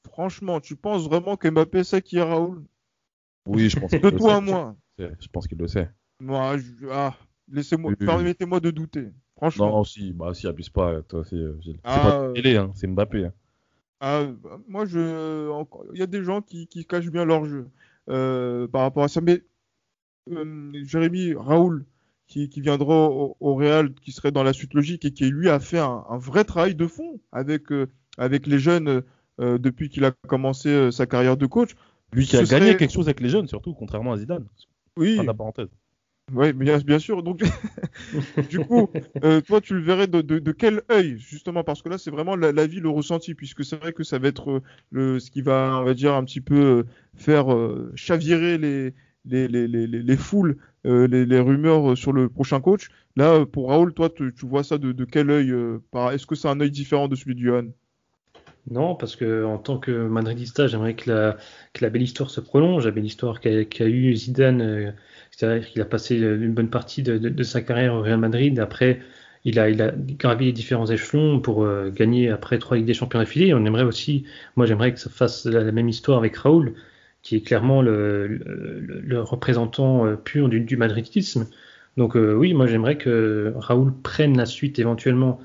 franchement, 0.09 0.59
tu 0.59 0.75
penses 0.75 1.07
vraiment 1.07 1.37
que 1.37 1.47
Mbappé 1.49 1.83
sait 1.83 2.01
qui 2.01 2.17
est 2.17 2.23
Raoul? 2.23 2.63
Oui, 3.47 3.69
je 3.69 3.79
pense. 3.79 3.91
De 3.91 4.09
toi 4.09 4.35
à 4.35 4.41
moi. 4.41 4.75
Je 4.97 5.27
pense 5.31 5.47
qu'il 5.47 5.57
le 5.57 5.67
sait. 5.67 5.89
Moi, 6.19 6.57
je... 6.57 6.87
ah, 6.91 7.15
laissez-moi, 7.51 7.91
oui, 7.91 8.05
permettez-moi 8.05 8.59
de 8.59 8.69
douter. 8.69 9.09
Franchement. 9.35 9.69
Non, 9.69 9.83
si, 9.83 10.13
bah, 10.13 10.35
si, 10.35 10.45
abuse 10.45 10.69
pas, 10.69 11.01
toi 11.01 11.21
aussi, 11.21 11.41
Gilles. 11.59 11.79
Ah, 11.83 11.95
c'est 11.95 12.09
pas 12.09 12.33
télé, 12.33 12.57
hein, 12.57 12.71
c'est 12.75 12.85
Mbappé. 12.85 13.25
Hein. 13.25 13.33
Ah, 13.99 14.25
moi, 14.67 14.85
je, 14.85 15.51
il 15.93 15.99
y 15.99 16.03
a 16.03 16.07
des 16.07 16.23
gens 16.23 16.41
qui, 16.41 16.67
qui 16.67 16.85
cachent 16.85 17.09
bien 17.11 17.25
leur 17.25 17.45
jeu 17.45 17.67
euh, 18.09 18.67
par 18.67 18.81
rapport 18.81 19.03
à 19.03 19.07
ça, 19.07 19.21
mais 19.21 19.43
euh, 20.31 20.71
Jérémy 20.83 21.33
Raoul, 21.33 21.85
qui, 22.31 22.47
qui 22.47 22.61
viendra 22.61 23.09
au, 23.09 23.35
au, 23.39 23.55
Real, 23.55 23.93
qui 23.93 24.13
serait 24.13 24.31
dans 24.31 24.43
la 24.43 24.53
suite 24.53 24.73
logique 24.73 25.03
et 25.03 25.11
qui 25.11 25.29
lui 25.29 25.49
a 25.49 25.59
fait 25.59 25.79
un, 25.79 26.05
un 26.09 26.17
vrai 26.17 26.45
travail 26.45 26.75
de 26.75 26.87
fond 26.87 27.19
avec 27.33 27.71
euh, 27.71 27.87
avec 28.17 28.47
les 28.47 28.57
jeunes 28.57 29.03
euh, 29.41 29.57
depuis 29.57 29.89
qu'il 29.89 30.05
a 30.05 30.11
commencé 30.27 30.69
euh, 30.69 30.91
sa 30.91 31.05
carrière 31.05 31.35
de 31.35 31.45
coach. 31.45 31.71
Lui 32.13 32.25
qui 32.25 32.37
a 32.37 32.43
gagné 32.43 32.67
serait... 32.67 32.77
quelque 32.77 32.93
chose 32.93 33.07
avec 33.07 33.19
les 33.19 33.29
jeunes, 33.29 33.47
surtout, 33.47 33.73
contrairement 33.73 34.13
à 34.13 34.17
Zidane. 34.17 34.45
Oui. 34.97 35.19
La 35.25 35.33
parenthèse. 35.33 35.67
Oui, 36.33 36.53
bien, 36.53 36.77
bien 36.77 36.99
sûr. 36.99 37.23
Donc, 37.23 37.41
du 38.49 38.59
coup, 38.59 38.89
euh, 39.23 39.41
toi, 39.41 39.59
tu 39.59 39.73
le 39.73 39.81
verrais 39.81 40.07
de, 40.07 40.21
de, 40.21 40.39
de, 40.39 40.51
quel 40.53 40.81
œil, 40.89 41.17
justement, 41.17 41.63
parce 41.63 41.81
que 41.81 41.89
là, 41.89 41.97
c'est 41.97 42.11
vraiment 42.11 42.37
la, 42.37 42.53
la, 42.53 42.67
vie, 42.67 42.79
le 42.79 42.89
ressenti, 42.89 43.33
puisque 43.33 43.65
c'est 43.65 43.75
vrai 43.75 43.91
que 43.91 44.03
ça 44.03 44.19
va 44.19 44.29
être 44.29 44.61
le, 44.91 45.19
ce 45.19 45.31
qui 45.31 45.41
va, 45.41 45.77
on 45.81 45.83
va 45.83 45.93
dire, 45.93 46.13
un 46.13 46.23
petit 46.23 46.39
peu 46.39 46.85
faire 47.15 47.53
euh, 47.53 47.91
chavirer 47.95 48.57
les, 48.57 48.93
les, 49.25 49.47
les, 49.47 49.67
les, 49.67 49.87
les 49.87 50.17
foules, 50.17 50.57
euh, 50.85 51.07
les, 51.07 51.39
rumeurs 51.39 51.97
sur 51.97 52.13
le 52.13 52.29
prochain 52.29 52.59
coach. 52.59 52.89
Là, 53.15 53.45
pour 53.45 53.69
Raoul, 53.69 53.93
toi, 53.93 54.09
tu, 54.09 54.31
vois 54.43 54.63
ça 54.63 54.77
de, 54.77 55.05
quel 55.05 55.29
œil 55.29 55.53
Est-ce 56.11 56.25
que 56.25 56.35
c'est 56.35 56.47
un 56.47 56.59
œil 56.59 56.71
différent 56.71 57.07
de 57.07 57.15
celui 57.15 57.35
de 57.35 57.41
Johan? 57.41 57.65
Non, 58.69 58.95
parce 58.95 59.15
que 59.15 59.43
en 59.43 59.57
tant 59.57 59.79
que 59.79 59.91
madridista, 59.91 60.67
j'aimerais 60.67 60.95
que 60.95 61.09
la, 61.09 61.89
belle 61.89 62.01
histoire 62.01 62.29
se 62.29 62.39
prolonge, 62.39 62.85
la 62.85 62.91
belle 62.91 63.05
histoire 63.05 63.39
qu'a 63.39 63.65
qu 63.65 63.83
eu 63.83 64.15
Zidane 64.15 64.93
c'est-à-dire 65.31 65.67
qu'il 65.67 65.81
a 65.81 65.85
passé 65.85 66.17
une 66.17 66.53
bonne 66.53 66.69
partie 66.69 67.03
de, 67.03 67.43
sa 67.43 67.61
carrière 67.61 67.93
au 67.95 68.01
Real 68.01 68.19
Madrid. 68.19 68.59
Après, 68.59 68.99
il 69.43 69.59
a, 69.59 69.71
gravi 69.71 70.45
les 70.45 70.51
différents 70.51 70.85
échelons 70.85 71.39
pour 71.39 71.63
euh, 71.63 71.89
gagner 71.89 72.29
après 72.29 72.59
trois 72.59 72.77
Ligues 72.77 72.85
des 72.85 72.93
Champions 72.93 73.19
affiliées. 73.19 73.53
On 73.53 73.65
aimerait 73.65 73.83
aussi, 73.83 74.25
moi 74.55 74.65
j'aimerais 74.65 74.93
que 74.93 74.99
ça 74.99 75.09
fasse 75.09 75.45
la, 75.45 75.63
la, 75.63 75.71
même 75.71 75.89
histoire 75.89 76.19
avec 76.19 76.35
Raoul, 76.37 76.75
qui 77.23 77.35
est 77.35 77.41
clairement 77.41 77.81
le, 77.81 78.39
représentant 79.21 80.05
euh, 80.05 80.15
pur 80.15 80.49
du, 80.49 80.77
madridisme. 80.77 81.47
Donc 81.97 82.15
euh, 82.15 82.33
oui, 82.33 82.53
moi 82.53 82.67
j'aimerais 82.67 82.97
que 82.97 83.53
Raoul 83.57 83.93
prenne 84.03 84.37
la 84.37 84.45
suite 84.45 84.79
éventuellement 84.79 85.39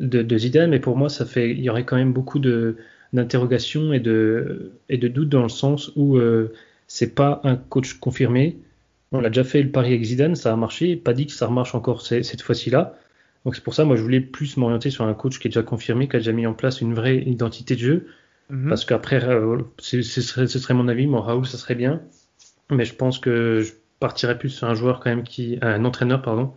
de, 0.00 0.22
de, 0.22 0.38
Zidane, 0.38 0.70
mais 0.70 0.80
pour 0.80 0.96
moi 0.96 1.08
ça 1.08 1.24
fait, 1.24 1.50
il 1.50 1.60
y 1.60 1.70
aurait 1.70 1.84
quand 1.84 1.96
même 1.96 2.12
beaucoup 2.12 2.38
d'interrogations 2.38 3.92
et 3.92 4.00
de 4.00 4.72
et 4.88 4.98
de 4.98 5.08
doutes 5.08 5.28
dans 5.28 5.42
le 5.42 5.48
sens 5.48 5.92
où 5.96 6.16
euh, 6.16 6.52
c'est 6.86 7.14
pas 7.14 7.40
un 7.44 7.56
coach 7.56 7.94
confirmé, 7.94 8.58
on 9.12 9.24
a 9.24 9.28
déjà 9.28 9.44
fait 9.44 9.62
le 9.62 9.70
pari 9.70 9.88
avec 9.88 10.04
Zidane, 10.04 10.34
ça 10.34 10.52
a 10.52 10.56
marché, 10.56 10.96
pas 10.96 11.12
dit 11.12 11.26
que 11.26 11.32
ça 11.32 11.46
remarche 11.46 11.74
encore 11.74 12.02
cette 12.02 12.42
fois-ci-là. 12.42 12.96
Donc 13.44 13.54
c'est 13.54 13.62
pour 13.62 13.74
ça, 13.74 13.84
moi, 13.84 13.96
je 13.96 14.02
voulais 14.02 14.20
plus 14.20 14.56
m'orienter 14.56 14.90
sur 14.90 15.04
un 15.04 15.14
coach 15.14 15.38
qui 15.38 15.48
est 15.48 15.50
déjà 15.50 15.62
confirmé, 15.62 16.08
qui 16.08 16.16
a 16.16 16.18
déjà 16.18 16.32
mis 16.32 16.46
en 16.46 16.54
place 16.54 16.80
une 16.80 16.94
vraie 16.94 17.18
identité 17.18 17.74
de 17.74 17.80
jeu. 17.80 18.06
Mm 18.52 18.66
-hmm. 18.66 18.68
Parce 18.68 18.84
qu'après, 18.84 19.24
euh, 19.24 19.62
ce, 19.78 20.02
serait, 20.02 20.46
ce 20.46 20.58
serait 20.58 20.74
mon 20.74 20.88
avis, 20.88 21.06
mon 21.06 21.22
Raoul, 21.22 21.46
ça 21.46 21.56
serait 21.56 21.74
bien. 21.74 22.02
Mais 22.70 22.84
je 22.84 22.94
pense 22.94 23.18
que 23.18 23.60
je 23.60 23.72
partirais 23.98 24.38
plus 24.38 24.50
sur 24.50 24.68
un 24.68 24.74
joueur 24.74 25.00
quand 25.00 25.10
même 25.10 25.24
qui, 25.24 25.58
un 25.62 25.84
entraîneur, 25.84 26.20
pardon, 26.22 26.52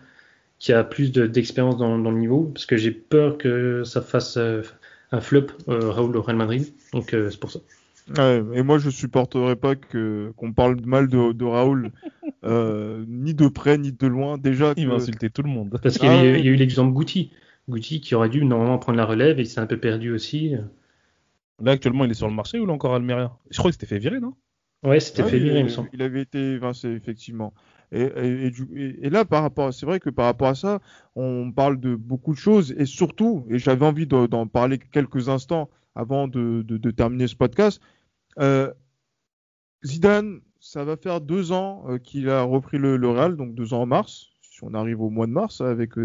qui 0.59 0.73
a 0.73 0.83
plus 0.83 1.11
d'expérience 1.11 1.77
dans, 1.77 1.97
dans, 1.97 2.11
le 2.11 2.19
niveau, 2.19 2.51
parce 2.53 2.65
que 2.65 2.75
j'ai 2.75 2.91
peur 2.91 3.37
que 3.37 3.83
ça 3.85 4.01
fasse 4.01 4.35
euh, 4.37 4.61
un 5.11 5.21
flop 5.21 5.47
euh, 5.69 5.89
Raoul 5.89 6.17
au 6.17 6.21
Real 6.21 6.37
Madrid. 6.37 6.65
Donc 6.91 7.13
euh, 7.13 7.29
c'est 7.29 7.39
pour 7.39 7.51
ça. 7.51 7.59
Ouais, 8.17 8.43
et 8.53 8.61
moi, 8.61 8.77
je 8.77 8.89
supporterais 8.89 9.55
pas 9.55 9.75
que 9.75 10.31
qu'on 10.35 10.53
parle 10.53 10.77
mal 10.85 11.07
de, 11.07 11.31
de 11.31 11.45
Raoul, 11.45 11.91
euh, 12.43 13.03
ni 13.07 13.33
de 13.33 13.47
près 13.47 13.77
ni 13.77 13.91
de 13.91 14.07
loin. 14.07 14.37
Déjà, 14.37 14.73
il 14.75 14.85
que... 14.85 14.89
va 14.89 14.95
insulter 14.97 15.29
tout 15.29 15.43
le 15.43 15.49
monde. 15.49 15.79
Parce 15.81 15.97
qu'il 15.97 16.09
y, 16.09 16.11
ah, 16.11 16.25
y, 16.25 16.47
a 16.49 16.51
eu 16.51 16.55
l'exemple 16.55 16.93
Guti, 16.93 17.31
Guti 17.69 18.01
qui 18.01 18.13
aurait 18.15 18.29
dû 18.29 18.43
normalement 18.45 18.77
prendre 18.77 18.97
la 18.97 19.05
relève 19.05 19.39
et 19.39 19.43
il 19.43 19.47
s'est 19.47 19.61
un 19.61 19.65
peu 19.65 19.77
perdu 19.77 20.11
aussi. 20.11 20.55
Là, 21.61 21.71
actuellement, 21.71 22.05
il 22.05 22.11
est 22.11 22.15
sur 22.15 22.27
le 22.27 22.33
marché 22.33 22.59
ou 22.59 22.67
est 22.67 22.71
encore 22.71 22.93
à 22.93 22.97
Almeria? 22.97 23.37
Je 23.49 23.57
crois 23.57 23.71
que 23.71 23.75
c'était 23.75 23.85
fait 23.85 23.99
virer, 23.99 24.19
non? 24.19 24.33
Ouais, 24.83 24.99
c'était 24.99 25.23
ah, 25.23 25.27
fait 25.27 25.39
virer, 25.39 25.59
il, 25.59 25.63
me 25.65 25.69
semble. 25.69 25.89
Il 25.93 26.01
avait 26.01 26.21
été 26.21 26.37
évincé, 26.53 26.89
effectivement. 26.89 27.53
Et, 27.91 28.01
et, 28.01 28.47
et, 28.47 29.05
et, 29.05 29.09
là, 29.09 29.25
par 29.25 29.41
rapport, 29.41 29.73
c'est 29.73 29.85
vrai 29.85 29.99
que 29.99 30.09
par 30.09 30.25
rapport 30.25 30.49
à 30.49 30.55
ça, 30.55 30.79
on 31.15 31.51
parle 31.51 31.79
de 31.79 31.95
beaucoup 31.95 32.33
de 32.33 32.37
choses 32.37 32.73
et 32.77 32.85
surtout, 32.85 33.45
et 33.49 33.57
j'avais 33.57 33.85
envie 33.85 34.05
d'en 34.05 34.47
parler 34.47 34.77
quelques 34.77 35.29
instants 35.29 35.69
avant 35.95 36.27
de, 36.27 36.61
de, 36.61 36.77
de 36.77 36.91
terminer 36.91 37.27
ce 37.27 37.35
podcast. 37.35 37.81
Euh, 38.39 38.71
Zidane, 39.83 40.41
ça 40.59 40.83
va 40.83 40.97
faire 40.97 41.21
deux 41.21 41.51
ans 41.51 41.85
euh, 41.87 41.97
qu'il 41.97 42.29
a 42.29 42.41
repris 42.41 42.77
le, 42.77 42.97
le, 42.97 43.09
Real, 43.09 43.37
donc 43.37 43.55
deux 43.55 43.73
ans 43.73 43.83
en 43.83 43.85
mars, 43.85 44.29
si 44.41 44.63
on 44.63 44.73
arrive 44.73 45.01
au 45.01 45.09
mois 45.09 45.27
de 45.27 45.31
mars 45.31 45.61
avec 45.61 45.97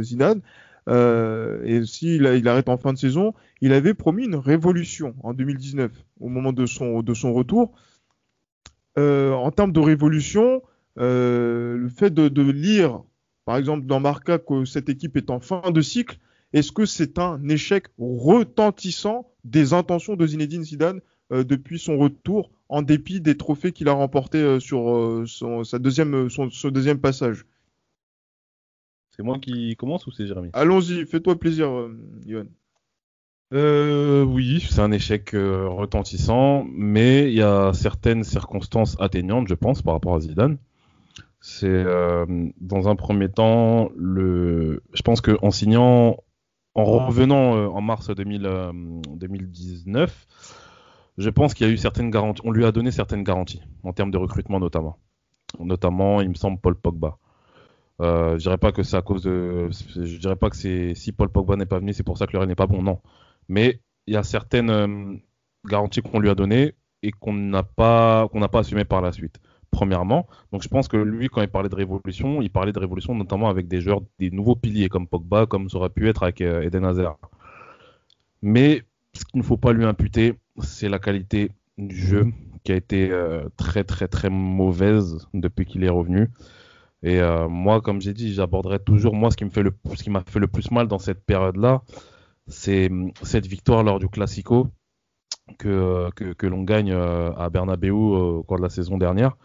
euh, 0.89 1.63
et 1.65 1.85
s'il 1.85 2.25
il 2.25 2.49
arrête 2.49 2.69
en 2.69 2.79
fin 2.79 2.93
de 2.93 2.99
saison, 2.99 3.35
il 3.61 3.73
avait 3.73 3.95
promis 3.95 4.25
une 4.25 4.37
révolution 4.37 5.15
en 5.23 5.35
2019, 5.35 5.93
au 6.21 6.29
moment 6.29 6.53
de 6.53 6.67
son, 6.67 7.03
retour. 7.33 7.73
en 8.97 9.51
termes 9.51 9.73
de 9.73 9.81
révolution, 9.81 10.63
le 10.97 11.89
fait 11.95 12.13
de, 12.13 12.51
lire, 12.51 13.03
par 13.45 13.57
exemple, 13.57 13.87
dans 13.87 14.01
Marca, 14.01 14.39
que 14.39 14.65
cette 14.65 14.89
équipe 14.89 15.17
est 15.17 15.31
en 15.31 15.41
fin 15.41 15.71
de 15.71 15.81
cycle, 15.81 16.19
est-ce 16.53 16.73
que 16.73 16.85
c'est 16.85 17.19
un 17.19 17.49
échec 17.49 17.87
retentissant 17.99 19.31
des 19.45 19.73
intentions 19.73 20.17
de 20.17 20.27
Zinedine 20.27 20.65
Zidane 20.65 21.01
euh, 21.33 21.45
depuis 21.45 21.79
son 21.79 21.97
retour, 21.97 22.51
en 22.69 22.83
dépit 22.83 23.21
des 23.21 23.37
trophées 23.37 23.73
qu'il 23.73 23.89
a 23.89 23.93
remportés 23.93 24.39
euh, 24.39 24.59
sur 24.59 24.91
euh, 24.91 25.27
sa 25.27 25.79
son, 26.29 26.71
deuxième 26.71 27.01
passage? 27.01 27.47
C'est 29.11 29.23
moi 29.23 29.39
qui 29.39 29.77
commence 29.77 30.07
ou 30.07 30.13
c'est 30.13 30.27
Jérémy? 30.27 30.51
Allons-y, 30.53 31.05
fais-toi 31.07 31.39
plaisir, 31.39 31.71
Yohan. 32.27 32.47
Euh, 33.53 34.23
oui, 34.23 34.65
c'est 34.71 34.81
un 34.81 34.93
échec 34.93 35.35
euh, 35.35 35.69
retentissant, 35.69 36.65
mais 36.71 37.29
il 37.29 37.35
y 37.35 37.43
a 37.43 37.73
certaines 37.73 38.23
circonstances 38.23 38.97
atteignantes, 39.01 39.49
je 39.49 39.55
pense, 39.55 39.83
par 39.83 39.95
rapport 39.95 40.15
à 40.15 40.21
Zidane. 40.21 40.59
C'est 41.41 41.67
euh, 41.67 42.27
dans 42.61 42.89
un 42.89 42.95
premier 42.95 43.29
temps, 43.29 43.91
le, 43.97 44.83
je 44.93 45.03
pense 45.03 45.21
que 45.21 45.37
en 45.43 45.51
signant, 45.51 46.19
en 46.75 46.85
revenant 46.85 47.75
en 47.75 47.81
mars 47.81 48.11
2000, 48.11 48.49
2019, 49.17 50.27
je 51.19 51.31
pense 51.31 51.55
qu'il 51.55 51.67
y 51.67 51.71
a 51.71 51.73
eu 51.73 51.77
certaines 51.77 52.11
garanties. 52.11 52.43
On 52.45 52.53
lui 52.53 52.65
a 52.65 52.73
donné 52.73 52.93
certaines 52.93 53.25
garanties 53.25 53.63
en 53.83 53.93
termes 53.93 54.13
de 54.13 54.19
recrutement 54.19 54.61
notamment. 54.61 54.99
Notamment, 55.59 56.21
il 56.21 56.29
me 56.29 56.35
semble 56.35 56.61
Paul 56.61 56.77
Pogba. 56.77 57.19
Euh, 58.01 58.39
je 58.39 58.43
dirais 58.45 58.59
pas 58.59 58.73
que 58.73 58.83
c'est 58.83 58.97
à 58.97 59.03
cause 59.03 59.23
de. 59.23 59.69
Je 59.71 60.19
dirais 60.19 60.37
pas 60.37 60.51
que 60.51 60.57
c'est 60.57 60.95
si 60.95 61.13
Paul 61.13 61.29
Pogba 61.29 61.57
n'est 61.57 61.67
pas 61.67 61.79
venu, 61.79 61.93
c'est 61.93 62.03
pour 62.03 62.19
ça 62.19 62.27
que 62.27 62.33
le 62.33 62.39
Real 62.39 62.49
n'est 62.49 62.55
pas 62.55 62.67
bon. 62.67 62.83
Non. 62.83 63.01
Mais 63.49 63.81
il 64.07 64.15
y 64.15 64.17
a 64.17 64.23
certaines 64.23 64.71
euh, 64.71 65.15
garanties 65.67 66.01
qu'on 66.03 66.19
lui 66.19 66.31
a 66.31 66.35
données 66.35 66.75
et 67.03 67.11
qu'on 67.13 67.33
n'a 67.33 67.63
pas 67.63 68.29
qu'on 68.29 68.41
n'a 68.41 68.49
pas 68.49 68.61
assumé 68.61 68.85
par 68.85 69.03
la 69.03 69.13
suite. 69.13 69.41
Premièrement, 69.71 70.27
donc 70.53 70.63
je 70.63 70.69
pense 70.69 70.89
que 70.89 70.97
lui, 70.97 71.29
quand 71.29 71.43
il 71.43 71.49
parlait 71.49 71.69
de 71.69 71.75
révolution, 71.77 72.43
il 72.43 72.51
parlait 72.51 72.73
de 72.73 72.79
révolution 72.79 73.15
notamment 73.15 73.49
avec 73.49 73.69
des 73.69 73.81
joueurs, 73.81 74.01
des 74.19 74.31
nouveaux 74.31 74.57
piliers 74.57 74.89
comme 74.89 75.07
Pogba, 75.07 75.47
comme 75.47 75.69
ça 75.69 75.79
aurait 75.79 75.91
pu 75.91 76.09
être 76.09 76.25
avec 76.25 76.41
euh, 76.41 76.63
Eden 76.63 76.85
Hazard. 76.85 77.19
Mais 78.43 78.83
ce 79.13 79.25
qu'il 79.25 79.39
ne 79.39 79.45
faut 79.45 79.57
pas 79.57 79.73
lui 79.73 79.85
imputer, 79.85 80.35
c'est 80.59 80.89
la 80.89 80.99
qualité 80.99 81.53
du 81.79 81.95
jeu 81.95 82.27
qui 82.65 82.73
a 82.73 82.77
été 82.77 83.11
euh, 83.11 83.49
très 83.57 83.85
très 83.85 84.09
très 84.09 84.31
mauvaise 84.31 85.29
depuis 85.35 85.67
qu'il 85.67 85.85
est 85.85 85.89
revenu. 85.91 86.29
Et 87.03 87.21
euh, 87.21 87.49
moi, 87.49 87.81
comme 87.81 88.01
j'ai 88.01 88.13
dit, 88.13 88.35
j'aborderai 88.35 88.79
toujours 88.79 89.15
moi 89.15 89.31
ce 89.31 89.37
qui 89.37 89.45
m'a 89.45 89.51
fait 89.51 90.39
le 90.39 90.47
plus 90.49 90.71
mal 90.71 90.87
dans 90.87 90.99
cette 90.99 91.25
période-là, 91.25 91.83
c'est 92.47 92.91
cette 93.23 93.47
victoire 93.47 93.83
lors 93.83 93.99
du 93.99 94.09
Classico 94.09 94.69
que 95.59 96.47
l'on 96.47 96.63
gagne 96.63 96.93
euh, 96.93 97.33
à 97.35 97.51
Bernabeu 97.51 97.91
au 97.91 98.43
cours 98.43 98.59
de 98.59 98.63
la 98.63 98.69
saison 98.69 98.99
dernière. 98.99 99.37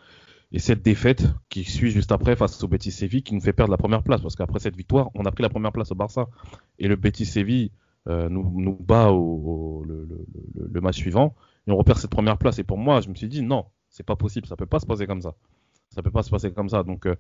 Et 0.52 0.60
cette 0.60 0.82
défaite 0.84 1.26
qui 1.50 1.64
suit 1.64 1.92
juste 1.92 2.12
après 2.12 2.36
face 2.36 2.64
au 2.64 2.68
Betis 2.68 2.92
Séville 2.92 3.24
qui 3.24 3.34
nous 3.34 3.42
fait 3.42 3.54
perdre 3.54 3.72
la 3.72 3.78
première 3.78 4.04
place 4.04 4.22
parce 4.22 4.36
qu'après 4.36 4.60
cette 4.60 4.76
victoire, 4.76 5.10
on 5.14 5.26
a 5.26 5.32
pris 5.32 5.44
la 5.44 5.50
première 5.50 5.72
place 5.72 5.92
au 5.92 5.96
Barça 5.96 6.28
et 6.80 6.88
le 6.88 6.96
Betis 6.96 7.26
Séville 7.26 7.72
euh, 8.08 8.30
nous, 8.30 8.78
bat 8.80 9.12
au, 9.12 9.84
le, 9.86 10.82
match 10.82 10.98
suivant 10.98 11.36
et 11.68 11.72
on 11.72 11.78
repère 11.78 11.98
cette 11.98 12.12
première 12.12 12.38
place. 12.38 12.60
Et 12.60 12.64
pour 12.64 12.78
moi, 12.78 13.02
je 13.02 13.10
me 13.10 13.16
suis 13.16 13.28
dit 13.28 13.42
non, 13.42 13.66
c'est 13.90 14.06
pas 14.06 14.16
possible, 14.16 14.48
ça 14.48 14.56
peut 14.56 14.66
pas 14.66 14.80
se 14.80 14.86
passer 14.86 15.08
comme 15.08 15.22
ça. 15.22 15.34
Ça 15.90 16.04
peut 16.04 16.12
pas 16.12 16.24
se 16.24 16.30
passer 16.30 16.52
comme 16.52 16.70
ça. 16.70 16.84
Donc, 16.84 17.06
euh, 17.06 17.16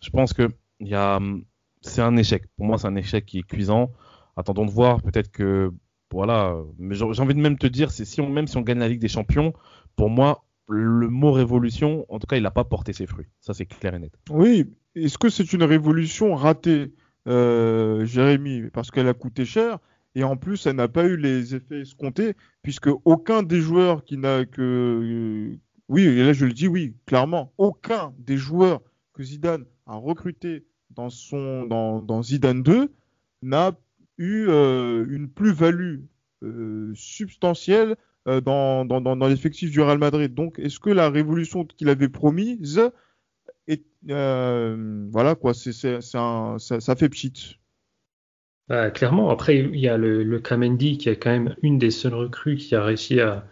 je 0.00 0.10
pense 0.10 0.32
que 0.32 0.48
y 0.80 0.94
a, 0.94 1.20
c'est 1.80 2.02
un 2.02 2.16
échec. 2.16 2.44
Pour 2.56 2.66
moi, 2.66 2.78
c'est 2.78 2.88
un 2.88 2.96
échec 2.96 3.24
qui 3.26 3.38
est 3.38 3.42
cuisant. 3.42 3.90
Attendons 4.36 4.66
de 4.66 4.70
voir. 4.70 5.02
Peut-être 5.02 5.30
que 5.30 5.72
voilà. 6.10 6.56
Mais 6.78 6.94
j'ai 6.94 7.04
envie 7.04 7.34
de 7.34 7.40
même 7.40 7.58
te 7.58 7.66
dire, 7.66 7.90
c'est 7.90 8.04
si 8.04 8.20
on 8.20 8.28
même 8.28 8.46
si 8.46 8.56
on 8.56 8.62
gagne 8.62 8.78
la 8.78 8.88
Ligue 8.88 9.00
des 9.00 9.08
Champions, 9.08 9.52
pour 9.96 10.10
moi, 10.10 10.44
le 10.68 11.08
mot 11.08 11.32
révolution, 11.32 12.06
en 12.08 12.18
tout 12.18 12.26
cas, 12.26 12.36
il 12.36 12.42
n'a 12.42 12.50
pas 12.50 12.64
porté 12.64 12.92
ses 12.92 13.06
fruits. 13.06 13.26
Ça, 13.40 13.54
c'est 13.54 13.66
clair 13.66 13.94
et 13.94 13.98
net. 13.98 14.12
Oui. 14.30 14.70
Est-ce 14.94 15.18
que 15.18 15.30
c'est 15.30 15.52
une 15.52 15.62
révolution 15.62 16.34
ratée, 16.34 16.92
euh, 17.26 18.04
Jérémy, 18.04 18.68
parce 18.72 18.90
qu'elle 18.90 19.08
a 19.08 19.14
coûté 19.14 19.44
cher? 19.44 19.78
et 20.14 20.24
en 20.24 20.36
plus, 20.36 20.66
elle 20.66 20.76
n'a 20.76 20.88
pas 20.88 21.04
eu 21.04 21.16
les 21.16 21.54
effets 21.54 21.80
escomptés, 21.80 22.34
puisque 22.62 22.88
aucun 23.04 23.42
des 23.42 23.60
joueurs 23.60 24.04
qui 24.04 24.18
n'a 24.18 24.44
que. 24.44 24.60
Euh, 24.60 25.58
oui, 25.88 26.02
et 26.02 26.22
là 26.22 26.32
je 26.32 26.46
le 26.46 26.52
dis, 26.52 26.68
oui, 26.68 26.94
clairement, 27.06 27.52
aucun 27.58 28.14
des 28.18 28.36
joueurs 28.36 28.82
que 29.14 29.22
Zidane 29.22 29.64
a 29.86 29.96
recruté 29.96 30.64
dans, 30.90 31.10
son, 31.10 31.64
dans, 31.66 32.00
dans 32.00 32.22
Zidane 32.22 32.62
2 32.62 32.92
n'a 33.42 33.72
eu 34.18 34.46
euh, 34.48 35.04
une 35.08 35.28
plus-value 35.28 36.00
euh, 36.42 36.92
substantielle 36.94 37.96
euh, 38.28 38.40
dans, 38.40 38.84
dans, 38.84 39.00
dans, 39.00 39.26
l'effectif 39.26 39.70
du 39.70 39.80
Real 39.80 39.98
Madrid. 39.98 40.32
Donc, 40.34 40.58
est-ce 40.58 40.78
que 40.78 40.90
la 40.90 41.10
révolution 41.10 41.64
qu'il 41.64 41.88
avait 41.88 42.08
promise 42.08 42.80
est, 43.66 43.82
voilà 44.06 45.34
quoi, 45.34 45.54
c'est, 45.54 45.72
c'est, 45.72 46.00
c'est 46.00 46.80
ça, 46.80 46.96
fait 46.96 47.08
pchit. 47.08 47.58
Bah, 48.68 48.90
clairement, 48.90 49.30
après, 49.30 49.58
il 49.58 49.80
y 49.80 49.88
a 49.88 49.96
le, 49.96 50.22
le 50.22 50.40
Kamendi 50.40 50.98
qui 50.98 51.08
est 51.08 51.16
quand 51.16 51.30
même 51.30 51.56
une 51.62 51.78
des 51.78 51.90
seules 51.90 52.14
recrues 52.14 52.56
qui 52.56 52.74
a 52.74 52.82
réussi 52.82 53.20
à, 53.20 53.44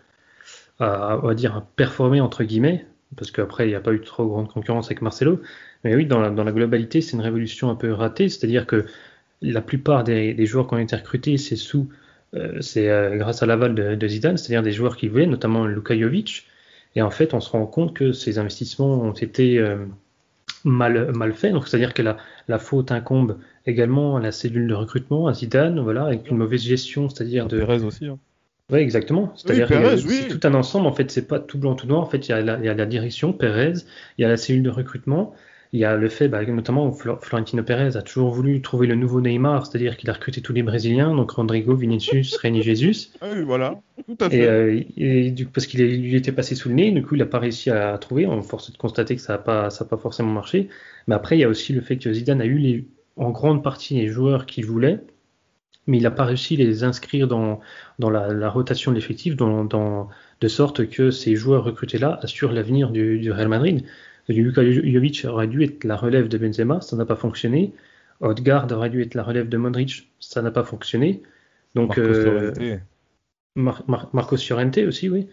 à, 0.79 1.19
on 1.23 1.27
va 1.29 1.35
dire, 1.35 1.57
à 1.57 1.61
performer, 1.63 2.21
entre 2.21 2.45
guillemets. 2.45 2.87
parce 3.17 3.31
qu'après, 3.31 3.67
il 3.67 3.69
n'y 3.69 3.75
a 3.75 3.81
pas 3.81 3.93
eu 3.93 4.01
trop 4.01 4.27
grande 4.27 4.49
concurrence 4.49 4.87
avec 4.87 5.03
Marcelo. 5.03 5.41
Mais 5.85 5.95
oui, 5.95 6.07
dans 6.07 6.21
la, 6.21 6.31
dans 6.31 6.45
la 6.45 6.53
globalité, 6.53 7.01
c'est 7.01 7.17
une 7.17 7.23
révolution 7.23 7.71
un 7.71 7.75
peu 7.75 7.93
ratée, 7.93 8.29
c'est-à-dire 8.29 8.67
que 8.67 8.87
la 9.43 9.63
plupart 9.63 10.05
des, 10.05 10.35
des, 10.35 10.47
joueurs 10.47 10.69
qui 10.69 10.75
ont 10.75 10.79
été 10.79 10.97
recrutés, 10.97 11.39
c'est 11.39 11.57
sous, 11.57 11.89
euh, 12.35 12.61
c'est 12.61 12.89
euh, 12.89 13.17
grâce 13.17 13.43
à 13.43 13.47
l'aval 13.47 13.75
de, 13.75 13.95
de, 13.95 14.09
Zidane, 14.09 14.37
c'est-à-dire 14.37 14.63
des 14.63 14.73
joueurs 14.73 14.97
qui 14.97 15.09
voulaient, 15.09 15.27
notamment 15.27 15.67
Luka 15.67 15.99
Jovic. 15.99 16.47
Et 16.97 17.03
en 17.03 17.11
fait, 17.11 17.35
on 17.35 17.41
se 17.41 17.51
rend 17.51 17.67
compte 17.67 17.95
que 17.95 18.13
ces 18.13 18.39
investissements 18.39 19.01
ont 19.01 19.13
été 19.13 19.59
euh, 19.59 19.87
mal, 20.65 21.13
mal 21.15 21.33
faits. 21.33 21.53
Donc, 21.53 21.69
c'est-à-dire 21.69 21.95
que 21.95 22.03
la, 22.03 22.17
la, 22.49 22.59
faute 22.59 22.93
incombe 22.93 23.39
également 23.65 24.17
à 24.17 24.21
la 24.21 24.33
cellule 24.33 24.67
de 24.67 24.75
recrutement, 24.75 25.29
à 25.29 25.35
Zidane, 25.35 25.81
voilà, 25.81 26.05
avec 26.05 26.31
une 26.31 26.37
mauvaise 26.37 26.63
gestion, 26.63 27.09
c'est-à-dire 27.09 27.47
de. 27.47 27.59
Perez 27.59 27.85
aussi. 27.85 28.07
Hein. 28.07 28.19
Oui, 28.71 28.79
exactement. 28.79 29.33
C'est-à-dire 29.35 29.69
oui, 29.71 30.05
oui. 30.07 30.19
c'est 30.29 30.39
tout 30.39 30.47
un 30.47 30.55
ensemble. 30.55 30.87
En 30.87 30.93
fait, 30.93 31.11
c'est 31.11 31.27
pas 31.27 31.41
tout 31.41 31.59
blanc, 31.59 31.75
tout 31.75 31.89
noir. 31.89 32.03
En 32.03 32.07
fait, 32.07 32.29
il 32.29 32.37
y, 32.37 32.45
y 32.45 32.69
a 32.69 32.75
la 32.75 32.87
direction, 32.87 33.33
Perez, 33.33 33.75
il 34.17 34.23
y 34.23 34.25
a 34.25 34.29
la 34.29 34.37
cellule 34.37 34.63
de 34.63 34.71
recrutement, 34.71 35.35
il 35.73 35.79
y 35.79 35.85
a 35.85 35.97
le 35.97 36.09
fait, 36.09 36.27
bah, 36.27 36.45
notamment, 36.45 36.91
Florentino 36.93 37.63
Pérez 37.63 37.97
a 37.97 38.03
toujours 38.03 38.33
voulu 38.33 38.61
trouver 38.61 38.89
le 38.89 38.97
nouveau 38.97 39.21
Neymar, 39.21 39.67
c'est-à-dire 39.67 39.97
qu'il 39.97 40.11
a 40.11 40.15
recruté 40.15 40.41
tous 40.41 40.53
les 40.53 40.65
Brésiliens, 40.65 41.15
donc 41.15 41.31
Rodrigo, 41.31 41.77
Vinicius, 41.77 42.37
René 42.39 42.61
Jesus. 42.61 43.11
Ah 43.21 43.29
oui, 43.33 43.43
voilà, 43.43 43.81
tout 44.05 44.17
à 44.19 44.29
fait. 44.29 44.39
Et, 44.39 44.47
euh, 44.47 44.83
et 44.97 45.31
du, 45.31 45.47
parce 45.47 45.67
qu'il 45.67 45.81
lui 45.85 46.17
était 46.17 46.33
passé 46.33 46.57
sous 46.57 46.71
le 46.71 46.75
nez, 46.75 46.91
du 46.91 47.05
coup, 47.05 47.15
il 47.15 47.19
n'a 47.19 47.27
pas 47.27 47.39
réussi 47.39 47.71
à 47.71 47.97
trouver. 47.99 48.27
On 48.27 48.43
force 48.43 48.73
de 48.73 48.77
constater 48.77 49.15
que 49.15 49.23
ça 49.23 49.35
n'a 49.35 49.39
pas, 49.39 49.71
ça 49.71 49.85
pas 49.85 49.97
forcément 49.97 50.33
marché. 50.33 50.69
Mais 51.07 51.15
après, 51.15 51.37
il 51.37 51.41
y 51.41 51.45
a 51.45 51.49
aussi 51.49 51.73
le 51.73 51.83
fait 51.83 51.99
que 51.99 52.13
Zidane 52.13 52.41
a 52.41 52.47
eu 52.47 52.59
les, 52.59 52.85
en 53.17 53.31
grande 53.31 53.63
partie 53.63 53.95
les 53.95 54.09
joueurs 54.09 54.47
qu'il 54.47 54.67
voulait, 54.67 54.99
mais 55.87 55.99
il 55.99 56.03
n'a 56.03 56.11
pas 56.11 56.25
réussi 56.25 56.55
à 56.55 56.59
les 56.59 56.83
inscrire 56.83 57.29
dans, 57.29 57.61
dans 58.01 58.11
la, 58.11 58.33
la 58.33 58.51
rotation 58.51 58.91
de 58.91 58.97
l'effectif, 58.97 59.37
dans, 59.37 59.65
dans, 59.65 60.09
de 60.41 60.49
sorte 60.49 60.89
que 60.89 61.13
ces 61.13 61.37
joueurs 61.37 61.63
recrutés-là 61.63 62.19
assurent 62.23 62.53
l'avenir 62.53 62.91
du, 62.91 63.21
du 63.21 63.31
Real 63.31 63.49
Madrid. 63.49 63.85
Luka 64.29 64.63
Jovic 64.71 65.25
aurait 65.29 65.47
dû 65.47 65.63
être 65.65 65.85
la 65.85 65.97
relève 65.97 66.29
de 66.29 66.39
Benzema, 66.39 66.81
ça 66.81 66.97
n'a 66.97 67.05
pas 67.05 67.17
fonctionné. 67.17 67.73
Odegaard 68.21 68.71
aurait 68.73 68.91
dû 68.91 69.03
être 69.03 69.15
la 69.15 69.23
relève 69.23 69.49
de 69.49 69.57
Modric, 69.57 70.11
ça 70.21 70.43
n'a 70.43 70.51
pas 70.51 70.65
fonctionné. 70.65 71.23
Donc 71.75 71.97
Marcos 71.97 72.13
euh, 72.13 72.77
Mar 73.57 73.83
Mar 73.89 74.11
Marcos 74.13 74.37
Llorente 74.49 74.79
aussi, 74.79 75.09
oui, 75.09 75.27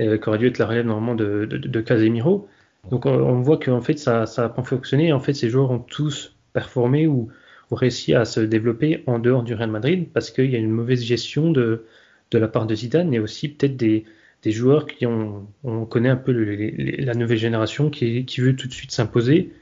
euh, 0.00 0.18
qui 0.18 0.28
aurait 0.28 0.38
dû 0.38 0.46
être 0.46 0.58
la 0.58 0.66
relève 0.66 0.86
normalement 0.86 1.14
de, 1.14 1.46
de, 1.46 1.56
de 1.56 1.80
Casemiro. 1.80 2.48
Donc 2.90 3.06
on, 3.06 3.10
on 3.10 3.40
voit 3.40 3.58
qu'en 3.58 3.80
fait 3.80 3.98
ça 3.98 4.24
n'a 4.36 4.48
pas 4.48 4.62
fonctionné. 4.62 5.12
En 5.12 5.20
fait, 5.20 5.32
ces 5.32 5.48
joueurs 5.48 5.70
ont 5.70 5.78
tous 5.78 6.36
performé 6.52 7.06
ou, 7.06 7.28
ou, 7.70 7.74
réussi 7.74 8.14
à 8.14 8.24
se 8.24 8.40
développer 8.40 9.02
en 9.06 9.18
dehors 9.18 9.42
du 9.42 9.54
Real 9.54 9.70
Madrid 9.70 10.08
parce 10.12 10.30
qu'il 10.30 10.50
y 10.50 10.56
a 10.56 10.58
une 10.58 10.70
mauvaise 10.70 11.02
gestion 11.02 11.50
de, 11.50 11.84
de 12.30 12.38
la 12.38 12.48
part 12.48 12.66
de 12.66 12.74
Zidane 12.74 13.12
et 13.14 13.18
aussi 13.18 13.48
peut-être 13.48 13.76
des, 13.76 14.04
des 14.46 14.52
joueurs 14.52 14.86
qui 14.86 15.06
ont, 15.06 15.48
on 15.64 15.86
connaît 15.86 16.08
un 16.08 16.16
peu 16.16 16.30
la 16.30 17.14
nouvelle 17.14 17.36
génération 17.36 17.90
qui, 17.90 18.24
veut 18.38 18.54
tout 18.54 18.68
de 18.68 18.72
suite 18.72 18.92
s'imposer. 18.92 19.52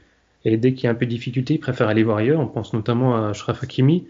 Et 0.43 0.57
dès 0.57 0.73
qu'il 0.75 0.83
y 0.83 0.87
a 0.87 0.91
un 0.91 0.95
peu 0.95 1.07
de 1.07 1.09
difficulté, 1.09 1.55
ils 1.55 1.59
préfèrent 1.59 1.87
aller 1.87 2.03
voir 2.03 2.17
ailleurs. 2.17 2.39
On 2.39 2.45
pense 2.45 2.71
notamment 2.71 3.15
à 3.15 3.33
Shraf 3.33 3.63
Hakimi, 3.63 4.05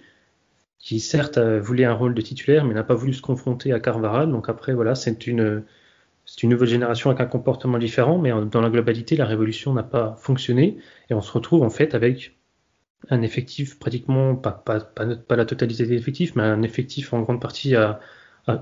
qui 0.78 1.00
certes 1.00 1.40
voulait 1.40 1.86
un 1.86 1.94
rôle 1.94 2.14
de 2.14 2.22
titulaire, 2.22 2.66
mais 2.66 2.74
n'a 2.74 2.84
pas 2.84 2.94
voulu 2.94 3.14
se 3.14 3.22
confronter 3.22 3.72
à 3.72 3.80
Carvajal. 3.80 4.30
Donc 4.30 4.50
après, 4.50 4.74
voilà, 4.74 4.96
c'est 4.96 5.28
une, 5.28 5.64
nouvelle 6.44 6.68
génération 6.68 7.10
avec 7.10 7.22
un 7.22 7.26
comportement 7.26 7.78
différent, 7.78 8.18
mais 8.18 8.34
dans 8.52 8.60
la 8.60 8.70
globalité, 8.70 9.16
la 9.16 9.26
révolution 9.26 9.74
n'a 9.74 9.84
pas 9.84 10.18
fonctionné. 10.20 10.78
Et 11.10 11.14
on 11.14 11.22
se 11.22 11.32
retrouve 11.32 11.64
en 11.64 11.70
fait 11.70 11.96
avec 11.96 12.36
un 13.10 13.22
effectif 13.22 13.80
pratiquement, 13.80 14.36
pas, 14.36 14.62
la 15.30 15.46
totalité 15.46 15.86
des 15.86 15.94
effectifs, 15.94 16.36
mais 16.36 16.44
un 16.44 16.64
effectif 16.64 17.14
en 17.14 17.22
grande 17.22 17.40
partie 17.40 17.76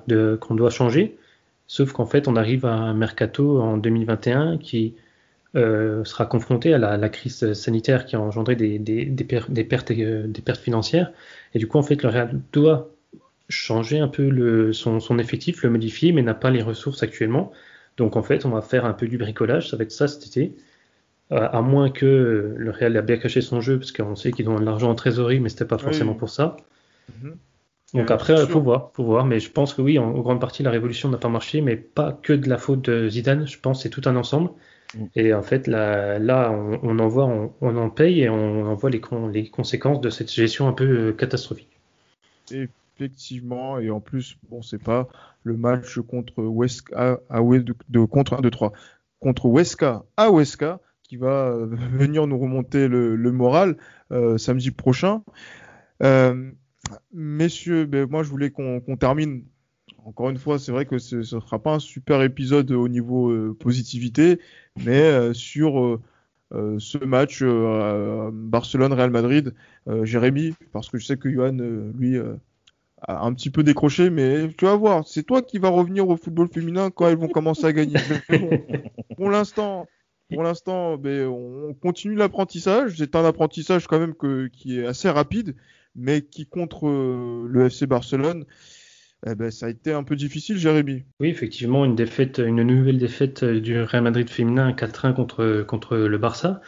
de, 0.08 0.38
qu'on 0.40 0.54
doit 0.54 0.70
changer. 0.70 1.18
Sauf 1.74 1.92
qu'en 1.92 2.06
fait, 2.06 2.28
on 2.28 2.36
arrive 2.36 2.68
à 2.68 2.76
un 2.76 2.94
mercato 2.94 3.60
en 3.60 3.78
2021 3.78 4.60
qui 4.60 4.94
euh, 5.56 6.04
sera 6.06 6.28
confronté 6.28 6.72
à 6.72 6.78
la, 6.78 6.98
la, 6.98 7.10
crise 7.10 7.54
sanitaire 7.54 8.06
qui 8.06 8.16
a 8.16 8.22
engendré 8.22 8.56
des, 8.56 8.78
des, 8.78 9.06
des, 9.06 9.24
per 9.24 9.46
des 9.50 9.64
pertes, 9.64 9.90
euh, 9.90 10.28
des 10.28 10.42
pertes 10.44 10.62
financières. 10.62 11.12
Et 11.56 11.58
du 11.58 11.66
coup, 11.66 11.80
en 11.80 11.82
fait, 11.82 12.04
le 12.04 12.10
Real 12.10 12.40
doit 12.52 12.92
changer 13.50 13.98
un 13.98 14.08
peu 14.08 14.30
le, 14.30 14.72
son, 14.72 15.00
son, 15.00 15.18
effectif, 15.18 15.64
le 15.64 15.72
modifier, 15.72 16.12
mais 16.12 16.22
n'a 16.22 16.36
pas 16.36 16.52
les 16.52 16.62
ressources 16.62 17.02
actuellement. 17.02 17.52
Donc, 17.98 18.18
en 18.18 18.22
fait, 18.22 18.46
on 18.46 18.50
va 18.50 18.62
faire 18.62 18.86
un 18.86 18.94
peu 18.94 19.08
du 19.08 19.18
bricolage. 19.18 19.72
Ça 19.72 19.76
va 19.76 19.82
être 19.82 19.92
ça 19.92 20.08
cet 20.08 20.28
été. 20.28 20.56
Euh, 21.32 21.50
à 21.52 21.64
moins 21.64 21.90
que 21.90 22.54
le 22.56 22.70
Real 22.70 22.96
a 22.98 23.02
bien 23.02 23.18
caché 23.18 23.42
son 23.42 23.62
jeu, 23.62 23.80
parce 23.80 23.92
qu'on 23.92 24.16
sait 24.16 24.32
qu'ils 24.32 24.48
ont 24.48 24.60
de 24.60 24.66
l'argent 24.66 24.92
en 24.92 24.96
trésorerie, 24.96 25.40
mais 25.40 25.50
c'était 25.50 25.66
pas 25.66 25.80
forcément 25.80 26.12
oui. 26.12 26.20
pour 26.20 26.30
ça. 26.30 26.56
Mm 27.10 27.30
-hmm. 27.30 27.34
Donc 27.94 28.10
après, 28.10 28.34
il 28.34 28.48
faut 28.48 28.62
voir, 28.62 28.92
faut 28.94 29.04
voir. 29.04 29.26
Mais 29.26 29.40
je 29.40 29.52
pense 29.52 29.74
que 29.74 29.82
oui, 29.82 30.00
en, 30.00 30.06
en 30.06 30.20
grande 30.22 30.42
partie, 30.42 30.64
la 30.64 30.72
révolution 30.72 31.10
n'a 31.10 31.18
pas 31.18 31.30
marché, 31.30 31.62
mais 31.62 31.76
pas 31.76 32.12
que 32.12 32.34
de 32.34 32.50
la 32.50 32.58
faute 32.58 32.90
de 32.90 33.08
Zidane. 33.08 33.46
Je 33.48 33.60
pense 33.60 33.84
c'est 33.84 33.90
tout 33.90 34.02
un 34.06 34.16
ensemble. 34.16 34.50
Mm. 34.96 35.06
Et 35.16 35.34
en 35.34 35.44
fait, 35.44 35.68
là, 35.68 36.20
là 36.20 36.52
on, 36.52 36.80
on 36.84 37.00
en 37.00 37.08
voit, 37.08 37.26
on, 37.26 37.54
on, 37.62 37.78
en 37.78 37.90
paye 37.90 38.22
et 38.22 38.30
on 38.30 38.66
en 38.68 38.74
voit 38.76 38.90
les, 38.90 39.00
con, 39.00 39.28
les 39.28 39.50
conséquences 39.50 40.02
de 40.02 40.10
cette 40.10 40.32
gestion 40.32 40.68
un 40.68 40.74
peu 40.74 40.86
euh, 40.86 41.12
catastrophique. 41.14 41.70
Effectivement, 42.52 43.80
et 43.80 43.90
en 43.90 44.00
plus, 44.00 44.38
bon, 44.50 44.62
c'est 44.62 44.82
pas 44.82 45.08
le 45.44 45.58
match 45.58 46.00
contre 46.00 46.44
Weska 46.44 47.20
à, 47.30 47.42
de, 47.42 47.76
de, 47.90 48.06
contre 48.06 48.34
1, 48.34 48.42
2, 48.42 48.50
3 48.50 48.74
contre 49.20 49.46
Weska 49.48 50.04
à 50.18 50.32
Weska 50.32 50.80
qui 51.04 51.18
va 51.18 51.48
euh, 51.50 51.66
venir 51.92 52.28
nous 52.28 52.38
remonter 52.38 52.88
le, 52.88 53.16
le 53.16 53.32
moral 53.32 53.78
euh, 54.12 54.38
samedi 54.38 54.72
prochain. 54.72 55.24
Euh, 56.02 56.52
messieurs, 57.12 57.86
ben, 57.86 58.08
moi 58.10 58.24
je 58.24 58.30
voulais 58.30 58.50
qu'on 58.50 58.82
qu 58.82 58.98
termine. 58.98 59.46
Encore 60.06 60.30
une 60.30 60.38
fois, 60.38 60.60
c'est 60.60 60.72
vrai 60.72 60.86
que 60.86 60.98
ce 60.98 61.18
ne 61.18 61.24
sera 61.24 61.60
pas 61.60 61.76
un 61.76 61.80
super 61.80 62.22
épisode 62.24 62.72
au 62.72 62.90
niveau 62.90 63.32
euh, 63.32 63.56
positivité, 63.58 64.40
mais 64.84 65.00
euh, 65.00 65.34
sur 65.34 65.80
euh, 65.82 66.78
ce 66.78 66.98
match 66.98 67.42
Barcelone-Real 67.42 69.10
Madrid, 69.10 69.56
Jérémy, 70.04 70.54
parce 70.72 70.90
que 70.90 71.00
je 71.00 71.06
sais 71.06 71.18
que 71.18 71.32
Johan, 71.32 71.58
lui, 71.96 72.20
a 73.02 73.26
un 73.26 73.34
petit 73.34 73.50
peu 73.50 73.64
décroché, 73.64 74.12
mais 74.12 74.50
tu 74.56 74.66
vas 74.66 74.76
voir, 74.76 75.08
c'est 75.08 75.24
toi 75.24 75.42
qui 75.42 75.58
vas 75.58 75.70
revenir 75.70 76.08
au 76.08 76.16
football 76.16 76.50
féminin 76.50 76.92
quand 76.92 77.08
elles 77.08 77.18
vont 77.18 77.28
commencer 77.28 77.66
à 77.66 77.74
gagner. 77.74 77.98
pour 79.18 79.32
l'instant, 79.32 79.88
pour 80.32 80.44
l'instant, 80.44 80.98
ben, 80.98 81.28
on 81.28 81.74
continue 81.74 82.14
l'apprentissage. 82.14 82.98
C'est 82.98 83.16
un 83.16 83.26
apprentissage 83.26 83.88
quand 83.88 84.00
même 84.00 84.14
qui 84.52 84.80
est 84.80 84.86
assez 84.86 85.10
rapide 85.10 85.56
mais 85.96 86.22
qui 86.22 86.46
contre 86.46 86.88
euh, 86.88 87.48
le 87.50 87.66
FC 87.66 87.86
Barcelone, 87.88 88.46
eh 89.26 89.36
ben, 89.36 89.52
ça 89.52 89.68
a 89.68 89.70
été 89.70 89.94
un 89.94 90.04
peu 90.04 90.16
difficile, 90.16 90.58
Jérémy. 90.58 91.06
Oui, 91.20 91.30
effectivement, 91.30 91.86
une 91.86 91.96
défaite, 91.96 92.40
une 92.40 92.62
nouvelle 92.64 92.98
défaite 92.98 93.44
du 93.44 93.82
Real 93.82 94.04
Madrid 94.04 94.30
féminin 94.30 94.72
4-1 94.74 95.14
contre, 95.14 95.64
contre 95.66 95.96
le 95.96 96.18
Barça. 96.18 96.62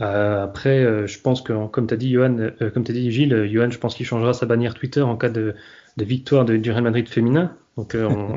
Euh, 0.00 0.44
après, 0.44 0.82
euh, 0.82 1.06
je 1.06 1.20
pense 1.20 1.42
que, 1.42 1.66
comme 1.68 1.86
tu 1.86 1.94
as 1.94 1.96
dit, 1.96 2.10
Johan, 2.10 2.36
euh, 2.38 2.70
comme 2.70 2.84
as 2.88 2.92
dit, 2.92 3.10
Gilles, 3.10 3.48
Johan, 3.50 3.70
je 3.70 3.78
pense 3.78 3.94
qu'il 3.94 4.06
changera 4.06 4.32
sa 4.32 4.46
bannière 4.46 4.74
Twitter 4.74 5.02
en 5.02 5.16
cas 5.16 5.28
de, 5.28 5.54
de 5.96 6.04
victoire 6.04 6.44
de, 6.44 6.56
du 6.56 6.70
Real 6.70 6.84
Madrid 6.84 7.08
féminin. 7.08 7.56
Donc, 7.76 7.94
euh, 7.94 8.08
on... 8.08 8.34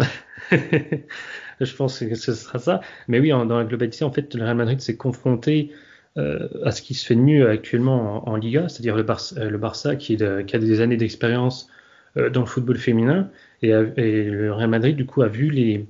je 0.52 1.76
pense 1.76 2.00
que 2.00 2.16
ce 2.16 2.34
sera 2.34 2.60
ça. 2.60 2.82
Mais 3.08 3.20
oui, 3.20 3.32
en, 3.32 3.46
dans 3.46 3.58
la 3.58 3.66
globalité, 3.66 4.04
en 4.04 4.12
fait, 4.12 4.34
le 4.34 4.44
Real 4.44 4.58
Madrid 4.58 4.82
s'est 4.82 4.98
confronté 4.98 5.72
euh, 6.18 6.48
à 6.64 6.72
ce 6.72 6.82
qui 6.82 6.94
se 6.94 7.06
fait 7.06 7.16
de 7.16 7.22
mieux 7.22 7.50
actuellement 7.50 8.28
en, 8.30 8.36
Liga, 8.36 8.70
c'est-à-dire 8.70 8.96
le, 8.96 9.04
Bar 9.04 9.20
le, 9.36 9.58
Barça 9.58 9.96
qui, 9.96 10.18
qui, 10.18 10.56
a 10.56 10.60
des 10.60 10.82
années 10.82 10.98
d'expérience 10.98 11.70
euh, 12.18 12.30
dans 12.30 12.42
le 12.42 12.46
football 12.46 12.78
féminin 12.78 13.30
et, 13.62 13.72
le 13.72 14.54
Real 14.54 14.70
Madrid 14.70 14.96
du 14.96 15.06
coup 15.06 15.22
a 15.24 15.28
vu 15.28 15.50
les 15.50 15.88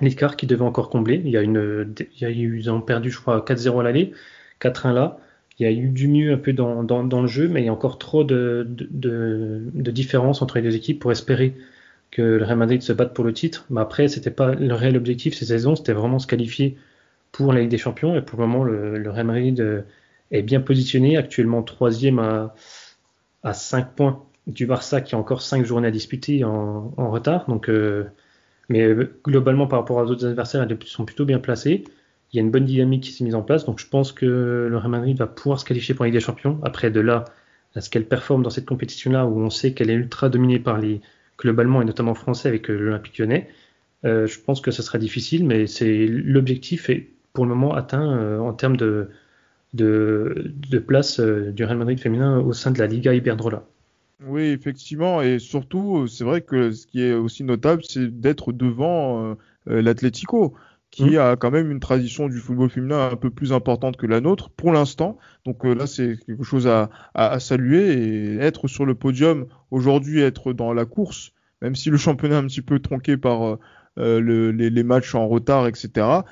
l'écart 0.00 0.36
qu'ils 0.36 0.48
devaient 0.48 0.62
encore 0.62 0.90
combler. 0.90 1.20
Il 1.24 1.30
y 1.30 1.36
a 1.36 1.42
eu, 1.42 2.58
ils 2.58 2.70
ont 2.70 2.80
perdu 2.80 3.10
je 3.10 3.20
crois 3.20 3.44
4-0 3.46 3.80
à 3.80 3.82
l'aller, 3.82 4.12
4-1 4.60 4.94
là. 4.94 5.18
Il 5.58 5.64
y 5.64 5.66
a 5.66 5.72
eu 5.72 5.88
du 5.88 6.06
mieux 6.06 6.32
un 6.32 6.38
peu 6.38 6.52
dans, 6.52 6.82
le 7.22 7.26
jeu, 7.26 7.48
mais 7.48 7.62
il 7.62 7.66
y 7.66 7.68
a 7.68 7.72
encore 7.72 7.98
trop 7.98 8.22
de, 8.22 8.64
de 8.68 9.90
différence 9.90 10.40
entre 10.40 10.56
les 10.56 10.62
deux 10.62 10.76
équipes 10.76 11.00
pour 11.00 11.10
espérer 11.10 11.56
que 12.10 12.22
le 12.22 12.44
Real 12.44 12.58
Madrid 12.58 12.82
se 12.82 12.92
batte 12.92 13.14
pour 13.14 13.24
le 13.24 13.32
titre. 13.32 13.66
Mais 13.70 13.80
après, 13.80 14.08
c'était 14.08 14.30
pas 14.30 14.54
le 14.54 14.74
réel 14.74 14.96
objectif 14.96 15.34
ces 15.34 15.46
saisons, 15.46 15.76
c'était 15.76 15.92
vraiment 15.92 16.18
se 16.18 16.26
qualifier 16.26 16.76
pour 17.38 17.52
la 17.52 17.60
Ligue 17.60 17.70
des 17.70 17.78
Champions. 17.78 18.16
Et 18.16 18.20
pour 18.20 18.40
le 18.40 18.46
moment, 18.48 18.64
le, 18.64 18.98
le 18.98 19.10
Real 19.10 19.26
Madrid 19.26 19.60
euh, 19.60 19.82
est 20.32 20.42
bien 20.42 20.60
positionné, 20.60 21.16
actuellement 21.16 21.62
troisième 21.62 22.18
à, 22.18 22.54
à 23.44 23.52
5 23.54 23.94
points 23.94 24.24
du 24.48 24.66
Barça 24.66 25.00
qui 25.00 25.14
a 25.14 25.18
encore 25.18 25.40
5 25.40 25.64
journées 25.64 25.86
à 25.86 25.92
disputer 25.92 26.42
en, 26.42 26.90
retard. 26.96 27.46
Donc, 27.46 27.70
euh, 27.70 28.06
mais 28.68 28.82
euh, 28.82 29.16
globalement, 29.24 29.68
par 29.68 29.78
rapport 29.78 29.98
aux 29.98 30.10
autres 30.10 30.26
adversaires, 30.26 30.66
ils 30.68 30.86
sont 30.88 31.04
plutôt 31.04 31.24
bien 31.24 31.38
placés. 31.38 31.84
Il 32.32 32.36
y 32.36 32.40
a 32.40 32.42
une 32.42 32.50
bonne 32.50 32.64
dynamique 32.64 33.04
qui 33.04 33.12
s'est 33.12 33.22
mise 33.22 33.36
en 33.36 33.42
place. 33.42 33.64
Donc, 33.64 33.78
je 33.78 33.86
pense 33.86 34.10
que 34.10 34.26
le 34.68 34.76
Real 34.76 34.90
Madrid 34.90 35.16
va 35.16 35.28
pouvoir 35.28 35.60
se 35.60 35.64
qualifier 35.64 35.94
pour 35.94 36.04
la 36.04 36.08
Ligue 36.08 36.18
des 36.18 36.24
Champions. 36.24 36.58
Après, 36.64 36.90
de 36.90 37.00
là 37.00 37.24
à 37.76 37.80
ce 37.80 37.88
qu'elle 37.88 38.06
performe 38.06 38.42
dans 38.42 38.50
cette 38.50 38.66
compétition-là, 38.66 39.26
où 39.26 39.38
on 39.40 39.50
sait 39.50 39.74
qu'elle 39.74 39.90
est 39.90 39.94
ultra 39.94 40.28
dominée 40.28 40.58
par 40.58 40.78
les 40.78 41.00
globalement 41.38 41.82
et 41.82 41.84
notamment 41.84 42.14
français 42.14 42.48
avec 42.48 42.66
l'Olympique 42.66 43.18
lyonnais, 43.18 43.48
je 44.02 44.40
pense 44.40 44.60
que 44.60 44.72
ce 44.72 44.82
sera 44.82 44.98
difficile, 44.98 45.44
mais 45.46 45.68
c'est 45.68 46.06
l'objectif 46.08 46.90
est 46.90 47.10
pour 47.38 47.46
le 47.46 47.54
moment 47.54 47.72
atteint 47.72 48.18
euh, 48.18 48.40
en 48.40 48.52
termes 48.52 48.76
de, 48.76 49.10
de, 49.72 50.50
de 50.68 50.78
place 50.80 51.20
euh, 51.20 51.52
du 51.52 51.62
Real 51.62 51.78
Madrid 51.78 52.00
féminin 52.00 52.40
au 52.40 52.52
sein 52.52 52.72
de 52.72 52.80
la 52.80 52.88
Liga 52.88 53.14
Iberdrola. 53.14 53.62
Oui, 54.26 54.42
effectivement, 54.46 55.22
et 55.22 55.38
surtout, 55.38 56.08
c'est 56.08 56.24
vrai 56.24 56.40
que 56.40 56.72
ce 56.72 56.88
qui 56.88 57.00
est 57.00 57.12
aussi 57.12 57.44
notable, 57.44 57.82
c'est 57.88 58.08
d'être 58.08 58.50
devant 58.50 59.36
euh, 59.68 59.80
l'Atlético, 59.80 60.54
qui 60.90 61.16
a 61.16 61.36
quand 61.36 61.52
même 61.52 61.70
une 61.70 61.78
tradition 61.78 62.26
du 62.28 62.38
football 62.38 62.70
féminin 62.70 63.08
un 63.12 63.14
peu 63.14 63.30
plus 63.30 63.52
importante 63.52 63.96
que 63.96 64.06
la 64.06 64.20
nôtre 64.20 64.50
pour 64.50 64.72
l'instant. 64.72 65.16
Donc 65.44 65.62
là, 65.62 65.86
c'est 65.86 66.18
quelque 66.26 66.42
chose 66.42 66.66
à, 66.66 66.90
à, 67.14 67.38
saluer 67.38 67.92
et 67.92 68.38
être 68.38 68.66
sur 68.66 68.84
le 68.84 68.96
podium 68.96 69.46
aujourd'hui, 69.70 70.22
être 70.22 70.52
dans 70.52 70.72
la 70.72 70.86
course, 70.86 71.30
même 71.62 71.76
si 71.76 71.88
le 71.88 71.98
championnat 71.98 72.34
est 72.34 72.38
un 72.38 72.46
petit 72.48 72.62
peu 72.62 72.80
tronqué 72.80 73.16
par 73.16 73.58
le, 73.96 74.50
les, 74.50 74.70
les, 74.70 74.82
matchs 74.82 75.14
en 75.14 75.28
retard, 75.28 75.68
etc 75.68 76.22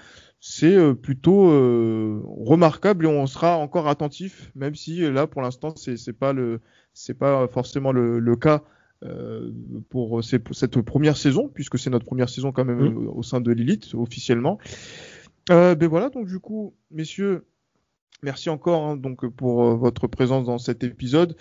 c'est 0.41 0.77
euh, 0.77 0.95
plutôt 0.95 1.51
euh, 1.51 2.23
remarquable 2.25 3.07
et 3.07 3.09
on 3.09 3.27
sera 3.27 3.57
encore 3.57 3.89
attentif, 3.89 4.53
même 4.55 4.75
si 4.75 5.03
euh, 5.03 5.11
là 5.11 5.27
pour 5.27 5.43
l'instant 5.43 5.75
c'est 5.77 5.97
c'est 5.97 6.13
pas 6.13 6.33
le 6.33 6.61
c'est 6.93 7.19
pas 7.19 7.49
forcément 7.49 7.93
le, 7.93 8.19
le 8.19 8.37
cas 8.37 8.63
euh, 9.05 9.51
pour, 9.91 10.25
cette 10.25 10.81
première 10.81 11.19
saison 11.19 11.51
puisque 11.53 11.79
c'est 11.79 11.91
notre 11.91 12.07
première 12.07 12.31
saison 12.31 12.51
quand 12.51 12.65
même 12.65 12.79
mmh. 12.79 13.09
au 13.09 13.23
sein 13.23 13.41
de 13.41 13.53
l'élite 13.53 13.95
officiellement. 13.95 14.59
Euh, 15.51 15.75
ben 15.75 15.89
voilà 15.89 16.09
donc 16.09 16.27
du 16.27 16.41
coup 16.41 16.75
messieurs 16.91 17.45
merci 18.23 18.49
encore 18.49 18.85
hein, 18.85 18.97
donc 18.97 19.27
pour 19.29 19.77
votre 19.77 20.07
présence 20.07 20.47
dans 20.47 20.59
cet 20.59 20.83
épisode 20.83 21.37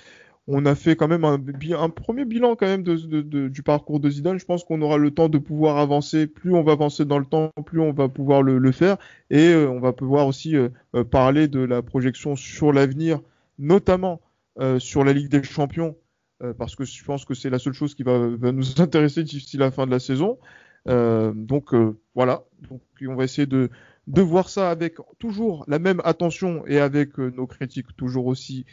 on 0.48 0.66
a 0.66 0.76
fait 0.76 0.96
quand 0.96 1.08
même 1.08 1.26
un, 1.26 1.90
premier 1.90 2.24
bilan 2.24 2.56
quand 2.56 2.68
même 2.68 2.84
du 2.84 3.64
parcours 3.64 4.00
de 4.00 4.10
Zidane. 4.10 4.38
Je 4.38 4.46
pense 4.46 4.64
qu'on 4.64 4.82
aura 4.82 4.98
le 4.98 5.10
temps 5.10 5.28
de 5.28 5.40
pouvoir 5.40 5.78
avancer. 5.78 6.28
Plus 6.28 6.54
on 6.54 6.62
va 6.62 6.74
avancer 6.74 7.04
dans 7.04 7.18
le 7.18 7.26
temps, 7.26 7.52
plus 7.66 7.80
on 7.80 7.92
va 7.92 8.10
pouvoir 8.10 8.44
le, 8.44 8.72
faire. 8.72 8.98
Et 9.32 9.50
euh, 9.50 9.68
on 9.68 9.80
va 9.80 9.92
pouvoir 9.92 10.28
aussi 10.28 10.56
euh, 10.56 10.70
euh, 10.96 11.04
parler 11.04 11.48
de 11.48 11.60
la 11.60 11.82
projection 11.82 12.36
sur 12.36 12.74
l'avenir, 12.74 13.22
notamment 13.58 14.22
sur 14.80 15.04
la 15.04 15.12
Ligue 15.12 15.28
des 15.28 15.44
Champions, 15.44 15.98
parce 16.58 16.78
que 16.78 16.86
je 16.86 17.04
pense 17.04 17.26
que 17.26 17.34
c'est 17.34 17.50
la 17.50 17.60
seule 17.60 17.74
chose 17.74 17.94
qui 17.94 18.04
va, 18.04 18.18
nous 18.54 18.64
intéresser 18.82 19.22
d'ici 19.24 19.58
la 19.58 19.70
fin 19.70 19.86
de 19.86 19.92
la 19.92 20.00
saison. 20.00 20.38
donc 20.86 21.74
voilà, 22.16 22.46
donc 22.70 22.82
on 23.06 23.16
va 23.16 23.26
essayer 23.26 23.46
de, 23.46 23.70
voir 24.08 24.48
ça 24.48 24.72
avec 24.72 24.96
toujours 25.20 25.66
la 25.68 25.78
même 25.78 26.02
attention 26.06 26.66
et 26.68 26.80
avec 26.80 27.18
nos 27.18 27.48
critiques 27.48 27.98
toujours 27.98 28.28
aussi 28.28 28.66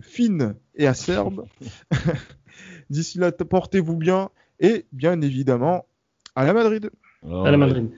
fine 0.00 0.56
et 0.74 0.86
acerbe. 0.86 1.46
D'ici 2.90 3.18
là, 3.18 3.32
portez-vous 3.32 3.96
bien 3.96 4.30
et 4.60 4.86
bien 4.92 5.20
évidemment 5.20 5.86
à 6.34 6.44
la 6.44 6.52
Madrid. 6.52 6.90
à 7.22 7.50
la 7.50 7.56
Madrid. 7.56 7.90